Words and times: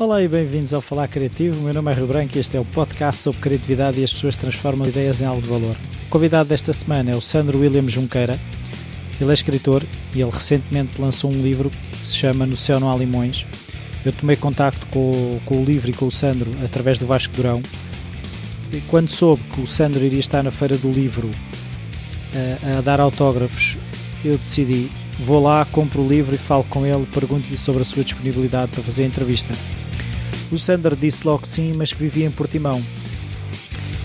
Olá 0.00 0.22
e 0.22 0.26
bem-vindos 0.26 0.72
ao 0.72 0.80
Falar 0.80 1.08
Criativo. 1.08 1.60
Meu 1.60 1.74
nome 1.74 1.92
é 1.92 1.94
Rio 1.94 2.06
Branco 2.06 2.34
e 2.34 2.40
este 2.40 2.56
é 2.56 2.60
o 2.60 2.64
podcast 2.64 3.20
sobre 3.20 3.38
criatividade 3.38 4.00
e 4.00 4.04
as 4.04 4.10
pessoas 4.10 4.34
transformam 4.34 4.88
ideias 4.88 5.20
em 5.20 5.26
algo 5.26 5.42
de 5.42 5.48
valor. 5.48 5.76
O 6.06 6.08
convidado 6.08 6.48
desta 6.48 6.72
semana 6.72 7.10
é 7.10 7.14
o 7.14 7.20
Sandro 7.20 7.58
William 7.58 7.86
Junqueira. 7.86 8.38
Ele 9.20 9.30
é 9.30 9.34
escritor 9.34 9.84
e 10.14 10.22
ele 10.22 10.30
recentemente 10.30 10.98
lançou 10.98 11.30
um 11.30 11.42
livro 11.42 11.68
que 11.68 11.98
se 11.98 12.16
chama 12.16 12.46
No 12.46 12.56
Céu 12.56 12.80
Não 12.80 12.90
Há 12.90 12.96
Limões. 12.96 13.44
Eu 14.02 14.10
tomei 14.10 14.36
contacto 14.36 14.86
com, 14.86 15.38
com 15.44 15.60
o 15.60 15.64
livro 15.66 15.90
e 15.90 15.92
com 15.92 16.06
o 16.06 16.10
Sandro 16.10 16.50
através 16.64 16.96
do 16.96 17.04
Vasco 17.04 17.36
Durão. 17.36 17.60
E 18.72 18.80
quando 18.88 19.10
soube 19.10 19.42
que 19.54 19.60
o 19.60 19.66
Sandro 19.66 20.02
iria 20.02 20.18
estar 20.18 20.42
na 20.42 20.50
Feira 20.50 20.78
do 20.78 20.90
Livro 20.90 21.30
a, 22.64 22.78
a 22.78 22.80
dar 22.80 23.00
autógrafos, 23.00 23.76
eu 24.24 24.38
decidi 24.38 24.88
vou 25.18 25.42
lá, 25.42 25.66
compro 25.66 26.00
o 26.00 26.08
livro 26.08 26.34
e 26.34 26.38
falo 26.38 26.64
com 26.64 26.86
ele, 26.86 27.04
pergunto-lhe 27.12 27.58
sobre 27.58 27.82
a 27.82 27.84
sua 27.84 28.02
disponibilidade 28.02 28.70
para 28.72 28.82
fazer 28.82 29.02
a 29.02 29.06
entrevista. 29.06 29.54
O 30.52 30.58
Sander 30.58 30.96
disse 30.96 31.26
logo 31.26 31.46
sim, 31.46 31.74
mas 31.74 31.92
que 31.92 31.98
vivia 31.98 32.26
em 32.26 32.30
Portimão. 32.30 32.82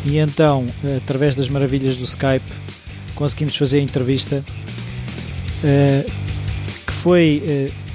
E 0.05 0.17
então, 0.17 0.67
através 0.97 1.35
das 1.35 1.49
maravilhas 1.49 1.97
do 1.97 2.03
Skype, 2.03 2.45
conseguimos 3.15 3.55
fazer 3.55 3.79
a 3.79 3.81
entrevista 3.81 4.43
uh, 5.63 6.11
que 6.85 6.93
foi 6.93 7.43
uh, 7.43 7.85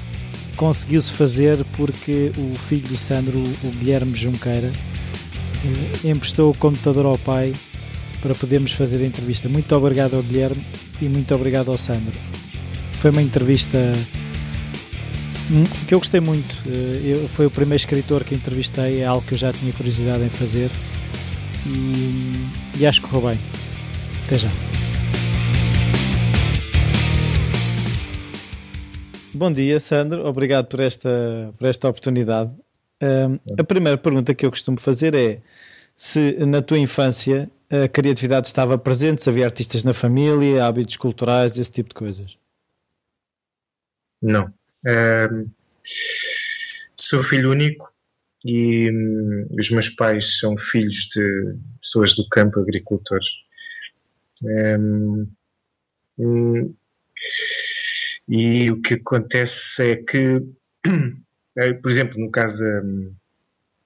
conseguiu-se 0.57 1.13
fazer 1.13 1.63
porque 1.77 2.31
o 2.37 2.55
filho 2.55 2.87
do 2.87 2.97
Sandro, 2.97 3.41
o 3.63 3.71
Guilherme 3.79 4.15
Junqueira, 4.15 4.67
uh, 4.67 6.07
emprestou 6.07 6.51
o 6.51 6.57
computador 6.57 7.05
ao 7.05 7.17
pai 7.17 7.53
para 8.21 8.35
podermos 8.35 8.73
fazer 8.73 9.01
a 9.01 9.05
entrevista. 9.05 9.47
Muito 9.47 9.73
obrigado 9.75 10.15
ao 10.15 10.23
Guilherme 10.23 10.61
e 11.01 11.05
muito 11.05 11.33
obrigado 11.33 11.71
ao 11.71 11.77
Sandro. 11.77 12.13
Foi 12.99 13.09
uma 13.09 13.21
entrevista 13.21 13.91
que 15.87 15.93
eu 15.93 15.99
gostei 15.99 16.19
muito. 16.19 16.55
Eu, 17.03 17.27
foi 17.27 17.45
o 17.45 17.51
primeiro 17.51 17.75
escritor 17.75 18.23
que 18.23 18.33
entrevistei, 18.33 19.01
é 19.01 19.05
algo 19.05 19.25
que 19.25 19.33
eu 19.33 19.37
já 19.37 19.51
tinha 19.51 19.73
curiosidade 19.73 20.23
em 20.23 20.29
fazer 20.29 20.69
e, 21.67 22.79
e 22.79 22.87
acho 22.87 23.01
que 23.01 23.07
correu 23.09 23.29
bem. 23.29 23.39
Até 24.25 24.37
já. 24.37 24.49
Bom 29.33 29.51
dia, 29.51 29.79
Sandro. 29.79 30.25
Obrigado 30.25 30.67
por 30.67 30.79
esta, 30.79 31.53
por 31.57 31.67
esta 31.67 31.89
oportunidade. 31.89 32.51
Um, 33.01 33.39
a 33.57 33.63
primeira 33.63 33.97
pergunta 33.97 34.33
que 34.33 34.45
eu 34.45 34.51
costumo 34.51 34.79
fazer 34.79 35.15
é 35.15 35.41
se 35.95 36.33
na 36.45 36.61
tua 36.61 36.77
infância 36.77 37.49
a 37.69 37.87
criatividade 37.87 38.47
estava 38.47 38.77
presente, 38.77 39.23
se 39.23 39.29
havia 39.29 39.45
artistas 39.45 39.83
na 39.83 39.93
família, 39.93 40.65
hábitos 40.65 40.97
culturais, 40.97 41.57
esse 41.57 41.71
tipo 41.71 41.89
de 41.89 41.95
coisas. 41.95 42.37
Não. 44.21 44.53
Um, 44.85 45.49
sou 46.95 47.23
filho 47.23 47.51
único 47.51 47.91
e 48.43 48.89
um, 48.89 49.47
os 49.59 49.69
meus 49.69 49.89
pais 49.89 50.39
são 50.39 50.57
filhos 50.57 51.09
de 51.13 51.55
pessoas 51.81 52.15
do 52.15 52.27
campo, 52.29 52.59
agricultores. 52.59 53.27
Um, 54.43 55.27
e 58.27 58.71
o 58.71 58.81
que 58.81 58.95
acontece 58.95 59.91
é 59.91 59.95
que, 59.97 60.41
por 61.81 61.91
exemplo, 61.91 62.19
no 62.19 62.31
caso 62.31 62.63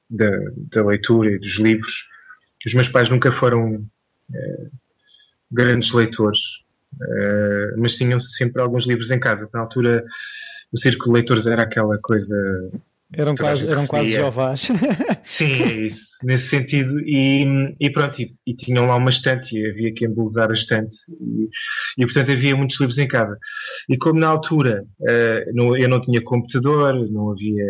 da, 0.10 0.30
da, 0.72 0.86
leitura 0.86 1.32
e 1.32 1.40
dos 1.40 1.58
livros, 1.58 2.08
os 2.66 2.74
meus 2.74 2.90
pais 2.90 3.10
nunca 3.10 3.32
foram 3.32 3.76
uh, 3.76 4.72
grandes 5.52 5.92
leitores, 5.92 6.40
uh, 6.94 7.78
mas 7.78 7.98
tinham 7.98 8.20
sempre 8.20 8.62
alguns 8.62 8.86
livros 8.86 9.12
em 9.12 9.20
casa. 9.20 9.50
Na 9.54 9.62
altura, 9.62 10.04
o 10.74 10.78
círculo 10.78 11.12
de 11.12 11.14
leitores 11.14 11.48
era 11.48 11.64
aquela 11.64 11.98
coisa. 12.02 12.36
Eram 13.14 13.36
quase, 13.36 13.68
eram 13.68 13.88
quase 13.88 14.12
jovás. 14.12 14.68
Sim, 15.24 15.64
é 15.64 15.74
isso, 15.86 16.18
nesse 16.24 16.48
sentido. 16.48 17.00
E, 17.02 17.46
e 17.80 17.90
pronto, 17.90 18.20
e, 18.20 18.36
e, 18.46 18.56
tinham 18.56 18.88
lá 18.88 18.96
uma 18.96 19.10
estante, 19.10 19.58
e 19.58 19.70
havia 19.70 19.94
que 19.94 20.06
embelezar 20.06 20.50
a 20.50 20.54
estante, 20.54 20.98
e, 21.10 22.02
e, 22.02 22.06
portanto 22.06 22.32
havia 22.32 22.56
muitos 22.56 22.80
livros 22.80 22.98
em 22.98 23.08
casa. 23.08 23.38
E 23.90 23.98
como 23.98 24.20
na 24.20 24.28
altura 24.28 24.84
uh, 25.00 25.54
não, 25.54 25.78
eu 25.78 25.88
não 25.88 26.02
tinha 26.02 26.22
computador, 26.24 27.10
não 27.10 27.32
havia, 27.32 27.66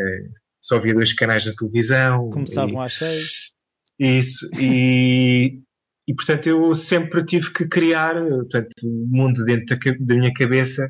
só 0.62 0.78
havia 0.78 0.94
dois 0.94 1.14
canais 1.14 1.44
de 1.44 1.56
televisão. 1.56 2.30
Começavam 2.30 2.82
às 2.82 2.94
seis. 2.94 3.56
Isso, 4.00 4.50
e, 4.60 5.60
e 6.08 6.14
portanto 6.14 6.48
eu 6.48 6.74
sempre 6.74 7.24
tive 7.24 7.52
que 7.52 7.68
criar 7.68 8.16
portanto, 8.16 8.72
o 8.84 9.08
mundo 9.10 9.44
dentro 9.46 9.78
da, 9.78 9.92
da 10.00 10.16
minha 10.16 10.34
cabeça, 10.34 10.88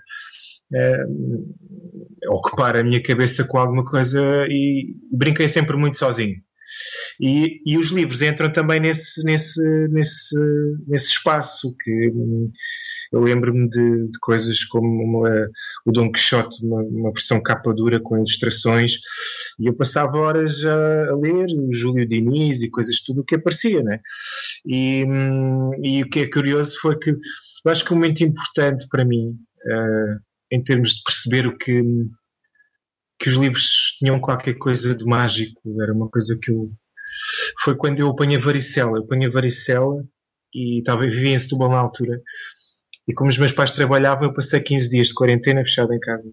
uh, 0.73 2.33
ocupar 2.33 2.75
a 2.75 2.83
minha 2.83 3.01
cabeça 3.01 3.45
com 3.47 3.57
alguma 3.57 3.85
coisa 3.85 4.21
e 4.49 4.95
brinquei 5.11 5.47
sempre 5.47 5.75
muito 5.77 5.97
sozinho. 5.97 6.35
E, 7.19 7.61
e 7.65 7.77
os 7.77 7.91
livros 7.91 8.21
entram 8.21 8.51
também 8.51 8.79
nesse, 8.79 9.23
nesse, 9.23 9.61
nesse, 9.89 10.35
nesse 10.87 11.11
espaço 11.11 11.75
que 11.81 12.11
eu 13.11 13.19
lembro-me 13.19 13.69
de, 13.69 14.07
de, 14.07 14.19
coisas 14.19 14.63
como 14.65 14.87
uma, 14.87 15.47
o 15.85 15.91
Dom 15.91 16.11
Quixote, 16.11 16.65
uma, 16.65 16.81
uma, 16.81 17.11
versão 17.11 17.41
capa 17.41 17.73
dura 17.73 17.99
com 17.99 18.17
ilustrações, 18.17 18.97
e 19.59 19.67
eu 19.67 19.75
passava 19.75 20.17
horas 20.17 20.65
a, 20.65 21.09
a 21.11 21.15
ler 21.15 21.45
o 21.55 21.73
Júlio 21.73 22.07
Diniz 22.07 22.61
e 22.61 22.69
coisas, 22.69 22.99
tudo 23.01 23.21
o 23.21 23.23
que 23.23 23.35
aparecia, 23.35 23.81
né? 23.83 23.99
E, 24.65 25.05
e 25.83 26.03
o 26.03 26.09
que 26.09 26.21
é 26.21 26.29
curioso 26.29 26.77
foi 26.81 26.97
que 26.97 27.11
eu 27.11 27.71
acho 27.71 27.85
que 27.85 27.93
um 27.93 27.95
momento 27.95 28.23
importante 28.23 28.87
para 28.89 29.05
mim, 29.05 29.29
uh, 29.29 30.19
em 30.51 30.63
termos 30.63 30.95
de 30.95 31.03
perceber 31.03 31.47
o 31.47 31.57
que, 31.57 31.81
que 33.19 33.29
os 33.29 33.35
livros 33.35 33.95
tinham 33.97 34.19
qualquer 34.19 34.55
coisa 34.55 34.95
de 34.95 35.05
mágico, 35.05 35.61
era 35.81 35.93
uma 35.93 36.09
coisa 36.09 36.37
que 36.41 36.51
eu. 36.51 36.71
Foi 37.63 37.75
quando 37.75 37.99
eu 37.99 38.09
apanhei 38.09 38.37
varicela. 38.37 38.97
Eu 38.97 39.03
apanhei 39.03 39.29
varicela 39.29 40.03
e 40.53 40.79
estava 40.79 41.01
vivia 41.01 41.35
em 41.35 41.39
Setúbal 41.39 41.69
na 41.69 41.77
altura 41.77 42.21
e 43.07 43.13
como 43.13 43.29
os 43.29 43.37
meus 43.37 43.51
pais 43.51 43.71
trabalhavam, 43.71 44.27
eu 44.27 44.33
passei 44.33 44.59
15 44.59 44.89
dias 44.89 45.07
de 45.07 45.13
quarentena 45.13 45.61
fechado 45.61 45.93
em 45.93 45.99
casa. 45.99 46.27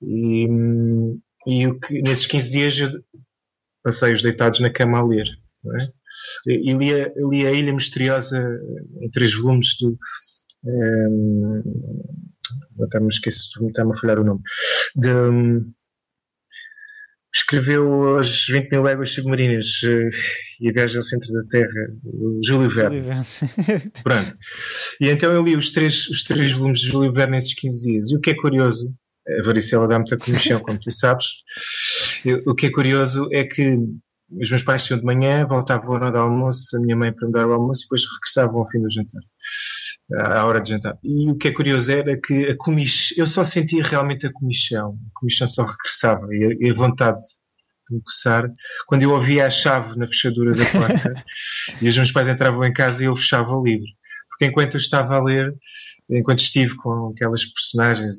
E, 0.00 0.46
e 1.46 1.66
o 1.66 1.80
que, 1.80 2.02
nesses 2.02 2.26
15 2.26 2.50
dias 2.50 2.90
passei-os 3.82 4.22
deitados 4.22 4.60
na 4.60 4.70
cama 4.70 4.98
a 4.98 5.04
ler. 5.04 5.26
É? 5.80 5.88
E 6.46 6.72
li, 6.72 6.90
li, 7.30 7.46
a 7.46 7.52
Ilha 7.52 7.72
Misteriosa 7.72 8.38
em 9.00 9.10
três 9.10 9.34
volumes 9.34 9.76
do. 9.80 9.98
Um, 10.64 11.62
até 12.82 13.00
me 13.00 13.08
esqueço, 13.08 13.48
está-me 13.66 13.92
a 13.92 13.98
falhar 13.98 14.18
o 14.18 14.24
nome. 14.24 14.40
De, 14.96 15.12
um, 15.12 15.70
escreveu 17.34 18.18
as 18.18 18.46
20 18.46 18.70
mil 18.70 18.82
léguas 18.82 19.10
submarinas 19.10 19.82
uh, 19.84 20.10
e 20.60 20.68
a 20.68 20.72
viagem 20.72 20.98
ao 20.98 21.02
centro 21.02 21.32
da 21.32 21.42
Terra, 21.48 21.88
Júlio 22.44 22.68
Verne. 22.68 23.00
Pronto. 24.04 24.36
E 25.00 25.08
então 25.08 25.32
eu 25.32 25.42
li 25.42 25.56
os 25.56 25.70
três, 25.70 26.08
os 26.08 26.22
três 26.24 26.52
volumes 26.52 26.80
de 26.80 26.88
Júlio 26.88 27.12
Verne 27.12 27.36
nesses 27.36 27.54
15 27.54 27.90
dias. 27.90 28.10
E 28.10 28.16
o 28.16 28.20
que 28.20 28.30
é 28.30 28.34
curioso, 28.34 28.94
a 29.26 29.46
varicela 29.46 29.88
dá 29.88 29.98
muita 29.98 30.16
comichão, 30.16 30.60
como 30.60 30.78
tu 30.78 30.90
sabes, 30.90 31.26
eu, 32.24 32.42
o 32.46 32.54
que 32.54 32.66
é 32.66 32.70
curioso 32.70 33.28
é 33.32 33.44
que 33.44 33.78
os 34.30 34.48
meus 34.48 34.62
pais 34.62 34.84
tinham 34.84 34.98
de 34.98 35.04
manhã, 35.04 35.46
voltavam 35.46 35.92
à 35.92 35.94
hora 35.94 36.10
do 36.10 36.18
almoço, 36.18 36.76
a 36.76 36.80
minha 36.80 36.96
mãe 36.96 37.12
para 37.12 37.26
me 37.26 37.32
dar 37.32 37.46
o 37.46 37.52
almoço 37.52 37.82
e 37.82 37.84
depois 37.84 38.02
regressavam 38.04 38.60
ao 38.60 38.70
fim 38.70 38.80
do 38.80 38.90
jantar 38.90 39.20
à 40.14 40.44
hora 40.44 40.60
de 40.60 40.70
jantar. 40.70 40.98
E 41.02 41.30
o 41.30 41.36
que 41.36 41.48
é 41.48 41.52
curioso 41.52 41.90
era 41.90 42.18
que 42.20 42.46
a 42.46 42.56
comichão, 42.56 43.16
eu 43.18 43.26
só 43.26 43.42
sentia 43.42 43.82
realmente 43.82 44.26
a 44.26 44.32
comichão. 44.32 44.98
A 45.06 45.20
comichão 45.20 45.46
só 45.46 45.64
regressava 45.64 46.26
e 46.34 46.44
a, 46.44 46.66
e 46.66 46.70
a 46.70 46.74
vontade 46.74 47.20
de 47.88 47.96
me 47.96 48.02
coçar 48.02 48.48
quando 48.86 49.02
eu 49.02 49.12
ouvia 49.12 49.46
a 49.46 49.50
chave 49.50 49.96
na 49.98 50.06
fechadura 50.06 50.52
da 50.52 50.64
porta 50.66 51.14
e 51.80 51.88
os 51.88 51.96
meus 51.96 52.12
pais 52.12 52.28
entravam 52.28 52.64
em 52.64 52.72
casa 52.72 53.02
e 53.02 53.06
eu 53.06 53.16
fechava 53.16 53.50
o 53.50 53.64
livro. 53.64 53.86
Porque 54.30 54.46
enquanto 54.46 54.74
eu 54.74 54.80
estava 54.80 55.16
a 55.16 55.22
ler, 55.22 55.54
enquanto 56.10 56.40
estive 56.40 56.74
com 56.76 57.12
aquelas 57.14 57.44
personagens 57.44 58.18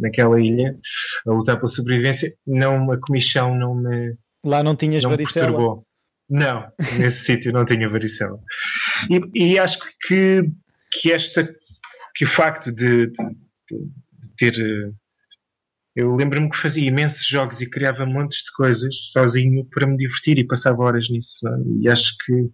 naquela 0.00 0.40
ilha 0.40 0.76
a 1.26 1.32
lutar 1.32 1.56
pela 1.56 1.68
sobrevivência, 1.68 2.32
não, 2.46 2.90
a 2.90 3.00
comichão 3.00 3.54
não 3.54 3.74
me. 3.74 4.16
Lá 4.44 4.62
não 4.62 4.76
tinhas 4.76 5.02
não 5.02 5.10
varicela? 5.10 5.46
Perturbou. 5.46 5.86
Não, 6.28 6.66
nesse 6.98 7.24
sítio 7.24 7.52
não 7.52 7.64
tinha 7.64 7.88
varicela. 7.88 8.38
E, 9.10 9.52
e 9.52 9.58
acho 9.58 9.78
que 10.06 10.42
que 10.92 11.10
esta 11.10 11.48
que 12.14 12.24
o 12.24 12.28
facto 12.28 12.70
de, 12.70 13.06
de, 13.06 13.12
de 13.70 14.36
ter 14.36 14.54
eu 15.94 16.14
lembro-me 16.14 16.50
que 16.50 16.56
fazia 16.56 16.88
imensos 16.88 17.26
jogos 17.26 17.60
e 17.60 17.68
criava 17.68 18.06
montes 18.06 18.38
de 18.44 18.52
coisas 18.52 18.94
sozinho 19.12 19.64
para 19.66 19.86
me 19.86 19.96
divertir 19.96 20.38
e 20.38 20.46
passava 20.46 20.82
horas 20.82 21.08
nisso 21.10 21.46
e 21.80 21.88
acho 21.88 22.16
que 22.24 22.50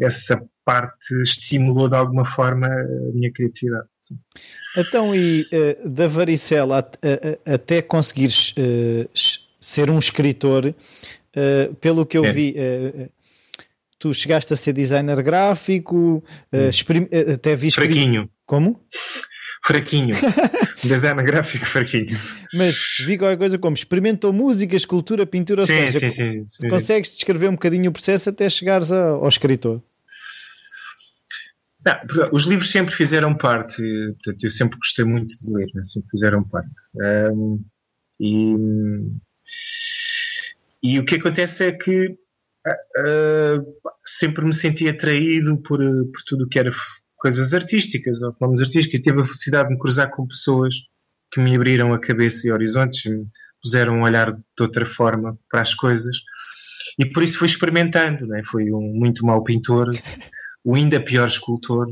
essa 0.00 0.42
parte 0.64 1.20
estimulou 1.22 1.88
de 1.88 1.96
alguma 1.96 2.24
forma 2.24 2.66
a 2.66 3.12
minha 3.12 3.30
criatividade. 3.32 3.88
Então, 4.76 5.14
e 5.14 5.42
uh, 5.42 5.88
da 5.88 6.08
varicela 6.08 6.78
até 7.44 7.82
conseguires 7.82 8.52
uh, 8.52 9.10
ser 9.60 9.90
um 9.90 9.98
escritor, 9.98 10.66
uh, 10.66 11.74
pelo 11.76 12.06
que 12.06 12.16
eu 12.16 12.24
é. 12.24 12.32
vi, 12.32 12.54
tu 14.00 14.12
chegaste 14.12 14.52
a 14.52 14.56
ser 14.56 14.72
designer 14.72 15.22
gráfico, 15.22 16.24
uh, 16.52 17.32
até 17.34 17.54
vi 17.54 17.70
Fraquinho. 17.70 18.28
Como? 18.46 18.80
fraquinho. 19.62 20.16
um 20.84 20.88
design 20.88 21.22
gráfico 21.22 21.66
fraquinho. 21.66 22.18
Mas 22.54 22.76
vi 23.06 23.18
qualquer 23.18 23.36
coisa 23.36 23.58
como 23.58 23.74
experimentou 23.74 24.32
música, 24.32 24.74
escultura, 24.74 25.26
pintura, 25.26 25.60
ou 25.60 25.66
sim, 25.66 25.74
seja, 25.74 25.98
sim, 26.00 26.10
sim, 26.10 26.46
sim, 26.48 26.68
consegues 26.68 27.12
descrever 27.12 27.48
um 27.48 27.52
bocadinho 27.52 27.90
o 27.90 27.92
processo 27.92 28.30
até 28.30 28.48
chegares 28.48 28.90
ao 28.90 29.28
escritor. 29.28 29.82
Não, 31.84 31.94
os 32.32 32.44
livros 32.44 32.70
sempre 32.70 32.94
fizeram 32.94 33.34
parte, 33.34 33.82
portanto, 33.82 34.44
eu 34.44 34.50
sempre 34.50 34.78
gostei 34.78 35.04
muito 35.04 35.34
de 35.38 35.54
ler, 35.54 35.66
né? 35.74 35.82
sempre 35.84 36.10
fizeram 36.10 36.42
parte. 36.44 36.70
Um, 37.32 37.62
e, 38.18 38.54
e 40.82 40.98
o 40.98 41.04
que 41.04 41.14
acontece 41.14 41.64
é 41.64 41.72
que 41.72 42.16
uh, 42.66 43.90
sempre 44.04 44.44
me 44.44 44.54
senti 44.54 44.88
atraído 44.88 45.56
por, 45.62 45.78
por 45.78 46.22
tudo 46.26 46.44
o 46.44 46.48
que 46.48 46.58
era 46.58 46.70
coisas 47.16 47.52
artísticas, 47.52 48.22
ou 48.22 48.32
fenómenos 48.34 48.60
artísticos, 48.60 48.98
e 48.98 49.02
tive 49.02 49.20
a 49.20 49.24
felicidade 49.24 49.68
de 49.68 49.74
me 49.74 49.80
cruzar 49.80 50.10
com 50.10 50.26
pessoas 50.26 50.74
que 51.30 51.40
me 51.40 51.54
abriram 51.54 51.92
a 51.92 52.00
cabeça 52.00 52.46
e 52.46 52.52
horizontes, 52.52 53.04
me 53.04 53.26
puseram 53.62 53.98
um 53.98 54.02
olhar 54.02 54.32
de 54.32 54.42
outra 54.60 54.86
forma 54.86 55.38
para 55.48 55.60
as 55.60 55.74
coisas. 55.74 56.16
E 56.98 57.06
por 57.06 57.22
isso 57.22 57.38
fui 57.38 57.46
experimentando, 57.46 58.26
né? 58.26 58.42
fui 58.44 58.72
um 58.72 58.80
muito 58.80 59.24
mau 59.24 59.44
pintor, 59.44 59.90
o 60.64 60.74
ainda 60.74 61.00
pior 61.00 61.28
escultor, 61.28 61.86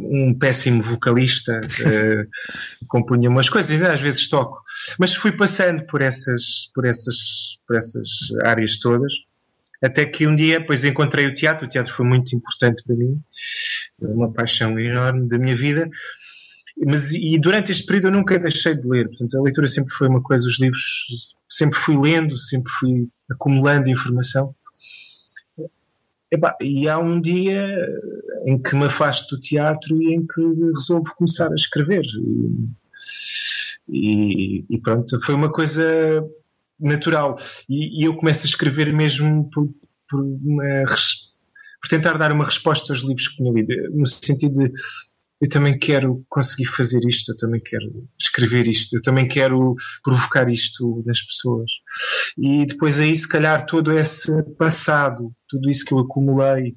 um 0.00 0.36
péssimo 0.38 0.82
vocalista, 0.82 1.60
uh, 1.60 2.86
compunha 2.86 3.28
umas 3.28 3.48
coisas, 3.48 3.80
às 3.82 4.00
vezes 4.00 4.28
toco. 4.28 4.62
Mas 4.98 5.14
fui 5.14 5.32
passando 5.32 5.84
por 5.86 6.02
essas, 6.02 6.70
por 6.74 6.84
essas, 6.84 7.16
por 7.66 7.76
essas 7.76 8.08
áreas 8.44 8.78
todas, 8.78 9.12
até 9.82 10.04
que 10.04 10.26
um 10.26 10.34
dia, 10.34 10.64
pois 10.64 10.84
encontrei 10.84 11.26
o 11.26 11.34
teatro. 11.34 11.66
O 11.66 11.68
teatro 11.68 11.92
foi 11.92 12.06
muito 12.06 12.34
importante 12.36 12.82
para 12.84 12.94
mim, 12.94 13.20
uma 14.00 14.32
paixão 14.32 14.78
enorme 14.78 15.28
da 15.28 15.38
minha 15.38 15.56
vida. 15.56 15.88
Mas, 16.86 17.12
e 17.12 17.38
durante 17.38 17.70
este 17.70 17.84
período 17.84 18.08
eu 18.08 18.12
nunca 18.12 18.38
deixei 18.38 18.74
de 18.74 18.88
ler. 18.88 19.08
Portanto, 19.08 19.38
a 19.38 19.42
leitura 19.42 19.68
sempre 19.68 19.92
foi 19.94 20.08
uma 20.08 20.22
coisa, 20.22 20.46
os 20.46 20.58
livros 20.58 21.34
sempre 21.48 21.78
fui 21.78 21.96
lendo, 21.96 22.36
sempre 22.36 22.72
fui 22.78 23.08
acumulando 23.30 23.90
informação. 23.90 24.54
E 26.60 26.88
há 26.88 26.98
um 26.98 27.20
dia 27.20 27.76
em 28.46 28.60
que 28.60 28.76
me 28.76 28.84
afasto 28.84 29.34
do 29.34 29.40
teatro 29.40 30.00
e 30.00 30.14
em 30.14 30.26
que 30.26 30.40
resolvo 30.74 31.14
começar 31.16 31.50
a 31.50 31.54
escrever. 31.54 32.04
E, 33.88 34.64
e 34.70 34.80
pronto, 34.80 35.20
foi 35.22 35.34
uma 35.34 35.50
coisa 35.50 36.24
natural. 36.78 37.36
E, 37.68 38.00
e, 38.00 38.04
eu 38.04 38.14
começo 38.14 38.44
a 38.44 38.48
escrever 38.48 38.92
mesmo 38.92 39.50
por, 39.50 39.68
por, 40.08 40.22
uma, 40.22 40.84
por 40.86 41.88
tentar 41.88 42.16
dar 42.16 42.32
uma 42.32 42.44
resposta 42.44 42.92
aos 42.92 43.02
livros 43.02 43.28
que 43.28 43.36
tinha 43.36 43.52
lido, 43.52 43.74
no 43.92 44.06
sentido 44.06 44.52
de 44.52 44.72
eu 45.40 45.48
também 45.48 45.78
quero 45.78 46.22
conseguir 46.28 46.66
fazer 46.66 47.00
isto, 47.06 47.32
eu 47.32 47.36
também 47.36 47.60
quero 47.60 48.06
escrever 48.18 48.68
isto, 48.68 48.96
eu 48.96 49.02
também 49.02 49.26
quero 49.26 49.74
provocar 50.04 50.50
isto 50.50 51.02
nas 51.06 51.22
pessoas. 51.22 51.70
E 52.36 52.66
depois 52.66 53.00
aí, 53.00 53.16
se 53.16 53.26
calhar, 53.26 53.64
todo 53.64 53.96
esse 53.96 54.42
passado, 54.58 55.32
tudo 55.48 55.70
isso 55.70 55.84
que 55.84 55.94
eu 55.94 56.00
acumulei 56.00 56.76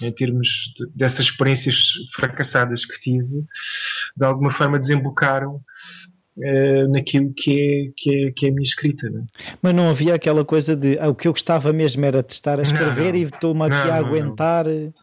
em 0.00 0.12
termos 0.12 0.72
de, 0.76 0.86
dessas 0.94 1.26
experiências 1.26 1.92
fracassadas 2.14 2.86
que 2.86 2.98
tive, 3.00 3.44
de 4.16 4.24
alguma 4.24 4.50
forma 4.50 4.78
desembocaram 4.78 5.56
uh, 6.36 6.88
naquilo 6.90 7.32
que 7.36 7.52
é, 7.52 7.92
que, 7.96 8.26
é, 8.26 8.32
que 8.32 8.46
é 8.46 8.48
a 8.48 8.52
minha 8.52 8.62
escrita. 8.62 9.10
Não 9.10 9.20
é? 9.20 9.24
Mas 9.60 9.74
não 9.74 9.90
havia 9.90 10.14
aquela 10.14 10.44
coisa 10.44 10.74
de 10.74 10.98
ah, 10.98 11.08
o 11.08 11.14
que 11.14 11.28
eu 11.28 11.32
gostava 11.32 11.72
mesmo 11.72 12.04
era 12.04 12.22
de 12.22 12.32
estar 12.32 12.58
a 12.58 12.62
escrever 12.62 13.12
não, 13.12 13.12
não. 13.12 13.18
e 13.18 13.22
estou-me 13.24 13.62
aqui 13.64 13.88
não, 13.88 13.92
a 13.92 13.96
aguentar. 13.96 14.64
Não, 14.66 14.94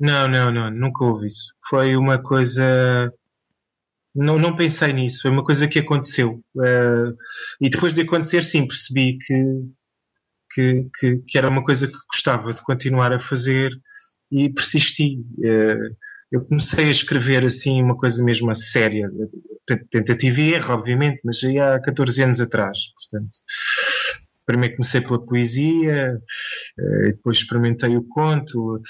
não, 0.00 0.52
não, 0.52 0.70
nunca 0.70 1.04
houve 1.04 1.26
isso. 1.26 1.52
Foi 1.68 1.96
uma 1.96 2.22
coisa. 2.22 3.12
Não, 4.14 4.38
não 4.38 4.56
pensei 4.56 4.92
nisso, 4.92 5.22
foi 5.22 5.30
uma 5.30 5.44
coisa 5.44 5.68
que 5.68 5.78
aconteceu. 5.78 6.42
Uh, 6.56 7.16
e 7.60 7.68
depois 7.68 7.92
de 7.92 8.02
acontecer, 8.02 8.42
sim, 8.42 8.66
percebi 8.66 9.18
que, 9.18 9.34
que, 10.52 10.90
que, 10.98 11.16
que, 11.26 11.38
era 11.38 11.48
uma 11.48 11.62
coisa 11.62 11.86
que 11.86 11.96
gostava 12.10 12.52
de 12.52 12.62
continuar 12.62 13.12
a 13.12 13.20
fazer 13.20 13.70
e 14.30 14.48
persisti. 14.50 15.18
Uh, 15.38 15.96
eu 16.30 16.44
comecei 16.44 16.86
a 16.86 16.90
escrever 16.90 17.44
assim 17.46 17.82
uma 17.82 17.96
coisa 17.96 18.22
mesmo 18.22 18.50
a 18.50 18.54
séria, 18.54 19.10
tentativa 19.90 20.40
e 20.40 20.54
erro, 20.54 20.74
obviamente, 20.74 21.20
mas 21.24 21.42
aí 21.42 21.58
há 21.58 21.80
14 21.80 22.22
anos 22.22 22.40
atrás, 22.40 22.78
portanto. 22.94 23.38
Primeiro 24.44 24.76
comecei 24.76 25.00
pela 25.02 25.24
poesia, 25.24 26.18
eh, 26.78 27.12
depois 27.12 27.38
experimentei 27.38 27.94
o 27.96 28.02
conto, 28.02 28.80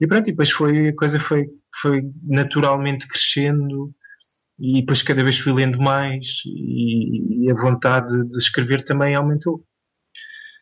e 0.00 0.06
pronto, 0.06 0.28
e 0.28 0.32
depois 0.32 0.50
foi, 0.50 0.88
a 0.88 0.94
coisa 0.94 1.18
foi, 1.18 1.46
foi 1.80 2.02
naturalmente 2.24 3.06
crescendo, 3.08 3.92
e 4.58 4.80
depois 4.80 5.02
cada 5.02 5.22
vez 5.22 5.38
fui 5.38 5.52
lendo 5.52 5.80
mais, 5.80 6.42
e, 6.46 7.44
e 7.44 7.50
a 7.50 7.54
vontade 7.54 8.28
de 8.28 8.38
escrever 8.38 8.82
também 8.82 9.14
aumentou. 9.14 9.64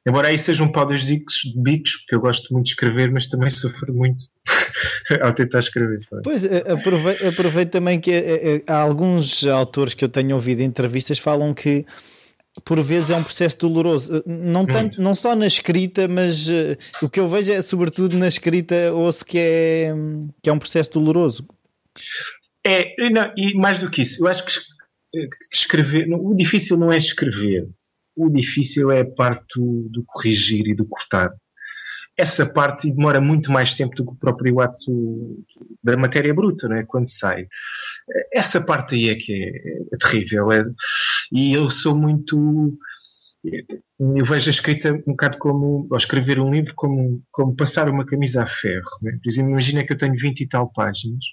Embora 0.07 0.29
aí 0.29 0.39
seja 0.39 0.63
um 0.63 0.71
pau 0.71 0.87
dos 0.87 1.05
bicos, 1.05 1.97
porque 1.97 2.15
eu 2.15 2.21
gosto 2.21 2.53
muito 2.53 2.67
de 2.67 2.73
escrever, 2.73 3.11
mas 3.11 3.27
também 3.27 3.51
sofro 3.51 3.93
muito 3.93 4.25
ao 5.21 5.33
tentar 5.33 5.59
escrever. 5.59 5.99
Pois, 6.23 6.45
eh, 6.45 6.63
aproveito, 6.71 7.27
aproveito 7.27 7.71
também 7.73 7.99
que 7.99 8.13
eh, 8.13 8.57
eh, 8.57 8.63
há 8.69 8.77
alguns 8.77 9.45
autores 9.45 9.95
que 9.95 10.05
eu 10.05 10.09
tenho 10.09 10.37
ouvido 10.37 10.61
em 10.61 10.67
entrevistas 10.67 11.19
falam 11.19 11.53
que 11.53 11.85
por 12.65 12.81
vezes 12.83 13.11
é 13.11 13.17
um 13.17 13.23
processo 13.23 13.59
doloroso, 13.59 14.23
não, 14.27 14.65
tanto, 14.65 15.01
não 15.01 15.15
só 15.15 15.35
na 15.35 15.47
escrita, 15.47 16.09
mas 16.09 16.49
uh, 16.49 16.77
o 17.03 17.09
que 17.09 17.21
eu 17.21 17.29
vejo 17.29 17.53
é 17.53 17.61
sobretudo 17.63 18.17
na 18.17 18.29
escrita 18.29 18.93
ouço 18.93 19.25
que 19.25 19.39
é, 19.39 19.93
que 20.43 20.49
é 20.49 20.53
um 20.53 20.59
processo 20.59 20.93
doloroso. 20.93 21.47
É, 22.67 23.11
não, 23.11 23.33
e 23.37 23.55
mais 23.55 23.79
do 23.79 23.91
que 23.91 24.03
isso, 24.03 24.25
eu 24.25 24.29
acho 24.29 24.45
que, 24.45 24.61
que 25.13 25.29
escrever, 25.53 26.09
o 26.13 26.35
difícil 26.35 26.77
não 26.77 26.93
é 26.93 26.97
escrever, 26.97 27.69
o 28.17 28.31
difícil 28.31 28.91
é 28.91 29.03
a 29.03 29.11
parte 29.11 29.59
do, 29.59 29.89
do 29.91 30.05
corrigir 30.05 30.67
e 30.67 30.75
do 30.75 30.87
cortar 30.87 31.31
essa 32.17 32.47
parte 32.47 32.91
demora 32.91 33.21
muito 33.21 33.53
mais 33.53 33.75
tempo 33.75 33.95
do 33.95 34.05
que 34.05 34.13
o 34.13 34.17
próprio 34.17 34.61
ato 34.61 35.45
da 35.83 35.97
matéria 35.97 36.33
bruta, 36.33 36.69
não 36.69 36.77
é? 36.77 36.85
quando 36.85 37.09
sai. 37.09 37.47
Essa 38.33 38.61
parte 38.61 38.95
aí 38.95 39.11
é 39.11 39.15
que 39.15 39.33
é, 39.33 39.95
é 39.95 39.97
terrível. 39.99 40.51
É, 40.51 40.65
e 41.31 41.53
eu 41.53 41.69
sou 41.69 41.97
muito. 41.97 42.79
Eu 43.45 44.25
vejo 44.25 44.49
a 44.49 44.51
escrita 44.51 44.93
um 44.93 45.13
bocado 45.13 45.39
como, 45.39 45.87
ou 45.91 45.97
escrever 45.97 46.41
um 46.41 46.51
livro, 46.51 46.75
como, 46.75 47.23
como 47.31 47.55
passar 47.55 47.89
uma 47.89 48.05
camisa 48.05 48.43
a 48.43 48.47
ferro. 48.47 48.83
Né? 49.03 49.13
Por 49.23 49.31
exemplo, 49.31 49.51
imagina 49.51 49.85
que 49.85 49.93
eu 49.93 49.99
tenho 49.99 50.15
20 50.17 50.41
e 50.41 50.49
tal 50.49 50.73
páginas 50.73 51.25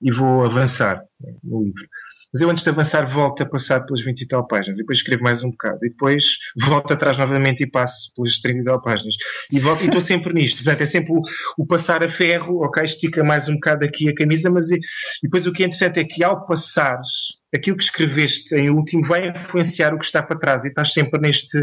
e 0.00 0.12
vou 0.12 0.44
avançar 0.44 1.02
né, 1.20 1.34
no 1.42 1.64
livro 1.64 1.88
mas 2.32 2.40
eu 2.42 2.50
antes 2.50 2.62
de 2.62 2.70
avançar 2.70 3.08
volto 3.08 3.42
a 3.42 3.46
passar 3.46 3.84
pelas 3.84 4.02
20 4.02 4.20
e 4.20 4.28
tal 4.28 4.46
páginas, 4.46 4.78
e 4.78 4.80
depois 4.80 4.98
escrevo 4.98 5.22
mais 5.22 5.42
um 5.42 5.50
bocado, 5.50 5.78
e 5.84 5.90
depois 5.90 6.36
volto 6.56 6.92
atrás 6.92 7.16
novamente 7.16 7.62
e 7.62 7.66
passo 7.66 8.12
pelas 8.14 8.38
30 8.38 8.60
e 8.60 8.64
tal 8.64 8.80
páginas, 8.80 9.14
e 9.52 9.58
volto 9.58 9.82
e 9.82 9.86
estou 9.86 10.00
sempre 10.00 10.32
nisto. 10.34 10.62
Portanto, 10.62 10.82
é 10.82 10.86
sempre 10.86 11.12
o, 11.12 11.20
o, 11.58 11.66
passar 11.66 12.02
a 12.02 12.08
ferro, 12.08 12.64
ok, 12.64 12.82
estica 12.84 13.24
mais 13.24 13.48
um 13.48 13.54
bocado 13.54 13.84
aqui 13.84 14.08
a 14.08 14.14
camisa, 14.14 14.50
mas 14.50 14.70
e, 14.70 14.76
e 14.76 14.80
depois 15.22 15.46
o 15.46 15.52
que 15.52 15.62
é 15.62 15.66
interessante 15.66 16.00
é 16.00 16.04
que 16.04 16.22
ao 16.22 16.46
passares, 16.46 17.36
aquilo 17.54 17.76
que 17.76 17.84
escreveste 17.84 18.54
em 18.54 18.70
último 18.70 19.04
vai 19.04 19.28
influenciar 19.28 19.94
o 19.94 19.98
que 19.98 20.04
está 20.04 20.22
para 20.22 20.38
trás, 20.38 20.64
e 20.64 20.68
estás 20.68 20.92
sempre 20.92 21.20
neste 21.20 21.58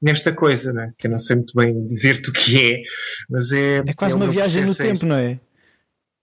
nesta 0.00 0.32
coisa, 0.32 0.72
né? 0.72 0.92
que 0.98 1.06
eu 1.06 1.10
não 1.10 1.18
sei 1.18 1.36
muito 1.36 1.54
bem 1.54 1.86
dizer-te 1.86 2.30
o 2.30 2.32
que 2.32 2.72
é, 2.72 2.82
mas 3.30 3.52
é. 3.52 3.78
É 3.86 3.94
quase 3.94 4.14
é 4.14 4.16
uma 4.16 4.26
viagem 4.26 4.64
no 4.64 4.74
tempo, 4.74 5.06
não 5.06 5.16
é? 5.16 5.38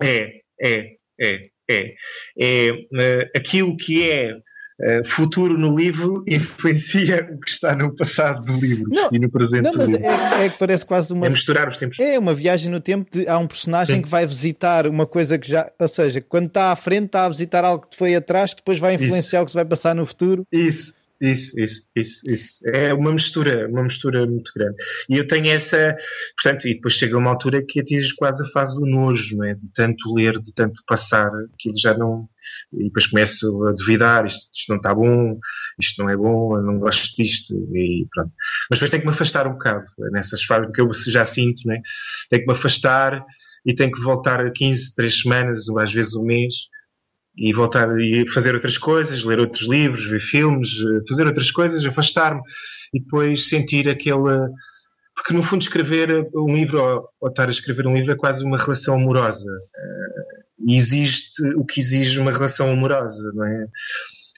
É, 0.01 0.41
é, 0.61 0.95
é 1.19 1.41
é, 1.69 1.93
é 2.39 2.71
uh, 2.71 3.29
aquilo 3.35 3.77
que 3.77 4.09
é 4.09 4.33
uh, 4.33 5.05
futuro 5.05 5.57
no 5.57 5.77
livro 5.77 6.23
influencia 6.27 7.29
o 7.31 7.39
que 7.39 7.49
está 7.49 7.75
no 7.75 7.95
passado 7.95 8.43
do 8.43 8.59
livro 8.59 8.89
não, 8.89 9.09
e 9.11 9.19
no 9.19 9.29
presente 9.29 9.63
não, 9.63 9.71
mas 9.75 9.93
é, 9.93 10.45
é, 10.45 10.49
que 10.49 10.57
parece 10.57 10.85
quase 10.85 11.13
uma. 11.13 11.25
É 11.25 11.29
misturar 11.29 11.69
os 11.69 11.77
tempos. 11.77 11.99
É 11.99 12.17
uma 12.17 12.33
viagem 12.33 12.71
no 12.71 12.79
tempo 12.79 13.09
de 13.11 13.27
há 13.27 13.37
um 13.37 13.47
personagem 13.47 13.97
Sim. 13.97 14.01
que 14.01 14.09
vai 14.09 14.25
visitar 14.25 14.87
uma 14.87 15.05
coisa 15.05 15.37
que 15.37 15.47
já. 15.47 15.71
Ou 15.79 15.87
seja, 15.87 16.21
quando 16.21 16.47
está 16.47 16.71
à 16.71 16.75
frente, 16.75 17.05
está 17.05 17.25
a 17.25 17.29
visitar 17.29 17.63
algo 17.63 17.87
que 17.87 17.95
foi 17.95 18.15
atrás, 18.15 18.53
que 18.53 18.61
depois 18.61 18.79
vai 18.79 18.95
influenciar 18.95 19.39
Isso. 19.39 19.43
o 19.43 19.45
que 19.45 19.51
se 19.51 19.55
vai 19.55 19.65
passar 19.65 19.95
no 19.95 20.05
futuro. 20.05 20.45
Isso. 20.51 20.98
Isso, 21.21 21.59
isso, 21.59 21.81
isso, 21.97 22.21
isso. 22.31 22.47
É 22.65 22.93
uma 22.93 23.11
mistura, 23.11 23.67
uma 23.67 23.83
mistura 23.83 24.25
muito 24.25 24.51
grande. 24.55 24.75
E 25.09 25.17
eu 25.17 25.27
tenho 25.27 25.47
essa, 25.47 25.93
portanto, 26.41 26.65
e 26.65 26.75
depois 26.75 26.93
chega 26.93 27.17
uma 27.17 27.29
altura 27.29 27.61
que 27.67 27.81
atinges 27.81 28.13
quase 28.13 28.41
a 28.41 28.47
fase 28.47 28.73
do 28.75 28.85
nojo, 28.85 29.35
não 29.35 29.45
é? 29.45 29.53
De 29.53 29.69
tanto 29.73 30.13
ler, 30.13 30.39
de 30.39 30.53
tanto 30.53 30.81
passar, 30.87 31.29
que 31.57 31.71
já 31.77 31.93
não. 31.97 32.29
E 32.73 32.85
depois 32.85 33.07
começo 33.07 33.67
a 33.67 33.73
duvidar, 33.73 34.25
isto, 34.25 34.39
isto 34.55 34.69
não 34.69 34.77
está 34.77 34.95
bom, 34.95 35.37
isto 35.77 36.01
não 36.01 36.09
é 36.09 36.15
bom, 36.15 36.55
eu 36.55 36.63
não 36.63 36.79
gosto 36.79 37.13
disto, 37.21 37.53
e 37.75 38.07
pronto. 38.13 38.31
Mas 38.69 38.79
depois 38.79 38.89
tenho 38.89 39.01
que 39.01 39.07
me 39.07 39.13
afastar 39.13 39.45
um 39.45 39.53
bocado 39.53 39.83
nessas 40.11 40.43
fases, 40.43 40.67
porque 40.67 40.81
eu 40.81 40.89
já 40.93 41.25
sinto, 41.25 41.63
não 41.65 41.75
é? 41.75 41.81
Tenho 42.29 42.43
que 42.43 42.47
me 42.47 42.57
afastar 42.57 43.25
e 43.65 43.75
tenho 43.75 43.91
que 43.91 43.99
voltar 43.99 44.39
a 44.39 44.51
15, 44.51 44.95
3 44.95 45.21
semanas, 45.21 45.67
ou 45.67 45.79
às 45.79 45.91
vezes 45.91 46.15
um 46.15 46.23
mês 46.23 46.55
e 47.39 47.53
voltar 47.53 47.87
e 47.99 48.27
fazer 48.27 48.53
outras 48.53 48.77
coisas, 48.77 49.23
ler 49.23 49.39
outros 49.39 49.67
livros, 49.67 50.05
ver 50.05 50.19
filmes, 50.19 50.69
eh, 50.69 51.01
fazer 51.07 51.25
outras 51.25 51.49
coisas, 51.49 51.85
afastar-me 51.85 52.41
e 52.93 52.99
depois 52.99 53.47
sentir 53.47 53.87
aquele. 53.87 54.49
Porque 55.15 55.33
no 55.33 55.41
fundo, 55.41 55.61
escrever 55.61 56.29
um 56.35 56.53
livro 56.53 56.81
ou, 56.81 57.09
ou, 57.21 57.29
estar 57.29 57.47
a 57.47 57.51
escrever 57.51 57.87
um 57.87 57.93
livro 57.93 58.11
é 58.11 58.15
quase 58.15 58.43
uma 58.43 58.57
relação 58.57 58.95
amorosa. 58.95 59.51
Eh, 59.51 60.39
e 60.67 60.75
exige 60.75 61.29
o 61.55 61.65
que 61.65 61.79
exige 61.79 62.19
uma 62.19 62.31
relação 62.31 62.69
amorosa, 62.69 63.31
não 63.33 63.45
é? 63.45 63.67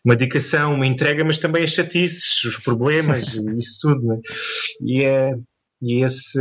Uma 0.05 0.15
dedicação, 0.15 0.75
uma 0.75 0.86
entrega, 0.86 1.24
mas 1.24 1.39
também 1.39 1.63
as 1.63 1.72
chatices, 1.72 2.43
os 2.43 2.58
problemas, 2.58 3.34
isso 3.58 3.79
tudo, 3.81 4.03
não 4.03 4.15
é? 4.15 4.20
E, 4.81 5.03
é, 5.03 5.34
e 5.81 6.03
esse, 6.03 6.39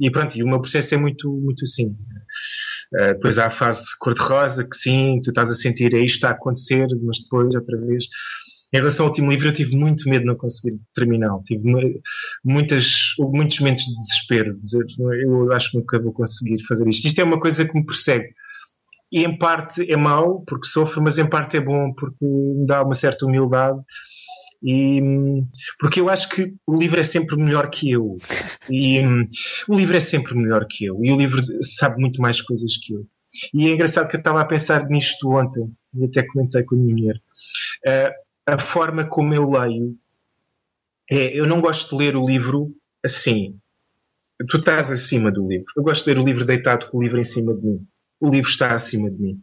e 0.00 0.10
pronto, 0.10 0.36
e 0.36 0.42
o 0.42 0.48
meu 0.48 0.60
processo 0.60 0.94
é 0.94 0.98
muito, 0.98 1.30
muito 1.30 1.64
assim. 1.64 1.96
Uh, 2.94 3.14
depois 3.14 3.38
há 3.38 3.46
a 3.46 3.50
fase 3.50 3.84
cor-de-rosa, 3.98 4.64
que 4.64 4.76
sim, 4.76 5.20
tu 5.22 5.30
estás 5.30 5.50
a 5.50 5.54
sentir, 5.54 5.94
é 5.94 6.00
isto 6.00 6.16
está 6.16 6.28
a 6.28 6.32
acontecer, 6.32 6.86
mas 7.02 7.20
depois, 7.20 7.54
outra 7.54 7.78
vez, 7.78 8.04
em 8.72 8.78
relação 8.78 9.04
ao 9.04 9.10
último 9.10 9.30
livro, 9.30 9.48
eu 9.48 9.52
tive 9.52 9.76
muito 9.76 10.08
medo 10.08 10.20
de 10.20 10.26
não 10.26 10.34
conseguir 10.34 10.78
terminá-lo. 10.94 11.42
Tive 11.42 11.62
muitas, 12.42 13.14
muitos 13.18 13.60
momentos 13.60 13.84
de 13.84 13.98
desespero, 13.98 14.54
de 14.54 14.60
dizer, 14.62 14.84
eu 15.22 15.52
acho 15.52 15.70
que 15.70 15.78
nunca 15.78 15.98
vou 15.98 16.12
conseguir 16.12 16.62
fazer 16.64 16.88
isto. 16.88 17.06
Isto 17.06 17.20
é 17.20 17.24
uma 17.24 17.38
coisa 17.38 17.66
que 17.66 17.74
me 17.74 17.84
persegue. 17.84 18.28
E 19.12 19.24
em 19.24 19.36
parte 19.36 19.90
é 19.92 19.96
mau, 19.96 20.42
porque 20.46 20.66
sofro, 20.66 21.02
mas 21.02 21.18
em 21.18 21.28
parte 21.28 21.58
é 21.58 21.60
bom, 21.60 21.92
porque 21.92 22.24
me 22.24 22.66
dá 22.66 22.82
uma 22.82 22.94
certa 22.94 23.26
humildade. 23.26 23.78
E, 24.62 25.00
porque 25.80 26.00
eu 26.00 26.08
acho 26.08 26.28
que 26.28 26.54
o 26.66 26.76
livro 26.76 27.00
é 27.00 27.02
sempre 27.02 27.36
melhor 27.36 27.68
que 27.70 27.90
eu. 27.90 28.16
E 28.70 29.00
o 29.68 29.74
livro 29.74 29.96
é 29.96 30.00
sempre 30.00 30.34
melhor 30.34 30.66
que 30.68 30.84
eu. 30.84 31.04
E 31.04 31.10
o 31.10 31.16
livro 31.16 31.42
sabe 31.62 32.00
muito 32.00 32.20
mais 32.20 32.40
coisas 32.40 32.76
que 32.76 32.94
eu. 32.94 33.06
E 33.52 33.68
é 33.68 33.72
engraçado 33.72 34.08
que 34.08 34.16
eu 34.16 34.20
estava 34.20 34.40
a 34.40 34.44
pensar 34.44 34.86
nisto 34.88 35.30
ontem, 35.30 35.72
e 35.94 36.04
até 36.04 36.22
comentei 36.22 36.62
com 36.62 36.74
a 36.74 36.78
minha 36.78 36.94
mulher. 36.94 37.16
Uh, 37.86 38.12
a 38.46 38.58
forma 38.58 39.04
como 39.04 39.34
eu 39.34 39.48
leio 39.50 39.96
é, 41.10 41.38
eu 41.38 41.46
não 41.46 41.60
gosto 41.60 41.90
de 41.90 42.04
ler 42.04 42.16
o 42.16 42.26
livro 42.26 42.74
assim. 43.04 43.58
Tu 44.48 44.56
estás 44.56 44.90
acima 44.90 45.30
do 45.30 45.46
livro. 45.46 45.66
Eu 45.76 45.82
gosto 45.82 46.04
de 46.04 46.14
ler 46.14 46.20
o 46.20 46.24
livro 46.24 46.44
deitado 46.44 46.88
com 46.88 46.98
o 46.98 47.02
livro 47.02 47.20
em 47.20 47.24
cima 47.24 47.54
de 47.54 47.62
mim. 47.64 47.86
O 48.18 48.28
livro 48.28 48.48
está 48.48 48.74
acima 48.74 49.10
de 49.10 49.20
mim. 49.20 49.42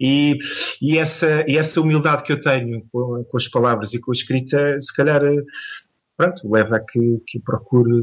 E, 0.00 0.38
e, 0.80 0.98
essa, 0.98 1.44
e 1.48 1.56
essa 1.56 1.80
humildade 1.80 2.22
que 2.24 2.32
eu 2.32 2.40
tenho 2.40 2.84
com, 2.92 3.24
com, 3.24 3.36
as 3.36 3.48
palavras 3.48 3.92
e 3.92 4.00
com 4.00 4.10
a 4.10 4.14
escrita, 4.14 4.80
se 4.80 4.94
calhar, 4.94 5.22
pronto, 6.16 6.50
leva 6.50 6.76
a 6.76 6.80
que, 6.80 7.22
que 7.26 7.40
procure 7.40 8.02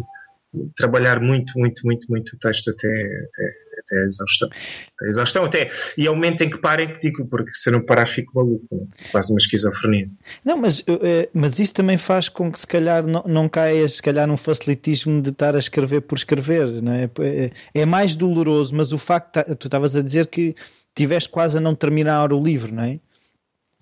trabalhar 0.76 1.20
muito, 1.20 1.58
muito, 1.58 1.86
muito, 1.86 2.08
muito 2.10 2.36
o 2.36 2.40
texto 2.40 2.72
até, 2.72 2.88
até, 2.88 3.54
até 3.80 4.02
a 4.02 4.06
exaustão. 4.06 4.50
Até 4.50 5.06
a 5.06 5.10
exaustão, 5.10 5.46
até. 5.46 5.72
E 5.98 6.08
é 6.08 6.12
o 6.12 6.16
momento 6.16 6.42
em 6.42 6.50
que 6.50 6.58
parem 6.58 6.92
que 6.92 7.00
digo, 7.00 7.26
porque 7.28 7.54
se 7.54 7.70
eu 7.70 7.74
não 7.74 7.86
parar 7.86 8.08
fico 8.08 8.32
maluco, 8.36 8.90
quase 9.12 9.32
uma 9.32 9.38
esquizofrenia. 9.38 10.10
Não, 10.44 10.58
mas, 10.58 10.84
eh, 10.88 11.30
mas 11.34 11.60
isso 11.60 11.76
também 11.76 11.98
faz 11.98 12.30
com 12.30 12.52
que 12.52 12.60
se 12.60 12.68
calhar 12.68 13.06
não, 13.06 13.24
não 13.28 13.48
caias 13.48 13.94
se 13.94 14.02
calhar 14.02 14.28
num 14.28 14.38
facilitismo 14.38 15.22
de 15.22 15.30
estar 15.30 15.56
a 15.56 15.60
escrever 15.60 16.02
por 16.02 16.18
escrever, 16.18 16.82
não 16.82 16.94
é? 16.94 17.10
É, 17.20 17.52
é 17.74 17.86
mais 17.86 18.16
doloroso, 18.16 18.76
mas 18.76 18.92
o 18.92 18.98
facto, 18.98 19.44
tu 19.56 19.68
estavas 19.68 19.96
a 19.96 20.02
dizer 20.02 20.28
que 20.28 20.56
tiveste 20.96 21.30
quase 21.30 21.58
a 21.58 21.62
não 21.62 21.76
terminar 21.76 22.34
o 22.34 22.44
livro, 22.44 22.74
não 22.74 22.84
é? 22.84 23.00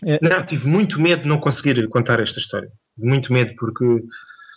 é... 0.06 0.20
Não, 0.22 0.46
tive 0.46 0.68
muito 0.68 1.00
medo 1.02 1.24
de 1.24 1.30
não 1.30 1.40
conseguir 1.40 1.88
contar 1.90 2.20
esta 2.20 2.40
história. 2.40 2.72
Muito 2.98 3.32
medo, 3.32 3.56
porque 3.56 3.84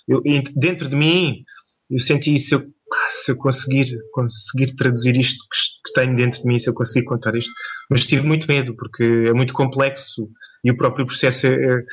eu, 0.09 0.23
dentro 0.55 0.89
de 0.89 0.97
mim 0.97 1.45
eu 1.91 1.99
senti 1.99 2.39
se 2.39 2.55
eu, 2.55 2.63
se 3.09 3.33
eu 3.33 3.37
conseguir, 3.37 3.99
conseguir 4.13 4.75
traduzir 4.77 5.17
isto 5.17 5.45
que, 5.85 5.93
tenho 5.93 6.15
dentro 6.15 6.41
de 6.41 6.47
mim, 6.47 6.59
se 6.59 6.71
eu 6.71 6.75
conseguir 6.75 7.05
contar 7.05 7.35
isto, 7.35 7.51
mas 7.91 8.07
tive 8.07 8.27
muito 8.27 8.47
medo 8.47 8.77
porque 8.77 9.25
é 9.29 9.33
muito 9.33 9.53
complexo 9.53 10.29
e 10.63 10.71
o 10.71 10.77
próprio 10.77 11.05
processo 11.05 11.47
é, 11.47 11.51
é, 11.51 11.85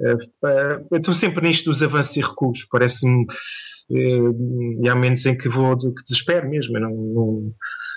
é, 0.00 0.12
é 0.44 0.84
eu 0.90 0.98
estou 0.98 1.14
sempre 1.14 1.46
nisto 1.46 1.66
dos 1.66 1.82
avanços 1.82 2.16
e 2.16 2.20
recuos, 2.20 2.64
parece-me 2.64 3.26
e 3.90 4.88
há 4.88 4.94
momentos 4.94 5.24
em 5.26 5.36
que 5.36 5.48
vou 5.48 5.76
que 5.76 6.02
desespero 6.02 6.48
mesmo, 6.48 6.78
não, 6.78 6.90
não 6.90 7.54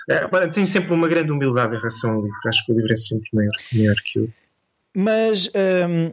é, 0.08 0.48
tenho 0.48 0.66
sempre 0.66 0.92
uma 0.92 1.08
grande 1.08 1.32
humildade 1.32 1.74
em 1.74 1.78
relação 1.78 2.12
ao 2.12 2.22
livro, 2.22 2.38
acho 2.46 2.64
que 2.64 2.72
o 2.72 2.76
livro 2.76 2.92
é 2.92 2.96
sempre 2.96 3.28
maior, 3.32 3.52
maior 3.72 3.96
que 4.04 4.18
eu. 4.18 4.28
Mas 4.96 5.48
hum, 5.48 6.12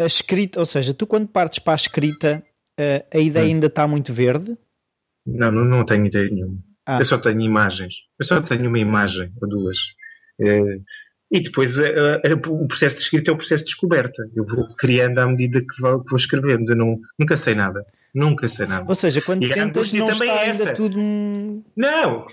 a 0.00 0.06
escrita, 0.06 0.60
ou 0.60 0.66
seja, 0.66 0.94
tu 0.94 1.06
quando 1.06 1.28
partes 1.28 1.58
para 1.58 1.74
a 1.74 1.76
escrita, 1.76 2.42
a 3.12 3.18
ideia 3.18 3.46
hum. 3.46 3.48
ainda 3.48 3.66
está 3.66 3.86
muito 3.86 4.12
verde? 4.12 4.56
Não, 5.26 5.50
não, 5.50 5.64
não 5.64 5.84
tenho 5.84 6.06
ideia 6.06 6.30
nenhuma. 6.30 6.58
Ah. 6.86 7.00
Eu 7.00 7.04
só 7.04 7.18
tenho 7.18 7.40
imagens. 7.40 7.94
Eu 8.18 8.24
só 8.24 8.40
tenho 8.40 8.68
uma 8.68 8.78
imagem 8.78 9.32
ou 9.42 9.48
duas. 9.48 9.78
É, 10.40 10.60
e 11.30 11.40
depois 11.40 11.76
é, 11.76 12.20
é, 12.22 12.32
o 12.34 12.68
processo 12.68 12.94
de 12.94 13.02
escrita 13.02 13.30
é 13.30 13.34
o 13.34 13.36
processo 13.36 13.64
de 13.64 13.70
descoberta. 13.70 14.30
Eu 14.34 14.44
vou 14.46 14.68
criando 14.76 15.18
à 15.18 15.26
medida 15.26 15.60
que 15.60 15.80
vou, 15.80 16.02
que 16.02 16.10
vou 16.10 16.16
escrevendo. 16.16 16.70
Eu 16.70 16.76
não, 16.76 17.00
nunca 17.18 17.36
sei 17.36 17.54
nada. 17.54 17.84
Nunca 18.16 18.48
sei 18.48 18.66
nada. 18.66 18.86
Ou 18.88 18.94
seja, 18.94 19.20
quando 19.20 19.44
e 19.44 19.46
sentas 19.46 19.92
não 19.92 20.08
está 20.08 20.24
é 20.24 20.50
ainda 20.50 20.72
tudo... 20.72 20.98
Não! 21.76 22.26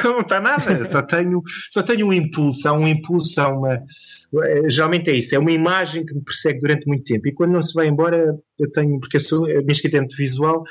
Como, 0.00 0.14
não 0.14 0.20
está 0.24 0.40
nada. 0.40 0.86
Só 0.86 1.02
tenho, 1.02 1.42
só 1.68 1.82
tenho 1.82 2.06
um 2.06 2.12
impulso. 2.14 2.66
Há 2.66 2.72
um 2.72 2.88
impulso, 2.88 3.38
há 3.38 3.48
uma... 3.48 3.82
Geralmente 4.70 5.10
é 5.10 5.16
isso. 5.16 5.34
É 5.34 5.38
uma 5.38 5.52
imagem 5.52 6.06
que 6.06 6.14
me 6.14 6.24
persegue 6.24 6.60
durante 6.60 6.86
muito 6.86 7.04
tempo. 7.04 7.28
E 7.28 7.34
quando 7.34 7.52
não 7.52 7.60
se 7.60 7.74
vai 7.74 7.86
embora, 7.86 8.34
eu 8.58 8.72
tenho... 8.72 8.98
Porque 9.00 9.18
eu 9.18 9.20
sou, 9.20 9.44
a 9.44 9.48
minha 9.58 9.72
escrita 9.72 9.98
é 9.98 10.00
muito 10.00 10.16
visual 10.16 10.64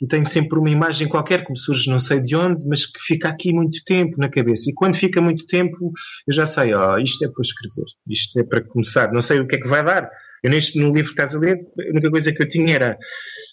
e 0.00 0.06
tenho 0.06 0.24
sempre 0.24 0.58
uma 0.58 0.70
imagem 0.70 1.06
qualquer 1.08 1.44
que 1.44 1.50
me 1.50 1.58
surge 1.58 1.90
não 1.90 1.98
sei 1.98 2.20
de 2.20 2.34
onde, 2.34 2.66
mas 2.66 2.86
que 2.86 2.98
fica 3.00 3.28
aqui 3.28 3.52
muito 3.52 3.84
tempo 3.84 4.16
na 4.18 4.28
cabeça. 4.28 4.70
E 4.70 4.74
quando 4.74 4.96
fica 4.96 5.20
muito 5.20 5.44
tempo, 5.46 5.92
eu 6.26 6.32
já 6.32 6.46
sei, 6.46 6.72
ó, 6.72 6.94
oh, 6.94 6.98
isto 6.98 7.24
é 7.24 7.28
para 7.28 7.42
escrever, 7.42 7.84
isto 8.08 8.40
é 8.40 8.44
para 8.44 8.62
começar. 8.62 9.12
Não 9.12 9.20
sei 9.20 9.40
o 9.40 9.46
que 9.46 9.56
é 9.56 9.60
que 9.60 9.68
vai 9.68 9.84
dar. 9.84 10.10
Eu 10.42 10.50
neste, 10.50 10.78
no 10.78 10.92
livro 10.92 11.14
que 11.14 11.20
estás 11.20 11.34
a 11.34 11.38
ler, 11.38 11.58
a 11.78 11.90
única 11.90 12.10
coisa 12.10 12.32
que 12.32 12.42
eu 12.42 12.48
tinha 12.48 12.74
era 12.74 12.98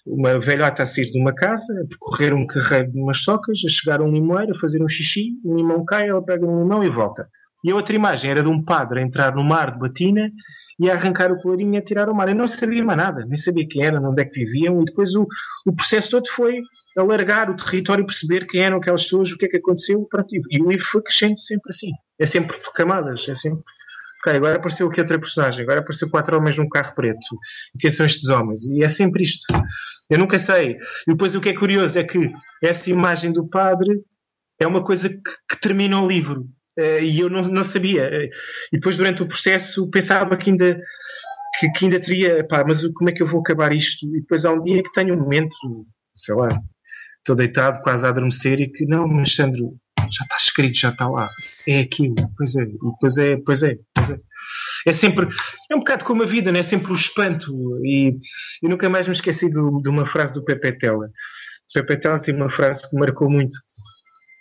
uma 0.05 0.39
velhota 0.39 0.83
a 0.83 0.85
sair 0.85 1.11
de 1.11 1.19
uma 1.19 1.35
casa, 1.35 1.73
a 1.73 1.87
percorrer 1.87 2.33
um 2.33 2.47
carreiro 2.47 2.91
de 2.91 2.99
umas 2.99 3.21
socas, 3.21 3.59
a 3.65 3.69
chegar 3.69 3.99
a 3.99 4.03
um 4.03 4.11
limoeiro, 4.11 4.53
a 4.55 4.59
fazer 4.59 4.81
um 4.81 4.87
xixi, 4.87 5.33
um 5.43 5.57
limão 5.57 5.83
cai, 5.83 6.07
ela 6.07 6.23
pega 6.23 6.45
um 6.45 6.63
limão 6.63 6.83
e 6.83 6.89
volta. 6.89 7.27
E 7.63 7.71
a 7.71 7.75
outra 7.75 7.95
imagem 7.95 8.31
era 8.31 8.41
de 8.41 8.47
um 8.47 8.63
padre 8.63 8.99
a 8.99 9.03
entrar 9.03 9.35
no 9.35 9.43
mar 9.43 9.73
de 9.73 9.79
batina 9.79 10.31
e 10.79 10.89
a 10.89 10.93
arrancar 10.93 11.31
o 11.31 11.41
colarinho 11.41 11.75
e 11.75 11.77
a 11.77 11.81
tirar 11.81 12.07
ao 12.07 12.15
mar. 12.15 12.29
Eu 12.29 12.35
não 12.35 12.47
sabia 12.47 12.83
mais 12.83 12.97
nada, 12.97 13.25
nem 13.25 13.35
sabia 13.35 13.67
quem 13.67 13.83
eram, 13.83 14.03
onde 14.09 14.21
é 14.21 14.25
que 14.25 14.43
viviam, 14.43 14.81
e 14.81 14.85
depois 14.85 15.15
o, 15.15 15.27
o 15.65 15.75
processo 15.75 16.11
todo 16.11 16.27
foi 16.29 16.61
alargar 16.97 17.49
o 17.49 17.55
território, 17.55 18.05
perceber 18.05 18.47
quem 18.47 18.61
eram 18.61 18.77
aquelas 18.77 19.03
pessoas, 19.03 19.31
o 19.31 19.37
que 19.37 19.45
é 19.45 19.49
que 19.49 19.57
aconteceu, 19.57 20.05
pronto, 20.09 20.27
e 20.33 20.61
o 20.61 20.69
livro 20.69 20.85
foi 20.85 21.01
crescendo 21.01 21.37
sempre 21.37 21.69
assim. 21.69 21.91
É 22.19 22.25
sempre 22.25 22.57
por 22.57 22.73
camadas, 22.73 23.27
é 23.29 23.33
sempre. 23.35 23.61
Ok, 24.19 24.33
agora 24.33 24.55
apareceu 24.55 24.87
aqui 24.87 24.99
outra 24.99 25.19
personagem, 25.19 25.61
agora 25.61 25.79
apareceu 25.79 26.09
quatro 26.09 26.35
homens 26.35 26.57
num 26.57 26.67
carro 26.67 26.95
preto. 26.95 27.19
Quem 27.79 27.91
são 27.91 28.03
estes 28.03 28.29
homens? 28.29 28.65
E 28.65 28.83
é 28.83 28.87
sempre 28.87 29.21
isto. 29.21 29.45
Eu 30.09 30.17
nunca 30.17 30.39
sei. 30.39 30.71
E 31.07 31.11
depois 31.11 31.35
o 31.35 31.41
que 31.41 31.49
é 31.49 31.53
curioso 31.53 31.99
é 31.99 32.03
que 32.03 32.31
essa 32.63 32.89
imagem 32.89 33.31
do 33.31 33.47
padre 33.47 34.01
é 34.59 34.65
uma 34.65 34.83
coisa 34.83 35.07
que, 35.07 35.21
que 35.49 35.61
termina 35.61 36.01
o 36.01 36.07
livro. 36.07 36.47
Uh, 36.77 37.01
e 37.01 37.19
eu 37.19 37.29
não, 37.29 37.41
não 37.41 37.63
sabia. 37.63 38.07
Uh, 38.07 38.29
e 38.71 38.77
depois, 38.77 38.95
durante 38.97 39.23
o 39.23 39.27
processo, 39.27 39.89
pensava 39.89 40.37
que 40.37 40.51
ainda, 40.51 40.79
que, 41.59 41.69
que, 41.71 41.85
ainda 41.85 41.99
teria, 41.99 42.45
pá, 42.47 42.63
mas 42.65 42.85
como 42.89 43.09
é 43.09 43.13
que 43.13 43.23
eu 43.23 43.27
vou 43.27 43.39
acabar 43.39 43.73
isto? 43.73 44.05
E 44.15 44.21
depois 44.21 44.45
há 44.45 44.51
um 44.51 44.61
dia 44.61 44.83
que 44.83 44.91
tenho 44.91 45.15
um 45.15 45.19
momento, 45.19 45.55
sei 46.15 46.35
lá, 46.35 46.49
estou 47.17 47.35
deitado, 47.35 47.81
quase 47.81 48.05
a 48.05 48.09
adormecer, 48.09 48.59
e 48.59 48.71
que 48.71 48.85
não, 48.85 49.07
mas 49.07 49.33
Sandro, 49.33 49.75
já 50.09 50.23
está 50.23 50.37
escrito, 50.37 50.77
já 50.77 50.89
está 50.89 51.07
lá. 51.09 51.29
É 51.67 51.79
aquilo. 51.79 52.15
Pois 52.37 52.55
é, 52.55 52.63
e 52.63 52.67
depois 52.67 53.17
é, 53.17 53.37
pois 53.37 53.63
é, 53.63 53.77
pois 53.93 54.09
é. 54.11 54.19
É 54.85 54.93
sempre, 54.93 55.27
é 55.69 55.75
um 55.75 55.79
bocado 55.79 56.05
como 56.05 56.23
a 56.23 56.25
vida, 56.25 56.51
né? 56.51 56.59
é 56.59 56.63
sempre 56.63 56.91
o 56.91 56.95
espanto. 56.95 57.53
E 57.83 58.17
nunca 58.63 58.89
mais 58.89 59.07
me 59.07 59.13
esqueci 59.13 59.51
do, 59.51 59.81
de 59.81 59.89
uma 59.89 60.05
frase 60.05 60.33
do 60.33 60.43
Pepe 60.43 60.77
Tela. 60.77 61.07
O 61.07 61.73
Pepe 61.73 61.99
Tela 61.99 62.19
tem 62.19 62.35
uma 62.35 62.49
frase 62.49 62.89
que 62.89 62.97
marcou 62.97 63.29
muito 63.29 63.57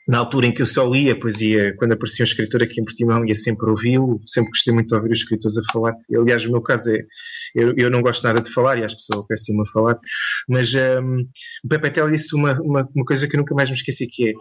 na 0.06 0.18
altura 0.18 0.46
em 0.46 0.52
que 0.52 0.62
eu 0.62 0.66
só 0.66 0.88
lia 0.88 1.18
poesia, 1.18 1.74
quando 1.76 1.92
aparecia 1.92 2.22
um 2.22 2.28
escritor 2.28 2.62
aqui 2.62 2.80
em 2.80 2.84
Portimão, 2.84 3.26
ia 3.26 3.34
sempre 3.34 3.68
ouvi-lo, 3.68 4.20
sempre 4.26 4.50
gostei 4.50 4.72
muito 4.72 4.88
de 4.88 4.94
ouvir 4.94 5.10
os 5.10 5.18
escritores 5.18 5.58
a 5.58 5.62
falar. 5.72 5.94
Aliás, 6.14 6.46
o 6.46 6.52
meu 6.52 6.62
caso 6.62 6.92
é, 6.92 7.04
eu, 7.54 7.74
eu 7.76 7.90
não 7.90 8.02
gosto 8.02 8.22
nada 8.22 8.40
de 8.40 8.52
falar 8.52 8.78
e 8.78 8.84
acho 8.84 8.96
que 8.96 9.02
sou 9.02 9.26
péssimo 9.26 9.62
a 9.62 9.66
falar, 9.66 9.98
mas 10.48 10.72
um, 10.74 11.22
o 11.64 11.68
Pepe 11.68 11.90
Tel 11.90 12.10
disse 12.10 12.36
uma, 12.36 12.52
uma, 12.60 12.88
uma, 12.94 13.04
coisa 13.04 13.26
que 13.26 13.34
eu 13.34 13.38
nunca 13.38 13.54
mais 13.54 13.68
me 13.68 13.74
esqueci, 13.74 14.06
que 14.06 14.30
é, 14.30 14.32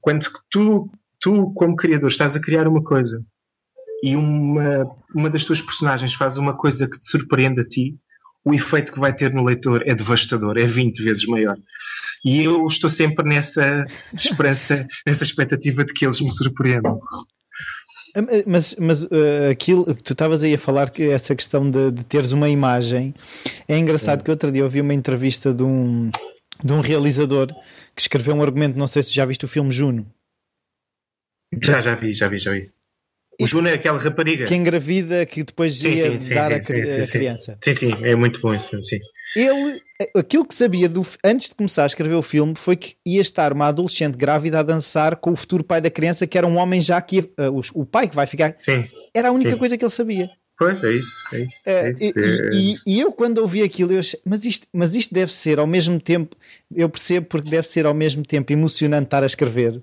quando 0.00 0.26
tu, 0.50 0.90
tu, 1.20 1.52
como 1.54 1.76
criador, 1.76 2.08
estás 2.08 2.34
a 2.34 2.40
criar 2.40 2.66
uma 2.66 2.82
coisa 2.82 3.22
e 4.02 4.16
uma, 4.16 4.86
uma 5.14 5.28
das 5.28 5.44
tuas 5.44 5.60
personagens 5.60 6.14
faz 6.14 6.38
uma 6.38 6.56
coisa 6.56 6.88
que 6.88 6.98
te 6.98 7.06
surpreende 7.06 7.60
a 7.60 7.64
ti, 7.64 7.96
o 8.44 8.52
efeito 8.52 8.92
que 8.92 9.00
vai 9.00 9.14
ter 9.14 9.32
no 9.32 9.42
leitor 9.42 9.82
é 9.86 9.94
devastador, 9.94 10.58
é 10.58 10.66
20 10.66 11.02
vezes 11.02 11.26
maior. 11.26 11.56
E 12.24 12.42
eu 12.42 12.66
estou 12.66 12.88
sempre 12.88 13.28
nessa 13.28 13.84
esperança, 14.12 14.86
nessa 15.06 15.24
expectativa 15.24 15.84
de 15.84 15.92
que 15.92 16.06
eles 16.06 16.20
me 16.20 16.30
surpreendam. 16.30 16.98
Mas, 18.46 18.76
mas 18.78 19.02
uh, 19.04 19.50
aquilo 19.50 19.92
que 19.94 20.02
tu 20.02 20.12
estavas 20.12 20.44
aí 20.44 20.54
a 20.54 20.58
falar, 20.58 20.90
que 20.90 21.02
essa 21.02 21.34
questão 21.34 21.68
de, 21.68 21.90
de 21.90 22.04
teres 22.04 22.30
uma 22.30 22.48
imagem, 22.48 23.12
é 23.66 23.76
engraçado 23.76 24.20
é. 24.20 24.22
que 24.22 24.30
outro 24.30 24.52
dia 24.52 24.62
ouvi 24.62 24.80
uma 24.80 24.94
entrevista 24.94 25.52
de 25.52 25.64
um, 25.64 26.10
de 26.62 26.72
um 26.72 26.80
realizador 26.80 27.48
que 27.94 28.00
escreveu 28.00 28.34
um 28.34 28.42
argumento, 28.42 28.78
não 28.78 28.86
sei 28.86 29.02
se 29.02 29.12
já 29.12 29.26
viste 29.26 29.44
o 29.44 29.48
filme 29.48 29.72
Juno. 29.72 30.06
Já, 31.60 31.80
já 31.80 31.94
vi, 31.96 32.14
já 32.14 32.28
vi, 32.28 32.38
já 32.38 32.52
vi. 32.52 32.70
O 33.40 33.46
Juno 33.46 33.68
é 33.68 33.74
aquela 33.74 33.98
rapariga. 33.98 34.44
Que 34.44 34.54
engravida 34.54 35.26
que 35.26 35.42
depois 35.42 35.76
sim, 35.76 35.94
ia 35.94 36.20
sim, 36.20 36.34
dar 36.34 36.50
sim, 36.50 36.54
a, 36.54 36.56
a, 36.56 37.06
criança. 37.06 37.58
Sim, 37.60 37.74
sim, 37.74 37.90
é 38.02 38.14
muito 38.14 38.40
bom 38.40 38.54
esse 38.54 38.70
filme, 38.70 38.84
sim. 38.84 38.98
Ele, 39.36 39.80
aquilo 40.16 40.44
que 40.44 40.54
sabia 40.54 40.88
do, 40.88 41.04
antes 41.24 41.48
de 41.48 41.54
começar 41.56 41.84
a 41.84 41.86
escrever 41.86 42.14
o 42.14 42.22
filme 42.22 42.54
foi 42.54 42.76
que 42.76 42.96
ia 43.04 43.20
estar 43.20 43.52
uma 43.52 43.66
adolescente 43.66 44.16
grávida 44.16 44.60
a 44.60 44.62
dançar 44.62 45.16
com 45.16 45.32
o 45.32 45.36
futuro 45.36 45.64
pai 45.64 45.80
da 45.80 45.90
criança, 45.90 46.26
que 46.26 46.38
era 46.38 46.46
um 46.46 46.56
homem 46.56 46.80
já 46.80 47.00
que 47.00 47.16
ia, 47.16 47.22
uh, 47.22 47.60
o, 47.74 47.82
o, 47.82 47.86
pai 47.86 48.08
que 48.08 48.14
vai 48.14 48.26
ficar. 48.26 48.56
Sim. 48.60 48.88
Era 49.12 49.28
a 49.28 49.32
única 49.32 49.50
Sim. 49.50 49.58
coisa 49.58 49.76
que 49.76 49.84
ele 49.84 49.90
sabia. 49.90 50.30
Pois 50.56 50.84
é 50.84 50.92
isso. 50.92 51.24
É 51.32 51.40
isso, 51.40 51.62
é 51.66 51.90
isso. 51.90 52.04
E, 52.04 52.12
e, 52.52 52.78
e, 52.86 53.00
eu, 53.00 53.12
quando 53.12 53.38
ouvi 53.38 53.62
aquilo, 53.62 53.92
eu 53.92 53.98
achei, 53.98 54.20
mas 54.24 54.44
isto, 54.44 54.66
mas 54.72 54.94
isto 54.94 55.12
deve 55.12 55.32
ser 55.32 55.58
ao 55.58 55.66
mesmo 55.66 56.00
tempo, 56.00 56.36
eu 56.72 56.88
percebo 56.88 57.26
porque 57.26 57.50
deve 57.50 57.66
ser 57.66 57.86
ao 57.86 57.94
mesmo 57.94 58.24
tempo 58.24 58.52
emocionante 58.52 59.06
estar 59.06 59.24
a 59.24 59.26
escrever, 59.26 59.82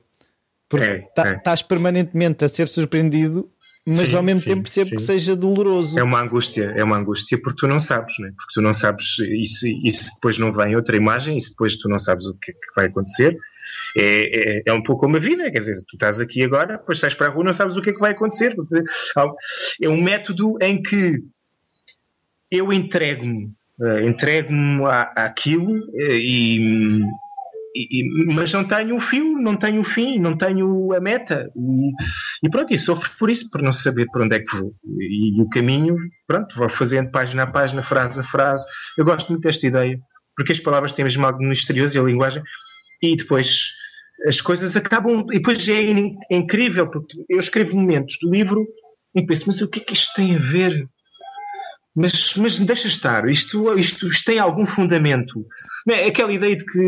porque 0.69 0.85
É, 0.85 0.99
tá- 1.13 1.27
é. 1.27 1.35
estás 1.35 1.61
permanentemente 1.61 2.45
a 2.45 2.47
ser 2.47 2.69
surpreendido, 2.69 3.51
mas 3.85 4.09
Sim, 4.09 4.17
ao 4.17 4.23
mesmo 4.23 4.41
sim, 4.41 4.49
tempo 4.49 4.61
percebo 4.63 4.89
sim. 4.89 4.95
que 4.95 5.01
seja 5.01 5.35
doloroso. 5.35 5.97
É 5.97 6.03
uma 6.03 6.21
angústia, 6.21 6.73
é 6.75 6.83
uma 6.83 6.97
angústia 6.97 7.39
porque 7.41 7.61
tu 7.61 7.67
não 7.67 7.79
sabes, 7.79 8.17
né? 8.19 8.31
porque 8.37 8.53
tu 8.53 8.61
não 8.61 8.73
sabes 8.73 9.17
e 9.19 9.45
se, 9.45 9.79
e 9.83 9.93
se 9.93 10.13
depois 10.13 10.37
não 10.37 10.53
vem 10.53 10.75
outra 10.75 10.95
imagem 10.95 11.35
e 11.35 11.41
se 11.41 11.51
depois 11.51 11.75
tu 11.75 11.89
não 11.89 11.97
sabes 11.97 12.25
o 12.25 12.35
que, 12.35 12.51
é 12.51 12.53
que 12.53 12.75
vai 12.75 12.85
acontecer. 12.85 13.35
É, 13.97 14.59
é, 14.59 14.63
é 14.67 14.73
um 14.73 14.83
pouco 14.83 15.01
como 15.01 15.17
a 15.17 15.19
vida, 15.19 15.49
quer 15.51 15.59
dizer, 15.59 15.73
tu 15.87 15.95
estás 15.95 16.19
aqui 16.19 16.43
agora, 16.43 16.77
depois 16.77 16.99
sais 16.99 17.15
para 17.15 17.27
a 17.27 17.29
rua 17.29 17.43
não 17.43 17.53
sabes 17.53 17.75
o 17.75 17.81
que 17.81 17.89
é 17.89 17.93
que 17.93 17.99
vai 17.99 18.11
acontecer. 18.11 18.55
É 19.81 19.89
um 19.89 20.01
método 20.01 20.57
em 20.61 20.81
que 20.81 21.19
eu 22.51 22.71
entrego-me, 22.71 23.51
eh, 23.81 24.05
entrego-me 24.05 24.83
àquilo 25.15 25.89
eh, 25.95 26.17
e, 26.17 27.01
e- 27.75 28.01
e- 28.01 28.35
mas 28.35 28.51
não 28.53 28.63
tenho 28.65 28.95
o 28.95 28.99
fio, 28.99 29.37
não 29.39 29.55
tenho 29.55 29.81
o 29.81 29.83
fim, 29.83 30.19
não 30.19 30.35
tenho 30.37 30.93
a 30.93 30.99
meta. 30.99 31.49
E, 31.55 32.47
e 32.47 32.49
pronto, 32.49 32.73
e 32.73 32.77
sofro 32.79 33.09
por 33.19 33.29
isso, 33.29 33.49
por 33.49 33.61
não 33.61 33.71
saber 33.73 34.05
para 34.11 34.23
onde 34.23 34.35
é 34.35 34.39
que 34.39 34.55
vou. 34.57 34.73
E, 34.99 35.41
o 35.41 35.47
caminho, 35.49 35.95
pronto, 36.27 36.55
vou 36.55 36.69
fazendo 36.69 37.11
página 37.11 37.43
a 37.43 37.47
página, 37.47 37.81
frase 37.83 38.19
a 38.19 38.23
frase. 38.23 38.65
Eu 38.97 39.05
gosto 39.05 39.29
muito 39.29 39.43
desta 39.43 39.65
ideia, 39.67 39.97
porque 40.35 40.51
as 40.51 40.59
palavras 40.59 40.93
têm 40.93 41.03
mesmo 41.05 41.25
algo 41.25 41.43
misterioso 41.43 41.97
e 41.97 41.99
a 41.99 42.03
linguagem, 42.03 42.43
e 43.01 43.15
depois 43.15 43.71
as 44.27 44.39
coisas 44.41 44.75
acabam. 44.75 45.25
E 45.31 45.35
depois 45.37 45.67
é 45.67 45.81
in- 45.81 46.15
é 46.31 46.35
incrível, 46.37 46.89
porque 46.89 47.15
eu 47.29 47.39
escrevo 47.39 47.77
momentos 47.79 48.17
do 48.21 48.29
livro 48.31 48.65
e 49.15 49.25
penso, 49.25 49.43
mas 49.47 49.61
o 49.61 49.67
que 49.69 49.79
é 49.79 49.83
que 49.83 49.93
isto 49.93 50.13
tem 50.15 50.35
a 50.35 50.39
ver? 50.39 50.87
Mas, 51.93 52.35
mas 52.37 52.57
deixa 52.59 52.87
estar, 52.87 53.27
isto, 53.27 53.77
isto, 53.77 54.07
isto 54.07 54.23
tem 54.25 54.39
algum 54.39 54.65
fundamento. 54.65 55.45
Não 55.85 55.93
é? 55.93 56.05
Aquela 56.05 56.31
ideia 56.31 56.55
de 56.55 56.63
que 56.65 56.79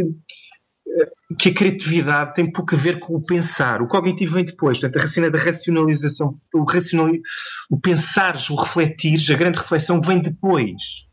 que 1.40 1.50
a 1.50 1.54
criatividade 1.54 2.34
tem 2.36 2.52
pouco 2.52 2.76
a 2.76 2.78
ver 2.78 3.00
com 3.00 3.16
o 3.16 3.26
pensar. 3.26 3.82
O 3.82 3.88
cognitivo 3.88 4.36
vem 4.36 4.46
depois. 4.46 4.80
Portanto, 4.80 5.04
a 5.04 5.08
cena 5.08 5.30
da 5.30 5.38
racionalização, 5.38 6.40
o, 6.54 6.64
racionali... 6.64 7.22
o 7.70 7.80
pensares, 7.80 8.50
o 8.50 8.56
refletires, 8.56 9.30
a 9.30 9.36
grande 9.36 9.58
reflexão 9.58 10.00
vem 10.00 10.20
depois. 10.20 11.08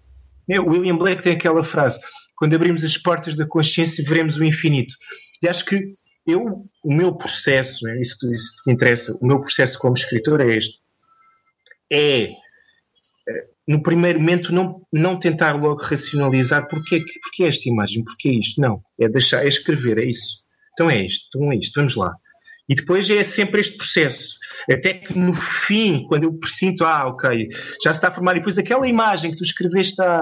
É, 0.49 0.59
William 0.61 0.97
Blake 0.97 1.23
tem 1.23 1.35
aquela 1.35 1.63
frase: 1.63 2.01
quando 2.37 2.55
abrimos 2.55 2.85
as 2.85 2.97
portas 2.97 3.35
da 3.35 3.47
consciência, 3.47 4.05
veremos 4.05 4.37
o 4.37 4.45
infinito. 4.45 4.95
E 5.43 5.49
acho 5.49 5.65
que 5.65 5.93
eu, 6.27 6.67
o 6.85 6.95
meu 6.95 7.15
processo, 7.15 7.89
é 7.89 8.01
isso 8.01 8.17
que, 8.19 8.35
isso 8.35 8.55
interessa, 8.69 9.17
o 9.21 9.27
meu 9.27 9.41
processo 9.41 9.79
como 9.79 9.95
escritor 9.95 10.41
é 10.41 10.57
este. 10.57 10.79
É 11.93 12.31
no 13.71 13.81
primeiro 13.83 14.19
momento 14.19 14.53
não, 14.53 14.83
não 14.93 15.17
tentar 15.17 15.53
logo 15.53 15.81
racionalizar 15.81 16.67
porque, 16.69 16.97
é 16.97 16.99
que- 16.99 17.21
porque 17.23 17.45
é 17.45 17.47
esta 17.49 17.69
imagem, 17.69 18.03
porque 18.03 18.29
é 18.29 18.33
isto. 18.33 18.61
Não. 18.61 18.83
É 19.01 19.09
deixar, 19.09 19.45
é 19.45 19.49
escrever, 19.49 19.97
é 19.99 20.05
isso. 20.11 20.41
Então 20.73 20.91
é 20.91 21.05
isto, 21.05 21.27
então 21.29 21.53
é 21.53 21.57
isto, 21.57 21.75
vamos 21.77 21.95
lá. 21.95 22.13
E 22.69 22.75
depois 22.75 23.09
é 23.11 23.23
sempre 23.23 23.61
este 23.61 23.77
processo. 23.77 24.37
Até 24.71 24.95
que 24.95 25.17
no 25.17 25.33
fim, 25.35 26.05
quando 26.09 26.25
eu 26.25 26.33
presinto, 26.33 26.85
ah, 26.85 27.07
ok, 27.09 27.49
já 27.83 27.93
se 27.93 27.99
está 27.99 28.09
a 28.09 28.11
formar, 28.11 28.33
e 28.33 28.39
depois 28.41 28.59
aquela 28.59 28.89
imagem 28.89 29.31
que 29.31 29.37
tu 29.37 29.45
escreveste 29.45 30.01
há 30.03 30.21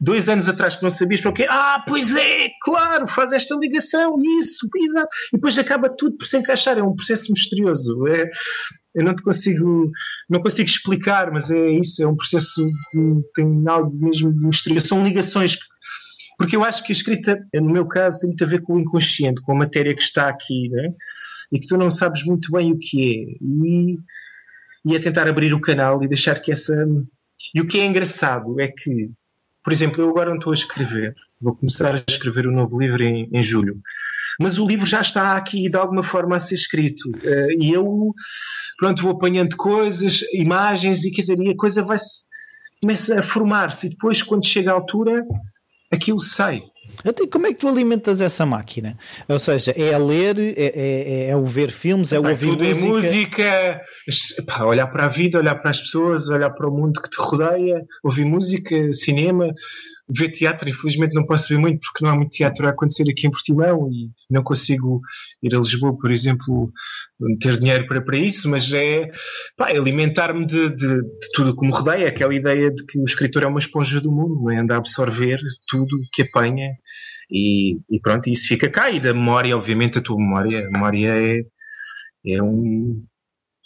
dois 0.00 0.28
anos 0.28 0.48
atrás 0.48 0.74
que 0.76 0.82
não 0.82 0.90
sabias 0.90 1.20
para 1.20 1.30
o 1.30 1.34
quê, 1.34 1.46
ah, 1.48 1.84
pois 1.86 2.14
é, 2.16 2.48
claro, 2.62 3.06
faz 3.06 3.32
esta 3.32 3.54
ligação, 3.56 4.16
isso, 4.40 4.68
exato. 4.84 5.08
E 5.32 5.36
depois 5.36 5.56
acaba 5.58 5.88
tudo 5.88 6.16
por 6.16 6.24
se 6.24 6.36
encaixar, 6.38 6.78
é 6.78 6.82
um 6.82 6.94
processo 6.96 7.30
misterioso. 7.32 8.06
É, 8.08 8.28
eu 8.94 9.04
não 9.04 9.14
te 9.14 9.22
consigo, 9.22 9.90
não 10.28 10.40
consigo 10.40 10.68
explicar, 10.68 11.30
mas 11.30 11.50
é 11.50 11.70
isso, 11.70 12.02
é 12.02 12.06
um 12.06 12.16
processo 12.16 12.66
que 12.90 13.22
tem 13.34 13.64
algo 13.66 13.96
mesmo 13.96 14.32
de 14.32 14.38
misterioso. 14.38 14.88
São 14.88 15.04
ligações 15.04 15.56
que 15.56 15.72
porque 16.38 16.56
eu 16.56 16.64
acho 16.64 16.82
que 16.82 16.90
a 16.90 16.96
escrita, 16.96 17.38
no 17.54 17.70
meu 17.70 17.86
caso, 17.86 18.18
tem 18.18 18.28
muito 18.30 18.42
a 18.42 18.46
ver 18.48 18.62
com 18.62 18.74
o 18.74 18.80
inconsciente, 18.80 19.40
com 19.42 19.52
a 19.52 19.58
matéria 19.58 19.94
que 19.94 20.02
está 20.02 20.28
aqui, 20.28 20.68
né? 20.70 20.88
e 21.52 21.60
que 21.60 21.66
tu 21.66 21.76
não 21.76 21.90
sabes 21.90 22.24
muito 22.24 22.50
bem 22.50 22.72
o 22.72 22.78
que 22.78 23.00
é. 23.00 23.44
E, 23.44 23.98
e 24.86 24.96
é 24.96 24.98
tentar 24.98 25.28
abrir 25.28 25.52
o 25.52 25.60
canal 25.60 26.02
e 26.02 26.08
deixar 26.08 26.40
que 26.40 26.50
essa. 26.50 26.74
E 27.54 27.60
o 27.60 27.66
que 27.66 27.78
é 27.78 27.84
engraçado 27.84 28.58
é 28.58 28.68
que, 28.68 29.10
por 29.62 29.72
exemplo, 29.72 30.02
eu 30.02 30.08
agora 30.08 30.30
não 30.30 30.38
estou 30.38 30.50
a 30.50 30.54
escrever, 30.54 31.14
vou 31.40 31.54
começar 31.54 31.94
a 31.94 32.02
escrever 32.08 32.46
o 32.46 32.52
novo 32.52 32.80
livro 32.80 33.02
em, 33.02 33.28
em 33.30 33.42
julho. 33.42 33.80
Mas 34.40 34.58
o 34.58 34.66
livro 34.66 34.86
já 34.86 35.02
está 35.02 35.36
aqui 35.36 35.68
de 35.68 35.76
alguma 35.76 36.02
forma 36.02 36.36
a 36.36 36.40
ser 36.40 36.54
escrito. 36.54 37.12
Eh, 37.22 37.56
e 37.60 37.72
eu, 37.72 38.14
pronto, 38.82 39.00
vou 39.00 39.12
apanhando 39.12 39.56
coisas, 39.56 40.22
imagens, 40.34 41.04
e 41.04 41.12
quer 41.12 41.20
dizer, 41.20 41.38
e 41.40 41.50
a 41.50 41.56
coisa 41.56 41.84
vai-se. 41.84 42.24
começa 42.80 43.20
a 43.20 43.22
formar-se. 43.22 43.86
E 43.86 43.90
depois, 43.90 44.24
quando 44.24 44.44
chega 44.44 44.72
a 44.72 44.74
altura, 44.74 45.24
aquilo 45.88 46.18
sai. 46.18 46.60
Então, 47.04 47.28
como 47.28 47.46
é 47.46 47.52
que 47.52 47.60
tu 47.60 47.68
alimentas 47.68 48.20
essa 48.20 48.44
máquina? 48.44 48.96
Ou 49.28 49.38
seja, 49.38 49.70
é 49.76 49.94
a 49.94 49.98
ler, 49.98 50.36
é, 50.36 50.52
é- 50.56 51.28
é 51.28 51.36
o 51.36 51.44
ver 51.44 51.70
filmes, 51.70 52.12
é 52.12 52.18
o 52.18 52.28
ouvir 52.28 52.48
tudo 52.48 52.64
música. 52.64 52.84
é 52.84 52.88
música, 52.88 53.80
pá, 54.48 54.64
olhar 54.64 54.88
para 54.88 55.04
a 55.04 55.08
vida, 55.08 55.38
olhar 55.38 55.54
para 55.54 55.70
as 55.70 55.80
pessoas, 55.80 56.28
olhar 56.28 56.50
para 56.50 56.68
o 56.68 56.72
mundo 56.76 57.00
que 57.00 57.08
te 57.08 57.18
rodeia, 57.20 57.84
ouvir 58.02 58.24
música, 58.24 58.92
cinema, 58.92 59.46
ver 60.08 60.30
teatro. 60.30 60.68
Infelizmente 60.68 61.14
não 61.14 61.26
posso 61.26 61.48
ver 61.48 61.58
muito 61.58 61.80
porque 61.80 62.04
não 62.04 62.12
há 62.12 62.16
muito 62.16 62.30
teatro 62.30 62.66
a 62.66 62.70
acontecer 62.70 63.04
aqui 63.10 63.26
em 63.26 63.30
Portimão 63.30 63.88
e 63.90 64.10
não 64.30 64.42
consigo 64.42 65.00
ir 65.42 65.54
a 65.54 65.58
Lisboa, 65.58 65.96
por 65.96 66.10
exemplo, 66.10 66.72
ter 67.40 67.58
dinheiro 67.58 67.86
para, 67.86 68.02
para 68.02 68.16
isso, 68.16 68.48
mas 68.48 68.72
é 68.72 69.10
é 69.68 69.76
alimentar-me 69.76 70.44
de, 70.44 70.70
de, 70.70 70.96
de 70.96 71.32
tudo 71.34 71.56
que 71.56 71.66
me 71.66 71.72
rodeia, 71.72 72.08
aquela 72.08 72.34
ideia 72.34 72.70
de 72.70 72.84
que 72.86 72.98
o 72.98 73.04
escritor 73.04 73.42
é 73.42 73.46
uma 73.46 73.58
esponja 73.58 74.00
do 74.00 74.10
mundo, 74.10 74.50
é? 74.50 74.58
anda 74.58 74.74
a 74.74 74.78
absorver 74.78 75.38
tudo 75.68 75.98
que 76.12 76.22
apanha 76.22 76.68
e, 77.32 77.78
e 77.90 77.98
pronto, 78.00 78.28
isso 78.28 78.46
fica 78.46 78.68
cá. 78.68 78.90
E 78.90 79.00
da 79.00 79.14
memória, 79.14 79.56
obviamente, 79.56 79.98
a 79.98 80.02
tua 80.02 80.18
memória, 80.18 80.66
a 80.66 80.70
memória 80.70 81.08
é, 81.08 81.40
é, 82.26 82.42
um, 82.42 83.02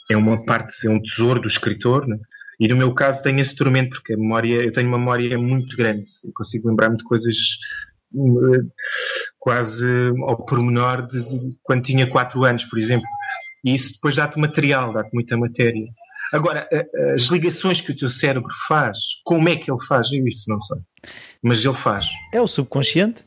é 0.08 0.16
uma 0.16 0.44
parte, 0.44 0.86
é 0.86 0.90
um 0.90 1.02
tesouro 1.02 1.40
do 1.40 1.48
escritor, 1.48 2.06
né? 2.06 2.16
E 2.58 2.68
no 2.68 2.76
meu 2.76 2.94
caso 2.94 3.22
tenho 3.22 3.40
esse 3.40 3.54
tormento, 3.54 3.90
porque 3.90 4.14
a 4.14 4.16
memória, 4.16 4.62
eu 4.62 4.72
tenho 4.72 4.88
uma 4.88 4.98
memória 4.98 5.38
muito 5.38 5.76
grande, 5.76 6.06
eu 6.24 6.32
consigo 6.34 6.68
lembrar-me 6.68 6.96
de 6.96 7.04
coisas 7.04 7.36
eh, 8.14 8.60
quase 9.38 9.86
ao 10.26 10.44
pormenor 10.44 11.06
de, 11.06 11.22
de 11.22 11.56
quando 11.62 11.82
tinha 11.82 12.06
4 12.08 12.42
anos, 12.44 12.64
por 12.64 12.78
exemplo. 12.78 13.06
E 13.64 13.74
isso 13.74 13.94
depois 13.94 14.16
dá-te 14.16 14.38
material, 14.38 14.92
dá-te 14.92 15.10
muita 15.12 15.36
matéria. 15.36 15.86
Agora, 16.32 16.68
as 17.14 17.22
ligações 17.22 17.80
que 17.80 17.92
o 17.92 17.96
teu 17.96 18.08
cérebro 18.08 18.50
faz, 18.66 18.98
como 19.24 19.48
é 19.48 19.56
que 19.56 19.70
ele 19.70 19.84
faz? 19.86 20.10
Eu 20.12 20.26
isso 20.26 20.50
não 20.50 20.60
sei. 20.60 20.78
Mas 21.42 21.64
ele 21.64 21.74
faz. 21.74 22.08
É 22.32 22.40
o 22.40 22.48
subconsciente. 22.48 23.22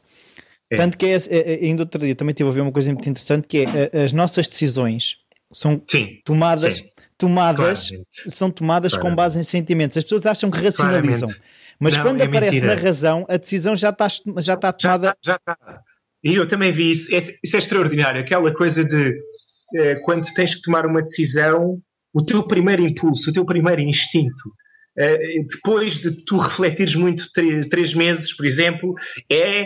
É. 0.70 0.76
Tanto 0.76 0.98
que 0.98 1.06
é, 1.06 1.16
é, 1.16 1.54
é- 1.54 1.66
ainda 1.66 1.84
outro 1.84 2.00
dia 2.00 2.14
também 2.14 2.32
estive 2.32 2.50
a 2.50 2.54
ver 2.54 2.62
uma 2.62 2.72
coisa 2.72 2.92
muito 2.92 3.10
interessante 3.10 3.48
que 3.48 3.66
é 3.66 4.04
as 4.04 4.14
nossas 4.14 4.48
decisões 4.48 5.18
são 5.52 5.82
Sim, 5.90 6.20
tomadas, 6.26 6.76
Sim. 6.76 6.90
tomadas 7.18 7.88
claramente. 7.90 8.08
são 8.36 8.52
tomadas 8.52 8.92
com 8.94 8.98
Claramente. 9.00 9.18
base 9.18 9.40
em 9.40 9.44
sentimentos. 9.44 9.98
As 9.98 10.04
pessoas 10.04 10.26
acham 10.26 10.50
que 10.52 10.60
racionalizam, 10.60 11.28
Claramente. 11.30 11.50
mas 11.80 11.98
Não, 11.98 12.04
quando 12.04 12.22
é 12.22 12.26
aparece 12.26 12.60
mentira. 12.60 12.76
na 12.76 12.82
razão, 12.82 13.26
a 13.30 13.38
decisão 13.38 13.76
já 13.76 13.90
está, 13.90 14.08
já 14.38 14.54
está 14.54 14.72
tomada. 14.74 15.16
já 15.24 15.36
está. 15.36 15.58
E 16.24 16.36
eu 16.36 16.48
também 16.48 16.72
vi 16.72 16.92
isso. 16.92 17.14
Esse- 17.16 17.40
Isso 17.44 17.56
é 17.56 17.60
extraordinário. 17.60 18.20
Aquela 18.22 18.54
coisa 18.54 18.84
de 18.84 19.14
eh, 19.76 19.96
quando 20.04 20.26
tens 20.34 20.56
que 20.56 20.62
tomar 20.62 20.86
uma 20.86 21.02
decisão, 21.02 21.80
o 22.14 22.24
teu 22.26 22.42
primeiro 22.44 22.82
impulso, 22.82 23.30
o 23.30 23.34
teu 23.34 23.46
primeiro 23.46 23.82
instinto, 23.82 24.52
eh, 24.98 25.44
depois 25.48 26.00
de 26.00 26.12
tu 26.26 26.38
refletires 26.38 26.96
muito 26.96 27.30
três 27.70 27.94
meses, 27.94 28.36
por 28.36 28.46
exemplo, 28.46 28.94
é 29.32 29.66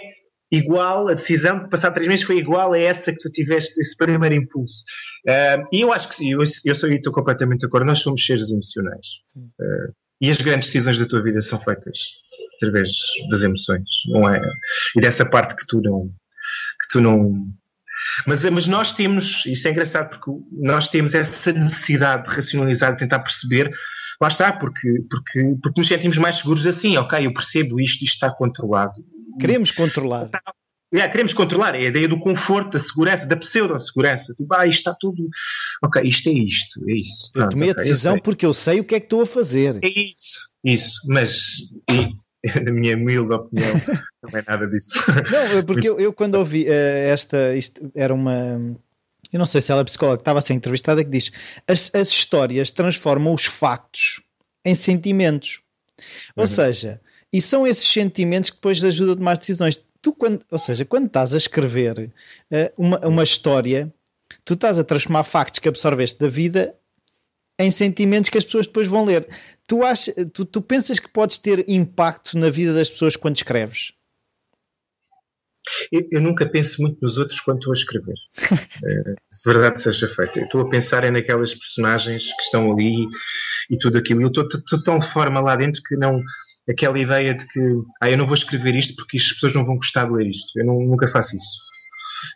igual, 0.53 1.07
a 1.07 1.15
decisão 1.15 1.63
de 1.63 1.69
passar 1.69 1.91
três 1.91 2.07
meses 2.07 2.25
foi 2.25 2.37
igual 2.37 2.73
a 2.73 2.79
essa 2.79 3.11
que 3.11 3.17
tu 3.17 3.29
tiveste, 3.29 3.79
esse 3.79 3.97
primeiro 3.97 4.35
impulso. 4.35 4.83
Eh, 5.27 5.63
e 5.71 5.81
eu 5.81 5.91
acho 5.91 6.07
que 6.07 6.15
sim, 6.15 6.31
eu, 6.33 6.39
eu 6.65 6.75
sou 6.75 6.89
e 6.89 6.95
estou 6.95 7.11
completamente 7.11 7.61
de 7.61 7.65
acordo. 7.65 7.87
Nós 7.87 7.99
somos 7.99 8.23
seres 8.23 8.51
emocionais. 8.51 9.07
Eh, 9.59 9.91
e 10.21 10.29
as 10.29 10.37
grandes 10.37 10.67
decisões 10.67 10.99
da 10.99 11.05
tua 11.05 11.23
vida 11.23 11.41
são 11.41 11.59
feitas 11.59 11.97
através 12.55 12.89
das 13.29 13.43
emoções, 13.43 13.83
não 14.07 14.29
é? 14.29 14.39
E 14.95 15.01
dessa 15.01 15.25
parte 15.25 15.55
que 15.55 15.65
tu 15.67 15.81
não, 15.81 16.07
que 16.81 16.87
tu 16.91 17.01
não. 17.01 17.33
Mas, 18.27 18.43
mas 18.43 18.67
nós 18.67 18.93
temos, 18.93 19.43
isso 19.45 19.67
é 19.67 19.71
engraçado 19.71 20.09
porque 20.09 20.31
nós 20.51 20.87
temos 20.87 21.15
essa 21.15 21.51
necessidade 21.51 22.29
de 22.29 22.35
racionalizar, 22.35 22.93
de 22.93 22.99
tentar 22.99 23.19
perceber, 23.19 23.69
lá 24.21 24.27
está, 24.27 24.53
porque, 24.53 24.87
porque, 25.09 25.55
porque 25.61 25.79
nos 25.79 25.87
sentimos 25.87 26.17
mais 26.17 26.37
seguros 26.37 26.67
assim, 26.67 26.95
ok, 26.97 27.25
eu 27.25 27.33
percebo 27.33 27.81
isto, 27.81 28.03
isto 28.03 28.13
está 28.13 28.31
controlado. 28.31 29.03
Queremos 29.39 29.71
controlar. 29.71 30.29
Yeah, 30.93 31.11
queremos 31.11 31.33
controlar, 31.33 31.73
é 31.73 31.79
a 31.79 31.87
ideia 31.87 32.07
do 32.07 32.19
conforto, 32.19 32.73
da 32.73 32.79
segurança, 32.79 33.25
da 33.25 33.35
pseudo-segurança. 33.35 34.31
Tipo, 34.35 34.53
ah, 34.53 34.67
isto 34.67 34.79
está 34.79 34.93
tudo. 34.93 35.27
Ok, 35.83 36.03
isto 36.03 36.29
é 36.29 36.33
isto, 36.33 36.87
é 36.87 36.93
isso. 36.93 37.31
Eu 37.33 37.39
Pronto, 37.39 37.51
tomei 37.51 37.69
a 37.69 37.71
ok, 37.71 37.81
eu 37.81 37.87
decisão 37.87 38.13
sei. 38.13 38.21
porque 38.21 38.45
eu 38.45 38.53
sei 38.53 38.79
o 38.79 38.83
que 38.83 38.93
é 38.93 38.99
que 38.99 39.07
estou 39.07 39.21
a 39.23 39.25
fazer. 39.25 39.79
É 39.83 39.87
isso, 39.87 40.39
isso. 40.63 40.99
Mas, 41.07 41.33
na 42.63 42.71
minha 42.71 42.95
humilde 42.95 43.33
opinião, 43.33 43.73
não 44.21 44.39
é 44.39 44.43
nada 44.47 44.67
disso. 44.67 45.03
Não, 45.31 45.57
é 45.57 45.61
porque 45.63 45.89
eu, 45.89 45.99
eu, 45.99 46.13
quando 46.13 46.35
ouvi 46.35 46.65
uh, 46.65 46.71
esta, 46.71 47.55
isto 47.55 47.91
era 47.95 48.13
uma. 48.13 48.77
Eu 49.31 49.39
não 49.39 49.47
sei 49.47 49.61
se 49.61 49.71
ela 49.71 49.81
é 49.81 49.83
psicóloga, 49.85 50.21
estava 50.21 50.37
a 50.37 50.41
ser 50.43 50.53
entrevistada, 50.53 51.03
que 51.03 51.09
diz: 51.09 51.31
as, 51.67 51.89
as 51.95 52.09
histórias 52.09 52.69
transformam 52.69 53.33
os 53.33 53.45
factos 53.45 54.21
em 54.63 54.75
sentimentos. 54.75 55.61
Ou 56.35 56.43
uhum. 56.43 56.47
seja, 56.47 57.01
e 57.33 57.41
são 57.41 57.65
esses 57.65 57.91
sentimentos 57.91 58.51
que 58.51 58.57
depois 58.57 58.83
ajudam 58.83 59.13
a 59.15 59.17
tomar 59.17 59.37
decisões. 59.37 59.83
Tu, 60.01 60.13
quando, 60.13 60.45
ou 60.51 60.59
seja, 60.59 60.85
quando 60.85 61.07
estás 61.07 61.33
a 61.33 61.37
escrever 61.37 61.99
uh, 61.99 62.71
uma, 62.77 62.99
uma 63.07 63.23
história, 63.23 63.91
tu 64.45 64.53
estás 64.53 64.77
a 64.77 64.83
transformar 64.83 65.23
factos 65.23 65.59
que 65.59 65.67
absorveste 65.67 66.19
da 66.19 66.27
vida 66.27 66.75
em 67.57 67.71
sentimentos 67.71 68.29
que 68.29 68.37
as 68.37 68.45
pessoas 68.45 68.67
depois 68.67 68.87
vão 68.87 69.05
ler. 69.05 69.27
Tu, 69.65 69.83
achas, 69.83 70.13
tu, 70.33 70.45
tu 70.45 70.61
pensas 70.61 70.99
que 70.99 71.09
podes 71.09 71.37
ter 71.37 71.67
impacto 71.69 72.37
na 72.37 72.49
vida 72.49 72.73
das 72.73 72.89
pessoas 72.89 73.15
quando 73.15 73.37
escreves? 73.37 73.93
Eu, 75.91 76.05
eu, 76.11 76.21
nunca 76.21 76.45
penso 76.45 76.81
muito 76.81 76.99
nos 77.01 77.17
outros 77.17 77.39
quando 77.39 77.59
estou 77.59 77.71
a 77.71 77.73
escrever. 77.73 78.15
é, 78.83 79.15
se 79.31 79.49
verdade 79.49 79.81
seja 79.81 80.07
feita. 80.07 80.41
Estou 80.41 80.61
a 80.61 80.69
pensar 80.69 81.03
é 81.03 81.11
naquelas 81.11 81.55
personagens 81.55 82.33
que 82.33 82.43
estão 82.43 82.71
ali 82.71 83.07
e 83.69 83.77
tudo 83.77 83.97
aquilo. 83.97 84.21
Eu 84.23 84.27
estou, 84.27 84.99
de 84.99 85.07
forma 85.07 85.39
lá 85.39 85.55
dentro 85.55 85.81
que 85.81 85.95
não. 85.95 86.21
Aquela 86.69 86.97
ideia 86.97 87.33
de 87.33 87.45
que 87.47 87.59
ah, 88.01 88.09
eu 88.09 88.17
não 88.17 88.25
vou 88.25 88.35
escrever 88.35 88.73
isto 88.75 88.95
porque 88.95 89.17
as 89.17 89.33
pessoas 89.33 89.53
não 89.53 89.65
vão 89.65 89.75
gostar 89.75 90.05
de 90.05 90.13
ler 90.13 90.27
isto. 90.27 90.57
Eu 90.57 90.65
não, 90.65 90.79
nunca 90.79 91.07
faço 91.07 91.35
isso. 91.35 91.59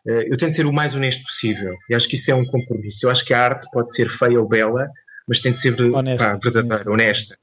É, 0.08 0.32
eu 0.32 0.38
tento 0.38 0.54
ser 0.54 0.66
o 0.66 0.74
mais 0.74 0.94
honesto 0.94 1.24
possível. 1.24 1.76
E 1.90 1.96
acho 1.96 2.08
que 2.08 2.16
isso 2.16 2.32
é 2.32 2.36
um 2.36 2.46
compromisso. 2.46 3.06
Eu 3.06 3.10
acho 3.10 3.26
que 3.26 3.34
a 3.34 3.44
arte 3.44 3.68
pode 3.72 3.94
ser 3.96 4.10
feia 4.10 4.40
ou 4.40 4.48
bela, 4.48 4.88
mas 5.28 5.40
tem 5.40 5.52
de 5.52 5.58
ser 5.58 5.80
honesta, 5.82 6.40
verdadeira, 6.42 6.92
honesta. 6.92 7.38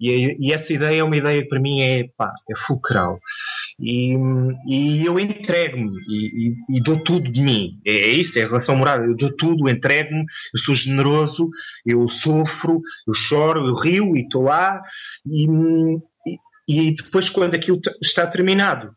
E, 0.00 0.36
e, 0.38 0.52
essa 0.52 0.72
ideia 0.72 1.00
é 1.00 1.04
uma 1.04 1.16
ideia 1.16 1.42
que 1.42 1.48
para 1.48 1.60
mim 1.60 1.80
é, 1.80 2.08
pá, 2.16 2.32
é 2.50 2.56
fulcral. 2.56 3.18
E, 3.78 4.16
e 4.66 5.04
eu 5.04 5.18
entrego-me 5.18 5.90
e, 6.08 6.54
e, 6.70 6.82
dou 6.82 7.02
tudo 7.02 7.30
de 7.30 7.40
mim. 7.40 7.80
É, 7.86 7.92
é 7.92 8.08
isso, 8.08 8.38
é 8.38 8.42
a 8.42 8.46
relação 8.46 8.76
moral. 8.76 9.04
Eu 9.04 9.16
dou 9.16 9.34
tudo, 9.36 9.68
entrego-me, 9.68 10.24
eu 10.54 10.60
sou 10.60 10.74
generoso, 10.74 11.48
eu 11.84 12.06
sofro, 12.08 12.80
eu 13.06 13.14
choro, 13.14 13.66
eu 13.66 13.74
rio 13.74 14.16
e 14.16 14.22
estou 14.22 14.42
lá. 14.42 14.80
E, 15.26 15.46
e, 16.68 16.94
depois, 16.94 17.28
quando 17.28 17.54
aquilo 17.54 17.80
está 18.02 18.26
terminado, 18.26 18.90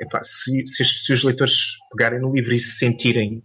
epá, 0.00 0.20
se, 0.22 0.62
se, 0.66 0.84
se 0.84 1.12
os 1.12 1.24
leitores 1.24 1.72
pegarem 1.90 2.20
no 2.20 2.32
livro 2.32 2.54
e 2.54 2.58
se 2.58 2.78
sentirem 2.78 3.42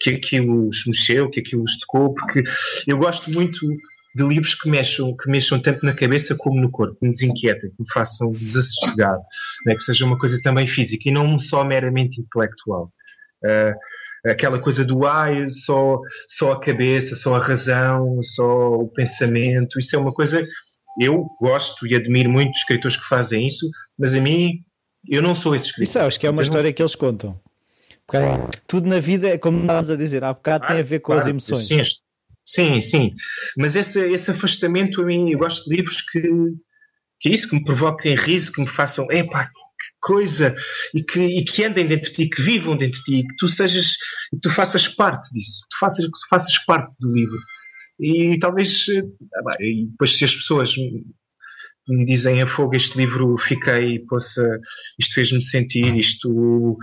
que 0.00 0.10
aquilo 0.10 0.68
os 0.68 0.86
mexeu, 0.86 1.28
que 1.28 1.40
aquilo 1.40 1.62
os 1.62 1.76
tocou, 1.78 2.14
porque 2.14 2.42
eu 2.86 2.96
gosto 2.96 3.30
muito 3.30 3.66
de 4.14 4.24
livros 4.24 4.54
que 4.54 4.68
mexam, 4.68 5.14
que 5.16 5.30
mexam 5.30 5.60
tanto 5.60 5.84
na 5.84 5.94
cabeça 5.94 6.34
como 6.36 6.60
no 6.60 6.70
corpo, 6.70 6.96
que 6.98 7.04
me 7.04 7.10
desinquietem, 7.10 7.70
que 7.70 7.76
me 7.78 7.92
façam 7.92 8.32
desassossegar, 8.32 9.18
né? 9.66 9.74
que 9.74 9.82
seja 9.82 10.04
uma 10.04 10.18
coisa 10.18 10.40
também 10.42 10.66
física 10.66 11.08
e 11.08 11.12
não 11.12 11.38
só 11.38 11.64
meramente 11.64 12.20
intelectual. 12.20 12.92
Uh, 13.44 14.30
aquela 14.30 14.58
coisa 14.58 14.84
do 14.84 15.06
ai, 15.06 15.46
só, 15.48 15.98
só 16.26 16.52
a 16.52 16.60
cabeça, 16.60 17.14
só 17.14 17.36
a 17.36 17.40
razão, 17.40 18.20
só 18.22 18.74
o 18.74 18.88
pensamento, 18.88 19.78
isso 19.78 19.94
é 19.94 19.98
uma 19.98 20.12
coisa. 20.12 20.46
Eu 21.00 21.26
gosto 21.40 21.86
e 21.86 21.94
admiro 21.94 22.30
muito 22.30 22.54
escritores 22.56 22.96
que 22.96 23.04
fazem 23.08 23.46
isso, 23.46 23.66
mas 23.98 24.14
a 24.14 24.20
mim, 24.20 24.62
eu 25.08 25.22
não 25.22 25.34
sou 25.34 25.54
esse 25.54 25.66
escritor. 25.66 25.88
Isso 25.88 25.98
acho 25.98 26.20
que 26.20 26.26
é 26.26 26.30
uma 26.30 26.42
história 26.42 26.68
não... 26.68 26.72
que 26.72 26.82
eles 26.82 26.94
contam. 26.94 27.40
Tudo 28.66 28.88
na 28.88 29.00
vida, 29.00 29.38
como 29.38 29.60
estávamos 29.60 29.90
a 29.90 29.96
dizer 29.96 30.22
há 30.24 30.32
bocado, 30.32 30.66
tem 30.66 30.78
a 30.78 30.82
ver 30.82 31.00
com 31.00 31.12
claro, 31.12 31.22
as 31.22 31.28
emoções. 31.28 31.66
Sim, 31.66 31.82
Sim, 32.44 32.80
sim. 32.80 33.14
Mas 33.56 33.76
esse, 33.76 34.00
esse 34.10 34.30
afastamento 34.30 35.00
a 35.00 35.04
mim, 35.04 35.30
eu 35.30 35.38
gosto 35.38 35.68
de 35.68 35.76
livros 35.76 36.02
que, 36.02 36.20
que 37.20 37.28
é 37.28 37.32
isso, 37.32 37.48
que 37.48 37.54
me 37.54 37.64
provoquem 37.64 38.16
riso, 38.16 38.52
que 38.52 38.60
me 38.60 38.66
façam, 38.66 39.06
epá, 39.10 39.46
que 39.46 39.52
coisa, 40.00 40.56
e 40.92 41.02
que, 41.02 41.20
e 41.20 41.44
que 41.44 41.64
andem 41.64 41.86
dentro 41.86 42.10
de 42.10 42.16
ti, 42.16 42.28
que 42.28 42.42
vivam 42.42 42.76
dentro 42.76 42.98
de 42.98 43.04
ti, 43.04 43.28
que 43.28 43.36
tu 43.36 43.46
sejas, 43.46 43.96
que 44.30 44.40
tu 44.42 44.50
faças 44.50 44.88
parte 44.88 45.32
disso, 45.32 45.60
tu 45.70 45.78
faças, 45.78 46.04
que 46.04 46.10
tu 46.10 46.28
faças 46.28 46.58
parte 46.64 46.96
do 47.00 47.12
livro. 47.12 47.38
E 48.00 48.38
talvez, 48.38 48.86
ah, 48.88 49.56
e 49.60 49.86
depois 49.86 50.16
se 50.16 50.24
as 50.24 50.34
pessoas 50.34 50.74
me 51.88 52.04
dizem 52.04 52.40
a 52.40 52.46
fogo 52.46 52.74
este 52.74 52.96
livro 52.96 53.36
fiquei, 53.36 53.98
possa, 54.00 54.60
isto 54.98 55.14
fez-me 55.14 55.42
sentir, 55.42 55.96
isto, 55.96 56.76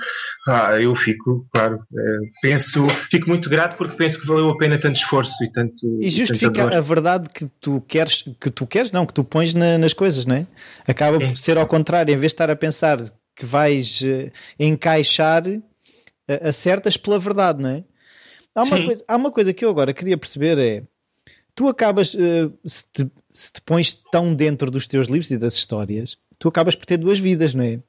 ah, 0.48 0.80
eu 0.80 0.96
fico, 0.96 1.48
claro, 1.52 1.80
eh, 1.98 2.30
penso, 2.42 2.88
fico 3.10 3.30
muito 3.30 3.50
grato 3.50 3.78
porque 3.78 3.96
penso 3.96 4.20
que 4.20 4.28
valeu 4.28 4.50
a 4.50 4.58
pena 4.58 4.80
tanto 4.80 4.98
esforço 4.98 5.44
e 5.44 5.52
tanto. 5.52 6.00
E 6.02 6.10
justifica 6.10 6.78
a 6.78 6.82
verdade 6.82 7.30
que 7.30 7.46
tu 7.60 7.82
queres, 7.82 8.24
que 8.40 8.50
tu 8.50 8.68
queres, 8.68 8.92
não, 8.92 9.06
que 9.06 9.14
tu 9.14 9.24
pões 9.24 9.54
na, 9.54 9.78
nas 9.78 9.94
coisas, 9.94 10.26
não 10.26 10.36
é? 10.36 10.48
Acaba 10.88 11.20
por 11.20 11.38
ser 11.38 11.58
ao 11.58 11.68
contrário, 11.68 12.14
em 12.14 12.18
vez 12.18 12.32
de 12.32 12.36
estar 12.36 12.52
a 12.52 12.56
pensar 12.56 12.98
que 13.36 13.46
vais 13.46 14.02
uh, 14.02 14.32
encaixar, 14.60 15.44
acertas 16.42 16.98
pela 16.98 17.20
verdade, 17.20 17.62
não 17.62 17.70
é? 17.70 17.84
Há 18.54 18.64
uma, 18.64 18.84
coisa, 18.84 19.06
há 19.08 19.16
uma 19.16 19.32
coisa 19.32 19.54
que 19.54 19.64
eu 19.64 19.70
agora 19.70 19.94
queria 19.94 20.18
perceber 20.18 20.58
é 20.58 20.84
tu 21.58 21.68
acabas, 21.68 22.14
uh, 22.14 22.54
se, 22.64 22.86
te, 22.94 23.12
se 23.32 23.54
te 23.54 23.62
pões 23.62 23.92
tão 23.92 24.34
dentro 24.36 24.70
dos 24.70 24.88
teus 24.88 25.08
livros 25.08 25.32
e 25.32 25.38
das 25.40 25.56
histórias, 25.56 26.16
tu 26.38 26.48
acabas 26.48 26.76
por 26.76 26.86
ter 26.86 26.98
duas 26.98 27.20
vidas, 27.20 27.56
não 27.56 27.64
é? 27.64 27.80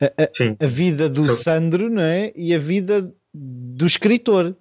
A, 0.00 0.06
a, 0.06 0.64
a 0.64 0.66
vida 0.68 1.08
do 1.08 1.28
Sandro, 1.28 1.90
não 1.90 2.00
é? 2.00 2.32
E 2.36 2.54
a 2.54 2.58
vida 2.60 3.12
do 3.34 3.86
escritor. 3.86 4.56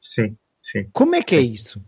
Sim, 0.00 0.36
sim. 0.62 0.88
Como 0.92 1.16
é 1.16 1.22
que 1.24 1.34
é 1.34 1.40
isso? 1.40 1.84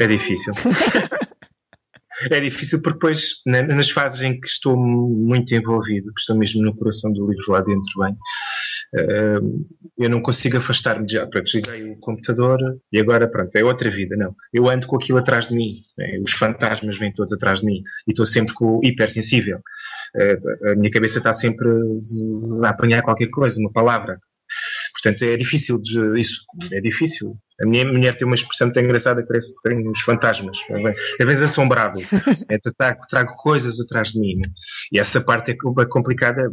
É 0.00 0.06
difícil. 0.06 0.54
é 2.32 2.40
difícil 2.40 2.80
porque 2.80 2.96
depois, 2.96 3.42
nas 3.44 3.90
fases 3.90 4.22
em 4.22 4.40
que 4.40 4.46
estou 4.46 4.74
muito 4.74 5.54
envolvido, 5.54 6.14
que 6.14 6.20
estou 6.20 6.34
mesmo 6.34 6.62
no 6.62 6.74
coração 6.74 7.12
do 7.12 7.30
livro 7.30 7.52
lá 7.52 7.60
dentro 7.60 8.00
bem, 8.00 8.16
eu 8.94 10.10
não 10.10 10.20
consigo 10.20 10.58
afastar-me 10.58 11.06
já. 11.08 11.26
Pronto, 11.26 11.44
desliguei 11.44 11.92
o 11.92 11.98
computador 11.98 12.58
e 12.92 13.00
agora, 13.00 13.28
pronto, 13.28 13.54
é 13.56 13.64
outra 13.64 13.90
vida. 13.90 14.16
Não. 14.16 14.34
Eu 14.52 14.68
ando 14.68 14.86
com 14.86 14.96
aquilo 14.96 15.18
atrás 15.18 15.48
de 15.48 15.54
mim. 15.54 15.82
Né? 15.96 16.18
Os 16.22 16.32
fantasmas 16.32 16.98
vêm 16.98 17.12
todos 17.12 17.32
atrás 17.32 17.60
de 17.60 17.66
mim 17.66 17.82
e 18.06 18.10
estou 18.10 18.26
sempre 18.26 18.52
com 18.54 18.80
hipersensível. 18.82 19.58
Uh, 20.14 20.70
a 20.72 20.74
minha 20.74 20.90
cabeça 20.90 21.18
está 21.18 21.32
sempre 21.32 21.68
a 22.64 22.68
apanhar 22.68 23.02
qualquer 23.02 23.28
coisa, 23.28 23.58
uma 23.58 23.72
palavra. 23.72 24.18
Portanto, 24.92 25.24
é 25.24 25.36
difícil 25.36 25.80
de, 25.80 26.20
isso. 26.20 26.42
É 26.70 26.80
difícil. 26.80 27.34
A 27.60 27.66
minha 27.66 27.84
mulher 27.84 28.14
tem 28.14 28.26
uma 28.26 28.34
expressão 28.34 28.68
muito 28.68 28.78
engraçada 28.78 29.22
que 29.22 29.28
parece 29.28 29.54
que 29.54 29.68
tem 29.68 29.88
os 29.88 30.00
fantasmas. 30.02 30.58
É 31.18 31.24
vezes 31.24 31.44
assombrado. 31.44 32.00
É, 32.48 32.58
trago, 32.76 33.00
trago 33.08 33.36
coisas 33.36 33.80
atrás 33.80 34.08
de 34.08 34.20
mim. 34.20 34.36
Né? 34.36 34.48
E 34.92 34.98
essa 34.98 35.20
parte 35.20 35.52
é 35.52 35.86
complicada 35.86 36.50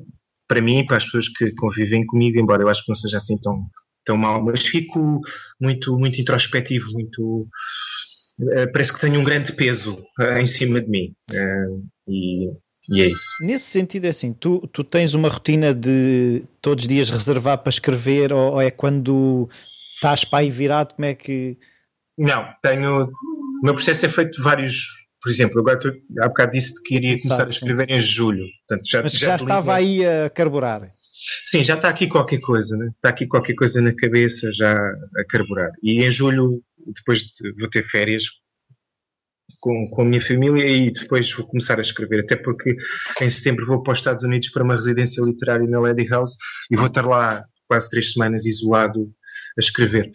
para 0.49 0.61
mim 0.61 0.79
e 0.79 0.85
para 0.85 0.97
as 0.97 1.05
pessoas 1.05 1.29
que 1.29 1.51
convivem 1.51 2.05
comigo, 2.05 2.39
embora 2.39 2.63
eu 2.63 2.67
acho 2.67 2.83
que 2.83 2.89
não 2.89 2.95
seja 2.95 3.17
assim 3.17 3.37
tão, 3.37 3.63
tão 4.03 4.17
mal, 4.17 4.43
mas 4.43 4.65
fico 4.65 5.21
muito, 5.61 5.97
muito 5.97 6.19
introspectivo, 6.19 6.91
muito. 6.91 7.47
Uh, 8.39 8.71
parece 8.73 8.91
que 8.91 8.99
tenho 8.99 9.19
um 9.19 9.23
grande 9.23 9.53
peso 9.53 10.03
uh, 10.19 10.37
em 10.39 10.47
cima 10.47 10.81
de 10.81 10.89
mim. 10.89 11.13
Uh, 11.31 11.85
e, 12.07 12.49
e, 12.89 13.01
é 13.01 13.07
isso. 13.09 13.27
Nesse 13.41 13.65
sentido, 13.65 14.05
é 14.05 14.09
assim: 14.09 14.33
tu, 14.33 14.67
tu 14.73 14.83
tens 14.83 15.13
uma 15.13 15.29
rotina 15.29 15.73
de 15.73 16.41
todos 16.61 16.83
os 16.83 16.89
dias 16.89 17.11
reservar 17.11 17.59
para 17.59 17.69
escrever, 17.69 18.33
ou, 18.33 18.53
ou 18.53 18.61
é 18.61 18.71
quando 18.71 19.47
estás 19.95 20.25
para 20.25 20.39
aí 20.39 20.49
virado? 20.49 20.95
Como 20.95 21.05
é 21.05 21.13
que. 21.13 21.57
Não, 22.17 22.45
tenho. 22.63 23.03
O 23.03 23.65
meu 23.65 23.75
processo 23.75 24.05
é 24.05 24.09
feito 24.09 24.37
de 24.37 24.41
vários 24.41 24.85
por 25.21 25.29
exemplo, 25.29 25.59
agora 25.59 25.79
tu, 25.79 25.91
há 26.19 26.27
bocado 26.27 26.51
disse 26.51 26.81
que 26.83 26.95
iria 26.95 27.17
começar 27.21 27.45
a 27.45 27.49
escrever 27.49 27.87
sim. 27.89 27.95
em 27.95 27.99
julho. 27.99 28.45
Portanto, 28.67 28.89
já, 28.89 29.03
Mas 29.03 29.13
já, 29.13 29.27
já 29.27 29.35
estava 29.35 29.75
aí 29.75 30.05
a 30.05 30.29
carburar. 30.29 30.91
Sim, 31.43 31.63
já 31.63 31.75
está 31.75 31.89
aqui 31.89 32.07
qualquer 32.07 32.39
coisa, 32.39 32.77
né? 32.77 32.89
está 32.95 33.09
aqui 33.09 33.27
qualquer 33.27 33.53
coisa 33.55 33.81
na 33.81 33.93
cabeça 33.93 34.51
já 34.53 34.75
a 34.75 35.25
carburar. 35.27 35.71
E 35.83 36.03
em 36.03 36.09
julho, 36.09 36.61
depois 36.95 37.19
de, 37.19 37.51
vou 37.59 37.69
ter 37.69 37.85
férias 37.87 38.23
com, 39.59 39.89
com 39.89 40.01
a 40.03 40.05
minha 40.05 40.21
família 40.21 40.65
e 40.65 40.91
depois 40.91 41.31
vou 41.33 41.45
começar 41.47 41.77
a 41.77 41.81
escrever. 41.81 42.21
Até 42.21 42.35
porque 42.35 42.75
em 43.21 43.29
setembro 43.29 43.65
vou 43.65 43.83
para 43.83 43.91
os 43.91 43.99
Estados 43.99 44.23
Unidos 44.23 44.49
para 44.49 44.63
uma 44.63 44.75
residência 44.75 45.21
literária 45.21 45.67
na 45.67 45.79
Lady 45.79 46.07
House 46.07 46.37
e 46.71 46.77
vou 46.77 46.87
estar 46.87 47.05
lá 47.05 47.43
quase 47.67 47.89
três 47.89 48.13
semanas 48.13 48.45
isolado 48.45 49.11
a 49.57 49.59
escrever. 49.59 50.09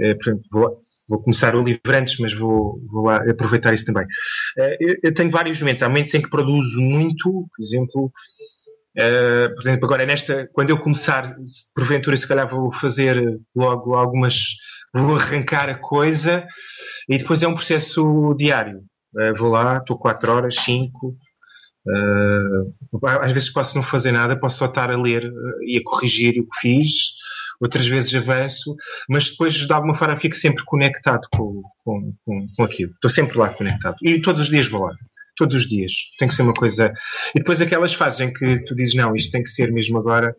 É, 0.00 0.14
portanto, 0.14 0.42
vou, 0.52 0.80
vou 1.08 1.22
começar 1.22 1.56
o 1.56 1.62
livro 1.62 1.80
antes, 1.86 2.18
mas 2.18 2.32
vou, 2.32 2.80
vou 2.90 3.08
aproveitar 3.08 3.72
isso 3.72 3.86
também. 3.86 4.04
Uh, 4.04 4.76
eu, 4.78 4.96
eu, 5.04 5.14
tenho 5.14 5.30
vários 5.30 5.60
momentos. 5.60 5.82
Há 5.82 5.88
momentos 5.88 6.14
em 6.14 6.20
que 6.20 6.30
produzo 6.30 6.80
muito, 6.80 7.48
por 7.56 7.62
exemplo, 7.62 8.06
uh, 8.06 9.54
por 9.54 9.66
exemplo, 9.66 9.86
agora 9.86 10.04
nesta, 10.04 10.48
quando 10.52 10.70
eu 10.70 10.78
começar, 10.78 11.34
porventura, 11.74 12.16
se 12.16 12.28
calhar 12.28 12.48
vou 12.48 12.70
fazer 12.72 13.38
logo 13.56 13.94
algumas, 13.94 14.34
vou 14.94 15.16
arrancar 15.16 15.68
a 15.68 15.78
coisa 15.78 16.46
e 17.08 17.16
depois 17.16 17.42
é 17.42 17.48
um 17.48 17.54
processo 17.54 18.34
diário. 18.36 18.80
Uh, 19.14 19.34
vou 19.36 19.48
lá, 19.48 19.78
estou 19.78 19.98
4 19.98 20.30
horas, 20.30 20.56
5. 20.56 21.16
às 23.22 23.32
vezes 23.32 23.50
posso 23.50 23.76
não 23.76 23.82
fazer 23.82 24.12
nada, 24.12 24.38
posso 24.38 24.58
só 24.58 24.66
estar 24.66 24.90
a 24.90 25.00
ler 25.00 25.30
e 25.62 25.78
a 25.78 25.82
corrigir 25.82 26.38
o 26.38 26.46
que 26.46 26.60
fiz 26.60 27.18
outras 27.60 27.86
vezes 27.86 28.14
avanço, 28.14 28.76
mas 29.08 29.30
depois 29.30 29.54
de 29.54 29.72
alguma 29.72 29.94
forma 29.94 30.16
fico 30.16 30.36
sempre 30.36 30.64
conectado 30.64 31.26
com, 31.32 31.62
com, 31.84 32.14
com, 32.24 32.46
com 32.56 32.62
aquilo. 32.62 32.92
Estou 32.92 33.10
sempre 33.10 33.38
lá 33.38 33.52
conectado. 33.52 33.96
E 34.02 34.20
todos 34.20 34.42
os 34.42 34.48
dias 34.48 34.68
vou 34.68 34.82
lá. 34.82 34.94
todos 35.36 35.54
os 35.54 35.66
dias. 35.66 35.92
Tem 36.18 36.28
que 36.28 36.34
ser 36.34 36.42
uma 36.42 36.54
coisa. 36.54 36.92
E 37.34 37.38
depois 37.38 37.60
aquelas 37.60 37.94
fases 37.94 38.20
em 38.20 38.32
que 38.32 38.64
tu 38.64 38.74
dizes, 38.74 38.94
não, 38.94 39.14
isto 39.14 39.32
tem 39.32 39.42
que 39.42 39.50
ser 39.50 39.72
mesmo 39.72 39.98
agora, 39.98 40.34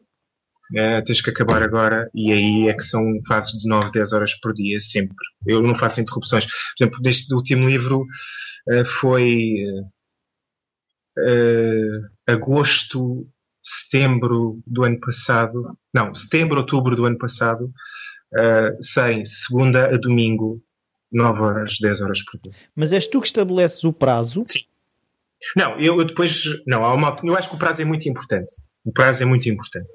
é, 0.76 1.02
tens 1.02 1.22
que 1.22 1.32
acabar 1.32 1.64
agora, 1.64 2.10
e 2.14 2.32
aí 2.32 2.70
é 2.70 2.74
que 2.74 2.84
são 2.84 3.04
fases 3.28 3.54
de 3.60 3.68
9, 3.68 3.92
10 3.92 4.14
horas 4.14 4.36
por 4.36 4.54
dia, 4.54 4.80
sempre. 4.80 5.16
Eu 5.46 5.62
não 5.62 5.76
faço 5.76 6.00
interrupções. 6.00 6.46
Por 6.46 6.84
exemplo, 6.84 7.02
deste 7.02 7.34
último 7.34 7.68
livro 7.68 8.06
uh, 8.70 8.86
foi 8.86 9.56
uh, 11.18 12.32
agosto, 12.32 13.28
setembro 13.62 14.62
do 14.66 14.84
ano 14.84 15.00
passado, 15.00 15.78
não, 15.94 16.14
setembro, 16.16 16.58
outubro 16.58 16.96
do 16.96 17.06
ano 17.06 17.18
passado, 17.18 17.72
uh, 18.34 18.84
sem 18.84 19.26
segunda 19.26 19.94
a 19.94 19.98
domingo, 19.98 20.62
9 21.12 21.42
horas, 21.42 21.78
10 21.82 22.02
horas 22.02 22.24
por 22.24 22.40
dia. 22.40 22.54
Mas 22.76 22.94
és 22.94 23.08
tu 23.08 23.20
que 23.20 23.28
estabeleces 23.28 23.84
o 23.84 23.94
prazo? 23.94 24.46
Sim. 24.48 24.64
Não, 25.56 25.80
eu, 25.80 25.98
eu 25.98 26.06
depois. 26.06 26.44
Não, 26.68 26.84
há 26.84 26.94
uma, 26.94 27.16
eu 27.24 27.36
acho 27.36 27.50
que 27.50 27.56
o 27.56 27.60
prazo 27.60 27.82
é 27.82 27.86
muito 27.86 28.08
importante. 28.08 28.54
O 28.84 28.92
prazo 28.92 29.24
é 29.24 29.26
muito 29.26 29.50
importante. 29.50 29.88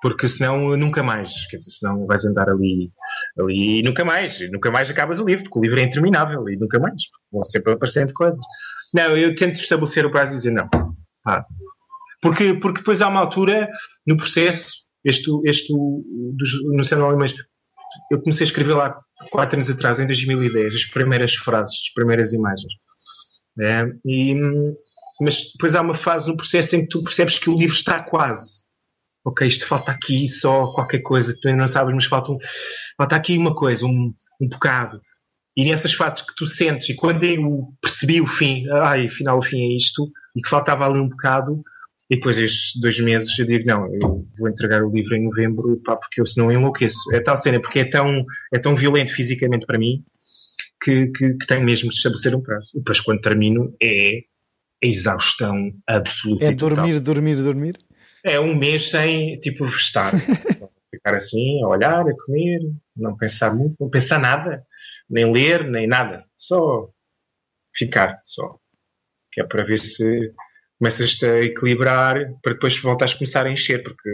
Porque 0.00 0.28
senão 0.28 0.76
nunca 0.76 1.02
mais, 1.02 1.46
quer 1.48 1.56
dizer, 1.56 1.70
senão 1.70 2.06
vais 2.06 2.24
andar 2.24 2.48
ali, 2.48 2.92
ali 3.36 3.80
e 3.80 3.82
nunca 3.82 4.04
mais, 4.04 4.38
nunca 4.50 4.70
mais 4.70 4.88
acabas 4.88 5.18
o 5.18 5.24
livro, 5.24 5.44
porque 5.44 5.58
o 5.58 5.62
livro 5.62 5.80
é 5.80 5.82
interminável 5.82 6.48
e 6.48 6.56
nunca 6.56 6.78
mais, 6.78 7.02
vão 7.32 7.42
sempre 7.42 7.72
aparecendo 7.72 8.12
coisas. 8.14 8.38
Não, 8.94 9.16
eu 9.16 9.34
tento 9.34 9.56
estabelecer 9.56 10.06
o 10.06 10.10
prazo 10.10 10.32
e 10.32 10.36
dizer 10.36 10.52
não. 10.52 10.68
Ah. 11.26 11.44
Porque, 12.20 12.54
porque 12.54 12.78
depois 12.78 13.00
há 13.00 13.08
uma 13.08 13.20
altura 13.20 13.68
no 14.06 14.16
processo, 14.16 14.86
este, 15.04 15.30
este 15.44 15.72
dos, 16.34 16.62
no 16.64 16.84
Céu 16.84 17.04
Alemães, 17.04 17.34
eu 18.10 18.20
comecei 18.20 18.44
a 18.44 18.48
escrever 18.48 18.74
lá 18.74 19.00
quatro 19.30 19.56
anos 19.56 19.70
atrás, 19.70 19.98
em 19.98 20.06
2010, 20.06 20.74
as 20.74 20.84
primeiras 20.84 21.34
frases, 21.34 21.74
as 21.86 21.92
primeiras 21.94 22.32
imagens. 22.32 22.72
É, 23.60 23.84
e, 24.04 24.34
mas 25.20 25.52
depois 25.52 25.74
há 25.74 25.80
uma 25.80 25.94
fase 25.94 26.28
no 26.28 26.36
processo 26.36 26.76
em 26.76 26.82
que 26.82 26.88
tu 26.88 27.02
percebes 27.02 27.38
que 27.38 27.50
o 27.50 27.56
livro 27.56 27.74
está 27.74 28.02
quase. 28.02 28.66
Ok, 29.24 29.46
isto 29.46 29.66
falta 29.66 29.92
aqui 29.92 30.26
só 30.28 30.68
qualquer 30.72 31.00
coisa 31.00 31.34
que 31.34 31.40
tu 31.40 31.48
ainda 31.48 31.60
não 31.60 31.66
sabes, 31.66 31.92
mas 31.92 32.04
falta, 32.04 32.32
um, 32.32 32.38
falta 32.96 33.16
aqui 33.16 33.36
uma 33.36 33.54
coisa, 33.54 33.84
um, 33.84 34.14
um 34.40 34.48
bocado. 34.48 35.00
E 35.56 35.64
nessas 35.64 35.92
fases 35.92 36.20
que 36.20 36.34
tu 36.36 36.46
sentes, 36.46 36.88
e 36.88 36.94
quando 36.94 37.24
eu 37.24 37.68
percebi 37.82 38.20
o 38.20 38.26
fim, 38.26 38.64
ai, 38.70 39.06
afinal 39.06 39.38
o 39.38 39.42
fim 39.42 39.60
é 39.60 39.76
isto, 39.76 40.08
e 40.36 40.40
que 40.40 40.48
faltava 40.48 40.86
ali 40.86 41.00
um 41.00 41.08
bocado, 41.08 41.60
e 42.10 42.16
depois 42.16 42.38
estes 42.38 42.80
dois 42.80 42.98
meses 43.00 43.38
eu 43.38 43.44
digo, 43.44 43.66
não, 43.66 43.86
eu 43.94 44.26
vou 44.38 44.48
entregar 44.48 44.82
o 44.82 44.90
livro 44.90 45.14
em 45.14 45.24
novembro, 45.24 45.80
pá, 45.84 45.94
porque 45.94 46.20
eu 46.20 46.26
senão 46.26 46.50
enlouqueço. 46.50 47.14
É 47.14 47.20
tal 47.20 47.36
cena, 47.36 47.60
porque 47.60 47.80
é 47.80 47.84
tão, 47.84 48.24
é 48.52 48.58
tão 48.58 48.74
violento 48.74 49.12
fisicamente 49.12 49.66
para 49.66 49.78
mim, 49.78 50.02
que, 50.82 51.08
que, 51.08 51.34
que 51.34 51.46
tenho 51.46 51.64
mesmo 51.64 51.90
de 51.90 51.96
estabelecer 51.96 52.34
um 52.34 52.40
prazo. 52.40 52.70
E 52.74 52.78
depois 52.78 53.00
quando 53.00 53.20
termino 53.20 53.74
é 53.82 54.20
a 54.82 54.86
exaustão 54.86 55.70
absoluta. 55.86 56.46
É 56.46 56.52
dormir, 56.52 57.00
dormir, 57.00 57.36
dormir? 57.36 57.78
É 58.24 58.40
um 58.40 58.56
mês 58.56 58.90
sem, 58.90 59.38
tipo, 59.38 59.66
estar. 59.66 60.10
Ficar 60.90 61.16
assim, 61.16 61.62
a 61.62 61.68
olhar, 61.68 62.00
a 62.00 62.16
comer, 62.24 62.60
não 62.96 63.14
pensar 63.14 63.54
muito, 63.54 63.76
não 63.78 63.90
pensar 63.90 64.18
nada, 64.18 64.64
nem 65.08 65.30
ler, 65.30 65.68
nem 65.68 65.86
nada. 65.86 66.24
Só 66.36 66.88
ficar, 67.76 68.18
só. 68.24 68.56
Que 69.30 69.42
é 69.42 69.44
para 69.44 69.64
ver 69.64 69.78
se 69.78 70.32
começas 70.78 71.22
a 71.22 71.40
equilibrar 71.40 72.16
para 72.42 72.52
depois 72.52 72.78
voltares 72.78 73.14
a 73.14 73.18
começar 73.18 73.46
a 73.46 73.50
encher, 73.50 73.82
porque 73.82 74.10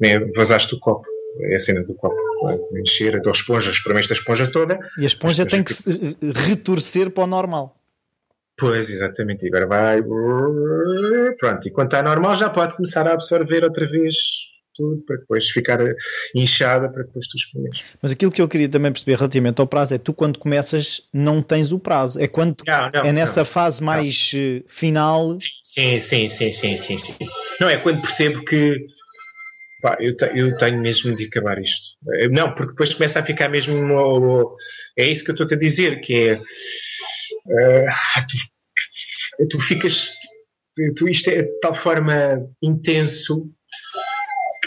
né, 0.00 0.18
vazaste 0.36 0.74
o 0.74 0.78
copo. 0.78 1.06
É 1.42 1.56
a 1.56 1.58
cena 1.58 1.82
do 1.82 1.94
copo. 1.94 2.16
Encher 2.80 3.16
a 3.16 3.20
tua 3.20 3.32
esponja, 3.32 3.70
experimenta 3.70 4.12
a 4.12 4.16
esponja 4.16 4.50
toda. 4.50 4.78
E 4.98 5.02
a 5.02 5.06
esponja 5.06 5.44
tem 5.44 5.62
que, 5.62 5.74
que 5.74 5.82
se 5.82 6.16
retorcer 6.48 7.10
para 7.10 7.24
o 7.24 7.26
normal. 7.26 7.76
Pois, 8.56 8.88
exatamente. 8.88 9.44
E 9.44 9.48
agora 9.48 9.66
vai. 9.66 10.02
Pronto, 11.38 11.68
e 11.68 11.70
quando 11.70 11.88
está 11.88 12.02
normal 12.02 12.34
já 12.36 12.48
pode 12.48 12.74
começar 12.74 13.06
a 13.06 13.12
absorver 13.12 13.64
outra 13.64 13.86
vez 13.86 14.14
tudo 14.76 15.02
para 15.06 15.16
depois 15.16 15.48
ficar 15.48 15.78
inchada 16.34 16.88
para 16.88 17.02
depois 17.02 17.26
tu 17.26 17.36
experimentes. 17.36 17.84
Mas 18.00 18.12
aquilo 18.12 18.30
que 18.30 18.42
eu 18.42 18.48
queria 18.48 18.68
também 18.68 18.92
perceber 18.92 19.16
relativamente 19.16 19.60
ao 19.60 19.66
prazo 19.66 19.94
é 19.94 19.98
tu 19.98 20.12
quando 20.12 20.38
começas 20.38 21.02
não 21.12 21.42
tens 21.42 21.72
o 21.72 21.78
prazo. 21.78 22.20
É 22.20 22.28
quando 22.28 22.56
não, 22.66 22.90
não, 22.94 23.02
é 23.02 23.12
nessa 23.12 23.40
não, 23.40 23.46
fase 23.46 23.82
mais 23.82 24.32
eh, 24.34 24.62
final. 24.68 25.36
Sim, 25.62 25.98
sim, 25.98 26.28
sim, 26.28 26.52
sim, 26.52 26.76
sim, 26.76 26.98
sim. 26.98 27.14
Não, 27.60 27.68
é 27.68 27.76
quando 27.76 28.02
percebo 28.02 28.44
que 28.44 28.76
pá, 29.80 29.96
eu, 30.00 30.16
te, 30.16 30.24
eu 30.34 30.56
tenho 30.56 30.80
mesmo 30.80 31.14
de 31.14 31.26
acabar 31.26 31.60
isto. 31.60 31.96
Eh, 32.14 32.28
não, 32.28 32.54
porque 32.54 32.72
depois 32.72 32.94
começa 32.94 33.20
a 33.20 33.24
ficar 33.24 33.48
mesmo. 33.48 34.54
É 34.96 35.06
isso 35.06 35.24
que 35.24 35.30
eu 35.30 35.34
estou 35.34 35.56
a 35.56 35.58
dizer, 35.58 36.00
que 36.00 36.14
é. 36.14 36.34
Uh, 37.46 37.86
tu, 39.38 39.48
tu 39.48 39.60
ficas. 39.60 40.12
Tu, 40.96 41.08
isto 41.08 41.30
é 41.30 41.42
de 41.42 41.60
tal 41.60 41.72
forma 41.72 42.38
intenso 42.62 43.50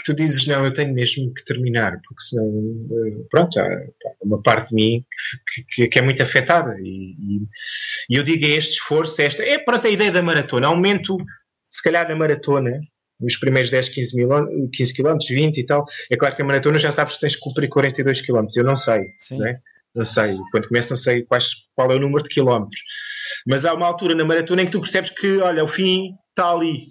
que 0.00 0.12
tu 0.12 0.14
dizes, 0.14 0.46
não, 0.46 0.64
eu 0.64 0.72
tenho 0.72 0.92
mesmo 0.92 1.32
que 1.34 1.44
terminar, 1.44 1.92
porque 2.06 2.22
senão, 2.22 2.46
eh, 2.46 3.24
pronto, 3.30 3.58
há 3.58 3.66
uma 4.22 4.42
parte 4.42 4.70
de 4.70 4.74
mim 4.74 5.04
que, 5.74 5.88
que, 5.88 5.98
é 5.98 6.02
muito 6.02 6.22
afetada. 6.22 6.74
E, 6.80 7.14
e, 8.08 8.16
eu 8.16 8.22
digo, 8.22 8.44
é 8.44 8.50
este 8.50 8.72
esforço, 8.72 9.20
é 9.20 9.26
esta, 9.26 9.42
é 9.42 9.58
pronto 9.58 9.86
a 9.86 9.90
ideia 9.90 10.10
da 10.10 10.22
maratona. 10.22 10.66
Aumento, 10.66 11.16
se 11.64 11.82
calhar, 11.82 12.08
na 12.08 12.16
maratona, 12.16 12.80
nos 13.20 13.36
primeiros 13.36 13.70
10, 13.70 13.88
15, 13.90 14.16
mil, 14.16 14.28
15 14.72 14.94
km, 14.94 15.18
20 15.28 15.58
e 15.58 15.66
tal. 15.66 15.84
É 16.10 16.16
claro 16.16 16.34
que 16.34 16.42
a 16.42 16.44
maratona 16.44 16.78
já 16.78 16.90
sabes 16.90 17.14
que 17.14 17.20
tens 17.20 17.36
que 17.36 17.42
cumprir 17.42 17.68
42 17.68 18.20
km. 18.22 18.46
Eu 18.56 18.64
não 18.64 18.76
sei, 18.76 19.02
né? 19.32 19.56
não 19.94 20.04
sei. 20.04 20.36
Quando 20.50 20.68
começo, 20.68 20.90
não 20.90 20.96
sei 20.96 21.22
quais, 21.22 21.50
qual 21.74 21.90
é 21.90 21.96
o 21.96 22.00
número 22.00 22.22
de 22.22 22.30
quilómetros. 22.30 22.80
Mas 23.46 23.64
há 23.64 23.74
uma 23.74 23.86
altura 23.86 24.14
na 24.14 24.24
maratona 24.24 24.62
em 24.62 24.66
que 24.66 24.72
tu 24.72 24.80
percebes 24.80 25.10
que, 25.10 25.38
olha, 25.38 25.64
o 25.64 25.68
fim 25.68 26.12
está 26.30 26.50
ali 26.50 26.88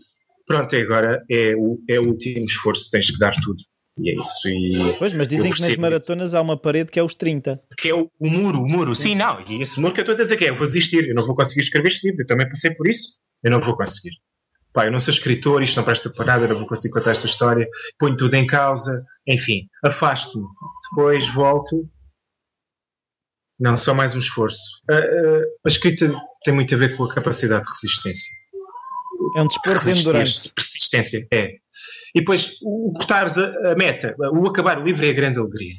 pronto, 0.49 0.75
agora 0.75 1.23
é 1.29 1.55
o, 1.55 1.79
é 1.87 1.99
o 1.99 2.07
último 2.07 2.45
esforço, 2.45 2.89
tens 2.89 3.11
que 3.11 3.19
dar 3.19 3.35
tudo. 3.35 3.63
E 3.99 4.09
é 4.09 4.19
isso. 4.19 4.49
E 4.49 4.97
pois, 4.97 5.13
mas 5.13 5.27
dizem 5.27 5.51
que 5.51 5.61
nas 5.61 5.75
maratonas 5.75 6.29
isso. 6.29 6.37
há 6.37 6.41
uma 6.41 6.59
parede 6.59 6.89
que 6.89 6.99
é 6.99 7.03
os 7.03 7.13
30. 7.13 7.61
Que 7.77 7.89
é 7.89 7.93
o, 7.93 8.09
o 8.19 8.29
muro, 8.29 8.59
o 8.59 8.67
muro. 8.67 8.95
Sim, 8.95 9.13
não. 9.13 9.41
E 9.47 9.61
esse 9.61 9.79
muro 9.79 9.93
que 9.93 9.99
eu 9.99 10.03
estou 10.03 10.15
a 10.15 10.17
dizer 10.17 10.37
que 10.37 10.45
é, 10.45 10.49
eu 10.49 10.55
vou 10.55 10.65
desistir, 10.65 11.07
eu 11.07 11.13
não 11.13 11.23
vou 11.23 11.35
conseguir 11.35 11.61
escrever 11.61 11.89
este 11.89 12.07
livro. 12.07 12.23
Eu 12.23 12.25
também 12.25 12.49
passei 12.49 12.71
por 12.73 12.87
isso. 12.87 13.17
Eu 13.43 13.51
não 13.51 13.61
vou 13.61 13.75
conseguir. 13.75 14.11
Pá, 14.73 14.85
eu 14.85 14.91
não 14.91 14.99
sou 14.99 15.13
escritor, 15.13 15.61
isto 15.61 15.75
não 15.75 15.83
presta 15.83 16.09
para 16.11 16.25
nada, 16.25 16.45
eu 16.45 16.49
não 16.49 16.59
vou 16.59 16.67
conseguir 16.67 16.93
contar 16.93 17.11
esta 17.11 17.27
história. 17.27 17.67
Ponho 17.99 18.17
tudo 18.17 18.33
em 18.33 18.47
causa. 18.47 19.05
Enfim, 19.27 19.67
afasto-me. 19.83 20.45
Depois 20.89 21.27
volto. 21.29 21.87
Não, 23.59 23.77
só 23.77 23.93
mais 23.93 24.15
um 24.15 24.19
esforço. 24.19 24.61
A, 24.89 24.95
a, 24.95 25.39
a 25.65 25.67
escrita 25.67 26.11
tem 26.43 26.53
muito 26.53 26.73
a 26.73 26.77
ver 26.77 26.95
com 26.95 27.03
a 27.03 27.13
capacidade 27.13 27.65
de 27.65 27.69
resistência. 27.69 28.38
É 29.35 29.41
um 29.41 29.47
desporto 29.47 29.85
de 29.85 29.99
endurance. 29.99 30.51
Persistência, 30.53 31.27
é. 31.31 31.55
E 32.15 32.19
depois, 32.19 32.57
o 32.63 32.91
cortares 32.93 33.37
a, 33.37 33.71
a, 33.71 33.75
meta, 33.75 34.15
o 34.33 34.47
acabar 34.47 34.79
o 34.79 34.83
livro 34.83 35.05
é 35.05 35.09
a 35.09 35.13
grande 35.13 35.39
alegria. 35.39 35.73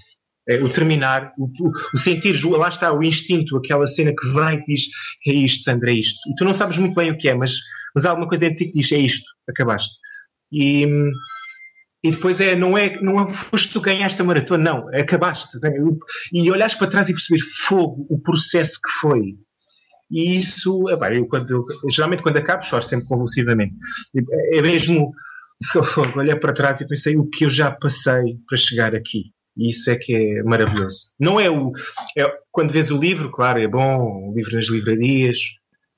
É, 0.49 0.57
o 0.57 0.69
terminar, 0.69 1.33
o, 1.39 1.51
o, 1.95 1.99
sentir, 1.99 2.35
lá 2.45 2.69
está 2.69 2.93
o 2.93 3.03
instinto, 3.03 3.57
aquela 3.57 3.87
cena 3.87 4.13
que 4.19 4.27
vem 4.29 4.59
e 4.59 4.65
diz 4.65 4.89
é 5.27 5.33
isto, 5.33 5.63
Sandra, 5.63 5.91
é 5.91 5.95
isto. 5.95 6.19
E 6.31 6.35
tu 6.35 6.45
não 6.45 6.55
sabes 6.55 6.79
muito 6.79 6.95
bem 6.95 7.11
o 7.11 7.17
que 7.17 7.29
é, 7.29 7.35
mas, 7.35 7.55
mas 7.95 8.05
há 8.05 8.11
alguma 8.11 8.29
coisa 8.29 8.41
dentro 8.41 8.57
de 8.57 8.65
ti 8.65 8.73
que 8.73 8.81
diz 8.81 8.93
é 8.93 8.99
isto, 8.99 9.27
acabaste. 9.49 9.97
E, 10.53 10.87
e 12.03 12.11
depois 12.11 12.41
é, 12.41 12.57
não 12.57 12.77
é, 12.77 13.01
não 13.01 13.21
é 13.21 13.29
foste 13.33 13.73
tu 13.73 13.81
ganhaste 13.81 14.21
a 14.21 14.25
maratona, 14.25 14.65
não, 14.65 14.89
acabaste. 14.89 15.59
Né? 15.63 15.71
E 16.33 16.51
olhares 16.51 16.75
para 16.75 16.89
trás 16.89 17.09
e 17.09 17.13
perceber 17.13 17.43
fogo, 17.43 18.07
o 18.09 18.19
processo 18.19 18.81
que 18.81 18.91
foi. 19.01 19.37
E 20.11 20.37
isso, 20.37 20.89
epá, 20.91 21.15
eu, 21.15 21.27
quando, 21.27 21.51
eu, 21.51 21.65
geralmente 21.91 22.23
quando 22.23 22.37
acabo 22.37 22.65
choro 22.65 22.83
sempre 22.83 23.07
convulsivamente. 23.07 23.75
É 24.53 24.61
mesmo, 24.61 25.13
olhei 26.17 26.35
para 26.37 26.53
trás 26.53 26.81
e 26.81 26.89
pensei 26.89 27.17
o 27.17 27.29
que 27.29 27.45
eu 27.45 27.51
já 27.51 27.71
passei 27.71 28.39
para 28.49 28.59
chegar 28.59 28.95
aqui. 28.95 29.33
E 29.57 29.69
isso 29.69 29.91
é 29.91 29.97
que 29.97 30.15
é 30.15 30.43
maravilhoso. 30.43 31.13
Não 31.19 31.39
é 31.39 31.49
o. 31.51 31.73
É, 32.17 32.27
quando 32.51 32.73
vês 32.73 32.91
o 32.91 32.99
livro, 32.99 33.31
claro, 33.31 33.61
é 33.61 33.69
bom, 33.69 34.31
o 34.31 34.35
livro 34.35 34.55
nas 34.55 34.67
livrarias, 34.67 35.39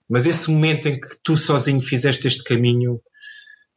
mas 0.09 0.27
esse 0.27 0.51
momento 0.51 0.89
em 0.89 1.01
que 1.01 1.09
tu 1.23 1.37
sozinho 1.37 1.81
fizeste 1.81 2.27
este 2.27 2.45
caminho, 2.45 3.01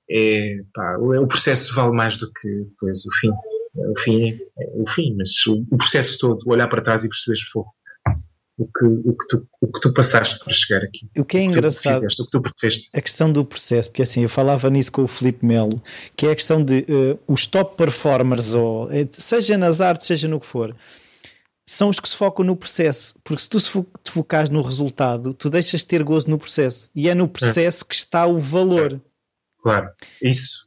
é, 0.09 0.57
pá, 0.73 0.97
o, 0.97 1.21
o 1.21 1.27
processo 1.27 1.73
vale 1.73 1.95
mais 1.95 2.17
do 2.17 2.31
que 2.31 2.47
depois 2.47 3.05
o 3.05 3.11
fim. 3.19 3.31
O 3.75 3.99
fim 3.99 4.33
é, 4.33 4.37
o 4.73 4.89
fim, 4.89 5.15
mas 5.17 5.31
o, 5.47 5.65
o 5.71 5.77
processo 5.77 6.17
todo, 6.17 6.39
olhar 6.47 6.67
para 6.67 6.81
trás 6.81 7.03
e 7.03 7.09
perceber 7.09 7.39
fogo 7.51 7.73
o 8.57 8.65
que, 8.65 8.85
o 8.85 9.13
que, 9.13 9.27
tu, 9.27 9.47
o 9.61 9.67
que 9.67 9.79
tu 9.81 9.93
passaste 9.93 10.43
para 10.43 10.53
chegar 10.53 10.83
aqui. 10.83 11.09
O 11.17 11.25
que 11.25 11.37
é 11.37 11.43
engraçado, 11.43 11.95
fizeste, 11.95 12.21
o 12.21 12.25
que 12.25 12.31
tu 12.31 12.43
fizeste. 12.57 12.89
a 12.93 13.01
questão 13.01 13.31
do 13.31 13.43
processo, 13.43 13.89
porque 13.89 14.01
assim, 14.01 14.23
eu 14.23 14.29
falava 14.29 14.69
nisso 14.69 14.91
com 14.91 15.03
o 15.03 15.07
Felipe 15.07 15.45
Melo, 15.45 15.81
que 16.15 16.25
é 16.27 16.31
a 16.31 16.35
questão 16.35 16.63
de 16.63 16.85
uh, 16.89 17.19
os 17.27 17.45
top 17.47 17.75
performers, 17.75 18.53
ou, 18.53 18.89
eh, 18.91 19.07
seja 19.11 19.57
nas 19.57 19.81
artes, 19.81 20.07
seja 20.07 20.27
no 20.27 20.39
que 20.39 20.45
for, 20.45 20.75
são 21.67 21.89
os 21.89 21.99
que 21.99 22.07
se 22.07 22.15
focam 22.15 22.45
no 22.45 22.55
processo, 22.55 23.15
porque 23.23 23.41
se 23.41 23.49
tu 23.49 23.59
te 24.03 24.11
focares 24.11 24.49
no 24.49 24.61
resultado, 24.61 25.33
tu 25.33 25.49
deixas 25.49 25.81
de 25.81 25.87
ter 25.87 26.03
gozo 26.03 26.29
no 26.29 26.37
processo, 26.37 26.89
e 26.95 27.09
é 27.09 27.15
no 27.15 27.27
processo 27.27 27.83
é. 27.83 27.87
que 27.89 27.95
está 27.95 28.25
o 28.25 28.39
valor. 28.39 29.01
Claro, 29.61 29.89
isso 30.21 30.64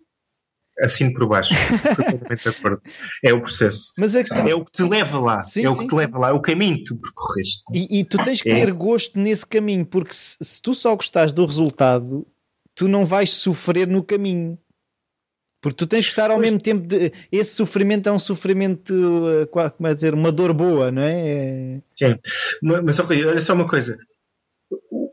assino 0.81 1.13
por 1.13 1.27
baixo. 1.27 1.55
Completamente 1.97 2.43
de 2.43 2.49
acordo. 2.49 2.83
É 3.25 3.33
o 3.33 3.41
processo. 3.41 3.93
Mas 3.97 4.15
questão... 4.15 4.47
É 4.47 4.55
o 4.55 4.65
que 4.65 4.73
te 4.73 4.83
leva 4.83 5.19
lá. 5.19 5.43
Sim, 5.43 5.65
é 5.65 5.71
o 5.71 5.77
que 5.77 5.87
te 5.87 5.91
sim. 5.91 5.97
leva 5.97 6.19
lá. 6.19 6.29
É 6.29 6.33
o 6.33 6.41
caminho 6.41 6.77
que 6.79 6.85
tu 6.85 6.97
percorreste. 6.97 7.63
E, 7.75 8.01
e 8.01 8.05
tu 8.05 8.23
tens 8.23 8.43
que 8.43 8.51
é. 8.51 8.55
ter 8.55 8.73
gosto 8.73 9.19
nesse 9.19 9.47
caminho, 9.47 9.85
porque 9.85 10.15
se, 10.15 10.37
se 10.41 10.63
tu 10.63 10.75
só 10.75 10.95
gostares 10.95 11.33
do 11.33 11.45
resultado, 11.45 12.27
tu 12.75 12.87
não 12.87 13.05
vais 13.05 13.31
sofrer 13.31 13.87
no 13.87 14.03
caminho. 14.03 14.59
Porque 15.61 15.77
tu 15.77 15.87
tens 15.87 16.05
que 16.05 16.11
estar 16.11 16.31
ao 16.31 16.37
pois. 16.37 16.49
mesmo 16.49 16.61
tempo 16.61 16.87
de. 16.87 17.13
Esse 17.33 17.55
sofrimento 17.55 18.09
é 18.09 18.13
um 18.13 18.19
sofrimento, 18.19 18.95
eh, 19.43 19.47
como 19.47 19.89
é 19.89 19.95
dizer, 19.95 20.15
uma 20.15 20.31
dor 20.31 20.53
boa, 20.53 20.93
não 20.93 21.03
é? 21.03 21.81
Sim. 21.97 22.17
Mas, 22.63 23.01
olha 23.01 23.41
só 23.41 23.55
uma 23.55 23.67
coisa. 23.67 23.99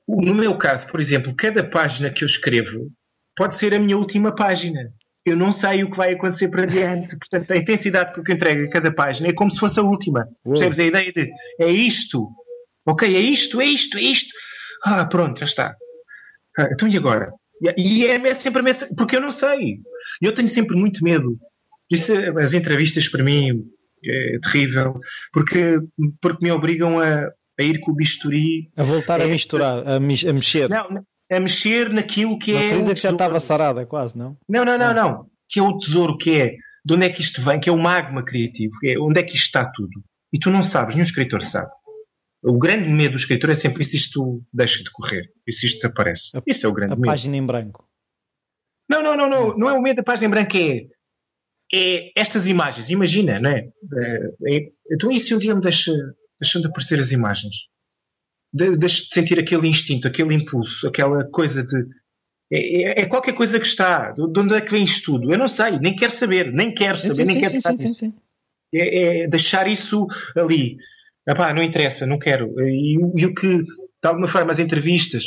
No 0.07 0.35
meu 0.35 0.55
caso, 0.57 0.85
por 0.87 0.99
exemplo, 0.99 1.35
cada 1.35 1.63
página 1.67 2.11
que 2.11 2.23
eu 2.23 2.27
escrevo 2.27 2.91
pode 3.35 3.55
ser 3.55 3.73
a 3.73 3.79
minha 3.79 3.97
última 3.97 4.33
página. 4.33 4.93
Eu 5.25 5.35
não 5.35 5.51
sei 5.51 5.83
o 5.83 5.89
que 5.89 5.97
vai 5.97 6.13
acontecer 6.13 6.49
para 6.49 6.65
diante. 6.65 7.17
Portanto, 7.19 7.51
a 7.51 7.57
intensidade 7.57 8.13
que 8.13 8.19
eu 8.19 8.35
entrego 8.35 8.65
a 8.65 8.69
cada 8.69 8.91
página 8.93 9.29
é 9.29 9.33
como 9.33 9.49
se 9.49 9.59
fosse 9.59 9.79
a 9.79 9.83
última. 9.83 10.27
Uou. 10.45 10.53
Percebes 10.53 10.79
a 10.79 10.83
ideia 10.83 11.11
de 11.11 11.31
é 11.59 11.71
isto? 11.71 12.29
Ok, 12.85 13.15
é 13.15 13.19
isto, 13.19 13.59
é 13.59 13.65
isto, 13.65 13.97
é 13.97 14.01
isto. 14.01 14.33
Ah, 14.83 15.05
pronto, 15.05 15.39
já 15.39 15.45
está. 15.45 15.75
Ah, 16.57 16.69
então 16.71 16.87
e 16.87 16.95
agora? 16.95 17.31
E 17.77 18.05
é 18.05 18.35
sempre 18.35 18.59
a 18.59 18.63
mesma, 18.63 18.87
porque 18.95 19.15
eu 19.15 19.21
não 19.21 19.31
sei. 19.31 19.79
Eu 20.21 20.33
tenho 20.33 20.47
sempre 20.47 20.77
muito 20.77 21.03
medo. 21.03 21.37
Isso, 21.89 22.13
as 22.39 22.53
entrevistas 22.53 23.07
para 23.07 23.23
mim 23.23 23.65
é 24.03 24.39
terrível, 24.39 24.99
porque, 25.31 25.79
porque 26.21 26.43
me 26.43 26.51
obrigam 26.51 26.99
a, 26.99 27.31
a 27.59 27.63
ir 27.63 27.79
com 27.79 27.91
o 27.91 27.95
bisturi. 27.95 28.69
A 28.75 28.83
voltar 28.83 29.21
é, 29.21 29.23
a 29.23 29.27
misturar, 29.27 29.87
a, 29.87 29.95
a 29.95 29.99
mexer. 29.99 30.69
Não, 30.69 31.05
a 31.31 31.39
mexer 31.39 31.89
naquilo 31.89 32.37
que 32.37 32.53
Na 32.53 32.61
é. 32.61 32.67
ferida 32.69 32.93
que 32.93 33.01
já 33.01 33.11
estava 33.11 33.39
sarada, 33.39 33.85
quase, 33.85 34.17
não? 34.17 34.37
Não, 34.47 34.63
não, 34.63 34.77
não, 34.77 34.93
não. 34.93 35.25
Que 35.49 35.59
é 35.59 35.63
o 35.63 35.77
tesouro, 35.77 36.17
que 36.17 36.41
é 36.41 36.55
de 36.85 36.93
onde 36.93 37.05
é 37.05 37.09
que 37.09 37.21
isto 37.21 37.41
vem, 37.41 37.59
que 37.59 37.69
é 37.69 37.71
o 37.71 37.77
magma 37.77 38.23
criativo, 38.23 38.73
que 38.79 38.89
é 38.89 38.99
onde 38.99 39.19
é 39.19 39.23
que 39.23 39.35
isto 39.35 39.45
está 39.45 39.65
tudo. 39.65 40.03
E 40.31 40.39
tu 40.39 40.51
não 40.51 40.61
sabes, 40.61 40.95
nenhum 40.95 41.05
escritor 41.05 41.41
sabe. 41.41 41.71
O 42.43 42.59
grande 42.59 42.87
medo 42.89 43.13
do 43.13 43.17
escritor 43.17 43.49
é 43.49 43.55
sempre 43.55 43.83
se 43.83 43.95
isto 43.95 44.43
deixa 44.53 44.83
de 44.83 44.91
correr, 44.91 45.31
se 45.49 45.65
isto 45.65 45.77
desaparece. 45.77 46.37
A, 46.37 46.41
Isso 46.45 46.65
é 46.65 46.69
o 46.69 46.73
grande 46.73 46.93
a 46.93 46.95
medo. 46.95 47.09
A 47.09 47.11
página 47.13 47.35
em 47.35 47.45
branco. 47.45 47.89
Não, 48.87 49.01
não, 49.01 49.17
não, 49.17 49.27
não. 49.27 49.57
Não 49.57 49.69
é 49.69 49.73
o 49.73 49.81
medo 49.81 49.97
da 49.97 50.03
página 50.03 50.27
em 50.27 50.29
branco, 50.29 50.55
é, 50.55 50.85
é 51.73 52.11
estas 52.15 52.45
imagens. 52.47 52.91
Imagina, 52.91 53.39
não 53.39 53.49
é? 53.49 53.67
é, 53.97 54.57
é 54.57 54.69
então, 54.91 55.11
e 55.11 55.19
se 55.19 55.33
um 55.33 55.39
dia 55.39 55.55
me 55.55 55.61
deixa, 55.61 55.91
deixam 56.39 56.61
de 56.61 56.67
aparecer 56.67 56.99
as 56.99 57.09
imagens? 57.09 57.55
De, 58.55 58.71
deixo 58.71 59.03
de 59.03 59.13
sentir 59.13 59.37
aquele 59.37 59.67
instinto, 59.67 60.07
aquele 60.07 60.33
impulso, 60.33 60.87
aquela 60.87 61.25
coisa 61.25 61.61
de. 61.61 61.75
É, 62.49 63.01
é, 63.01 63.01
é, 63.01 63.05
qualquer 63.05 63.33
coisa 63.33 63.59
que 63.59 63.67
está. 63.67 64.11
De 64.11 64.39
onde 64.39 64.55
é 64.55 64.61
que 64.61 64.71
vem 64.71 64.85
isto 64.85 65.11
tudo? 65.11 65.29
Eu 65.29 65.37
não 65.37 65.47
sei, 65.47 65.77
nem 65.79 65.93
quero 65.93 66.13
saber, 66.13 66.53
nem 66.53 66.73
quero 66.73 66.97
saber, 66.97 67.15
sim, 67.15 67.23
nem 67.25 67.35
sim, 67.35 67.41
quero 67.41 67.77
sim, 67.77 67.77
sim, 67.77 67.93
sim, 67.93 68.13
É, 68.73 69.23
é 69.23 69.27
deixar 69.27 69.67
isso 69.67 70.07
ali. 70.37 70.77
Epá, 71.27 71.53
não 71.53 71.61
interessa, 71.61 72.05
não 72.05 72.17
quero. 72.17 72.53
E, 72.61 72.97
e, 73.15 73.25
o 73.25 73.33
que, 73.33 73.57
de 73.57 73.65
alguma 74.03 74.27
forma, 74.27 74.51
as 74.51 74.59
entrevistas 74.59 75.25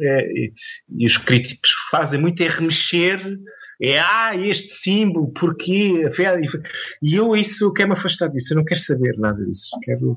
é, 0.00 0.26
e, 0.32 0.52
e, 0.88 1.04
os 1.04 1.18
críticos 1.18 1.72
fazem 1.90 2.18
muito 2.18 2.42
é 2.42 2.48
remexer, 2.48 3.20
é 3.82 3.98
ah, 3.98 4.36
este 4.36 4.68
símbolo, 4.68 5.32
porquê? 5.32 6.08
E 7.02 7.14
eu 7.14 7.34
isso 7.34 7.72
quero 7.72 7.90
me 7.90 7.94
afastar 7.94 8.28
disso, 8.28 8.52
eu 8.52 8.58
não 8.58 8.64
quero 8.64 8.80
saber 8.80 9.18
nada 9.18 9.44
disso. 9.44 9.70
Quero, 9.82 10.16